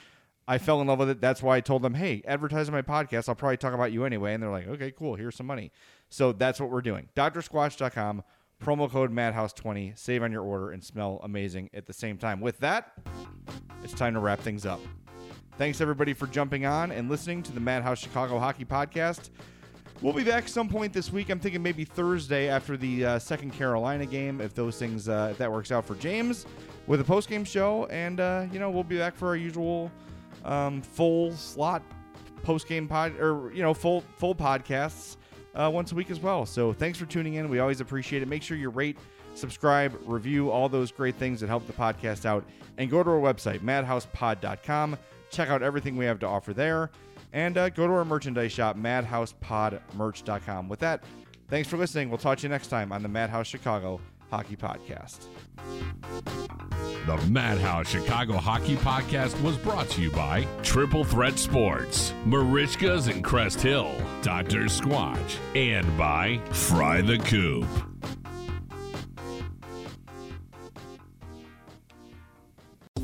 I 0.46 0.58
fell 0.58 0.80
in 0.80 0.88
love 0.88 0.98
with 0.98 1.10
it. 1.10 1.20
That's 1.20 1.42
why 1.42 1.56
I 1.56 1.60
told 1.60 1.82
them, 1.82 1.94
hey, 1.94 2.22
advertise 2.26 2.70
my 2.70 2.82
podcast. 2.82 3.28
I'll 3.28 3.34
probably 3.34 3.56
talk 3.56 3.74
about 3.74 3.92
you 3.92 4.04
anyway. 4.04 4.34
And 4.34 4.42
they're 4.42 4.50
like, 4.50 4.66
okay, 4.66 4.90
cool. 4.90 5.14
Here's 5.14 5.36
some 5.36 5.46
money. 5.46 5.70
So 6.08 6.32
that's 6.32 6.60
what 6.60 6.70
we're 6.70 6.82
doing. 6.82 7.08
DrSquatch.com, 7.14 8.22
promo 8.62 8.90
code 8.90 9.12
MADHOUSE20. 9.12 9.96
Save 9.96 10.22
on 10.22 10.32
your 10.32 10.42
order 10.42 10.72
and 10.72 10.82
smell 10.82 11.20
amazing 11.22 11.70
at 11.72 11.86
the 11.86 11.92
same 11.92 12.18
time. 12.18 12.40
With 12.40 12.58
that, 12.58 12.92
it's 13.84 13.94
time 13.94 14.14
to 14.14 14.20
wrap 14.20 14.40
things 14.40 14.66
up. 14.66 14.80
Thanks, 15.58 15.80
everybody, 15.80 16.12
for 16.12 16.26
jumping 16.26 16.66
on 16.66 16.90
and 16.90 17.08
listening 17.08 17.42
to 17.44 17.52
the 17.52 17.60
Madhouse 17.60 18.00
Chicago 18.00 18.38
Hockey 18.38 18.64
Podcast. 18.64 19.30
We'll 20.00 20.12
be 20.12 20.24
back 20.24 20.48
some 20.48 20.68
point 20.68 20.92
this 20.92 21.12
week. 21.12 21.30
I'm 21.30 21.38
thinking 21.38 21.62
maybe 21.62 21.84
Thursday 21.84 22.48
after 22.48 22.76
the 22.76 23.04
uh, 23.04 23.18
second 23.20 23.52
Carolina 23.52 24.04
game, 24.04 24.40
if 24.40 24.52
those 24.52 24.76
things, 24.76 25.08
uh, 25.08 25.28
if 25.30 25.38
that 25.38 25.52
works 25.52 25.70
out 25.70 25.84
for 25.84 25.94
James, 25.94 26.46
with 26.88 27.00
a 27.00 27.04
post 27.04 27.28
game 27.28 27.44
show. 27.44 27.86
And, 27.86 28.18
uh, 28.18 28.46
you 28.50 28.58
know, 28.58 28.68
we'll 28.70 28.82
be 28.82 28.98
back 28.98 29.14
for 29.14 29.28
our 29.28 29.36
usual 29.36 29.92
um, 30.44 30.82
full 30.82 31.32
slot 31.32 31.82
post 32.42 32.66
game 32.68 32.88
pod, 32.88 33.18
or, 33.20 33.52
you 33.54 33.62
know, 33.62 33.74
full, 33.74 34.02
full 34.16 34.34
podcasts 34.34 35.16
uh, 35.54 35.70
once 35.72 35.92
a 35.92 35.94
week 35.94 36.10
as 36.10 36.20
well. 36.20 36.44
So 36.46 36.72
thanks 36.72 36.98
for 36.98 37.06
tuning 37.06 37.34
in. 37.34 37.48
We 37.48 37.60
always 37.60 37.80
appreciate 37.80 38.22
it. 38.22 38.28
Make 38.28 38.42
sure 38.42 38.56
you 38.56 38.70
rate, 38.70 38.98
subscribe, 39.34 39.96
review, 40.04 40.50
all 40.50 40.68
those 40.68 40.90
great 40.90 41.16
things 41.16 41.40
that 41.40 41.48
help 41.48 41.66
the 41.66 41.72
podcast 41.72 42.26
out. 42.26 42.44
And 42.78 42.90
go 42.90 43.02
to 43.02 43.10
our 43.10 43.20
website, 43.20 43.60
madhousepod.com. 43.60 44.98
Check 45.30 45.48
out 45.48 45.62
everything 45.62 45.96
we 45.96 46.04
have 46.06 46.18
to 46.20 46.26
offer 46.26 46.52
there. 46.52 46.90
And 47.32 47.56
uh, 47.56 47.70
go 47.70 47.86
to 47.86 47.92
our 47.92 48.04
merchandise 48.04 48.52
shop, 48.52 48.76
madhousepodmerch.com. 48.76 50.68
With 50.68 50.80
that, 50.80 51.04
thanks 51.48 51.68
for 51.68 51.76
listening. 51.76 52.08
We'll 52.10 52.18
talk 52.18 52.38
to 52.38 52.42
you 52.42 52.48
next 52.48 52.68
time 52.68 52.92
on 52.92 53.02
the 53.02 53.08
Madhouse 53.08 53.46
Chicago 53.46 54.00
Hockey 54.32 54.56
Podcast. 54.56 55.26
The 57.04 57.18
Madhouse 57.30 57.86
Chicago 57.86 58.38
Hockey 58.38 58.76
Podcast 58.76 59.38
was 59.42 59.58
brought 59.58 59.90
to 59.90 60.00
you 60.00 60.10
by 60.10 60.46
Triple 60.62 61.04
Threat 61.04 61.38
Sports, 61.38 62.14
Merichkas 62.24 63.12
in 63.12 63.22
Crest 63.22 63.60
Hill, 63.60 63.94
Dr. 64.22 64.60
Squatch, 64.70 65.36
and 65.54 65.86
by 65.98 66.40
Fry 66.50 67.02
the 67.02 67.18
Coop. 67.18 67.66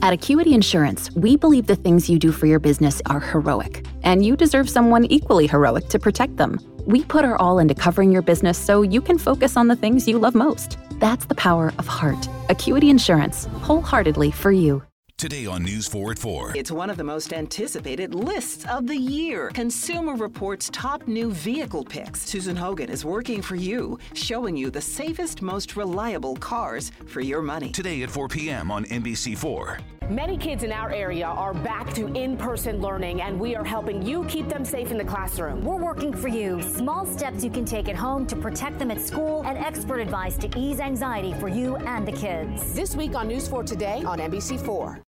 At 0.01 0.15
Acuity 0.15 0.55
Insurance, 0.55 1.11
we 1.15 1.37
believe 1.37 1.67
the 1.67 1.77
things 1.77 2.09
you 2.09 2.19
do 2.19 2.33
for 2.33 2.47
your 2.47 2.59
business 2.59 3.03
are 3.05 3.21
heroic, 3.21 3.85
and 4.03 4.25
you 4.25 4.35
deserve 4.35 4.71
someone 4.71 5.05
equally 5.05 5.47
heroic 5.47 5.89
to 5.91 5.99
protect 5.99 6.39
them. 6.39 6.59
We 6.87 7.05
put 7.05 7.27
our 7.27 7.37
all 7.37 7.59
into 7.59 7.75
covering 7.75 8.11
your 8.11 8.23
business 8.23 8.57
so 8.57 8.81
you 8.81 9.03
can 9.03 9.19
focus 9.19 9.59
on 9.59 9.69
the 9.69 9.77
things 9.77 10.09
you 10.09 10.19
love 10.19 10.35
most. 10.35 10.79
That's 10.99 11.27
the 11.27 11.35
power 11.35 11.73
of 11.79 11.87
heart. 11.87 12.29
Acuity 12.49 12.91
Insurance, 12.91 13.47
wholeheartedly 13.63 14.33
for 14.33 14.51
you. 14.53 14.83
Today 15.17 15.47
on 15.47 15.65
News 15.65 15.89
4 15.89 16.13
at 16.13 16.19
4. 16.19 16.53
It's 16.55 16.71
one 16.71 16.91
of 16.91 16.97
the 16.97 17.03
most 17.03 17.33
anticipated 17.33 18.15
lists 18.15 18.65
of 18.71 18.87
the 18.87 18.97
year. 18.97 19.51
Consumer 19.53 20.15
Reports 20.15 20.71
top 20.73 21.09
new 21.09 21.33
vehicle 21.33 21.83
picks. 21.83 22.23
Susan 22.23 22.55
Hogan 22.55 22.89
is 22.89 23.05
working 23.05 23.43
for 23.43 23.57
you, 23.57 23.99
showing 24.15 24.57
you 24.57 24.71
the 24.71 24.81
safest, 24.81 25.43
most 25.43 25.77
reliable 25.77 26.37
cars 26.37 26.93
for 27.07 27.21
your 27.21 27.43
money. 27.43 27.73
Today 27.73 28.05
at 28.05 28.11
4 28.11 28.29
p.m. 28.29 28.71
on 28.71 28.85
NBC4. 28.85 29.98
Many 30.11 30.39
kids 30.39 30.63
in 30.63 30.73
our 30.73 30.91
area 30.91 31.27
are 31.27 31.53
back 31.53 31.93
to 31.93 32.07
in 32.15 32.39
person 32.39 32.81
learning, 32.81 33.21
and 33.21 33.39
we 33.39 33.55
are 33.55 33.65
helping 33.65 34.01
you 34.01 34.25
keep 34.25 34.49
them 34.49 34.65
safe 34.65 34.91
in 34.91 34.97
the 34.97 35.05
classroom. 35.05 35.63
We're 35.63 35.77
working 35.77 36.15
for 36.15 36.29
you. 36.29 36.63
Small 36.63 37.05
steps 37.05 37.45
you 37.45 37.51
can 37.51 37.67
take 37.67 37.91
at 37.91 37.97
home 37.97 38.27
to 38.29 38.37
protect 38.37 38.79
them 38.79 38.91
at 38.91 39.03
school, 39.03 39.43
and 39.45 39.59
expert 39.59 40.01
advice 40.01 40.39
to 40.39 40.49
ease 40.59 40.81
anxiety 40.81 41.35
for 41.35 41.49
you 41.49 41.77
and 41.77 42.09
the 42.09 42.13
kids. 42.13 42.73
This 42.73 42.97
week 42.97 43.15
on 43.15 43.29
News 43.29 43.49
4 43.49 43.65
Today 43.65 44.03
on 44.03 44.19
NBC4. 44.19 44.99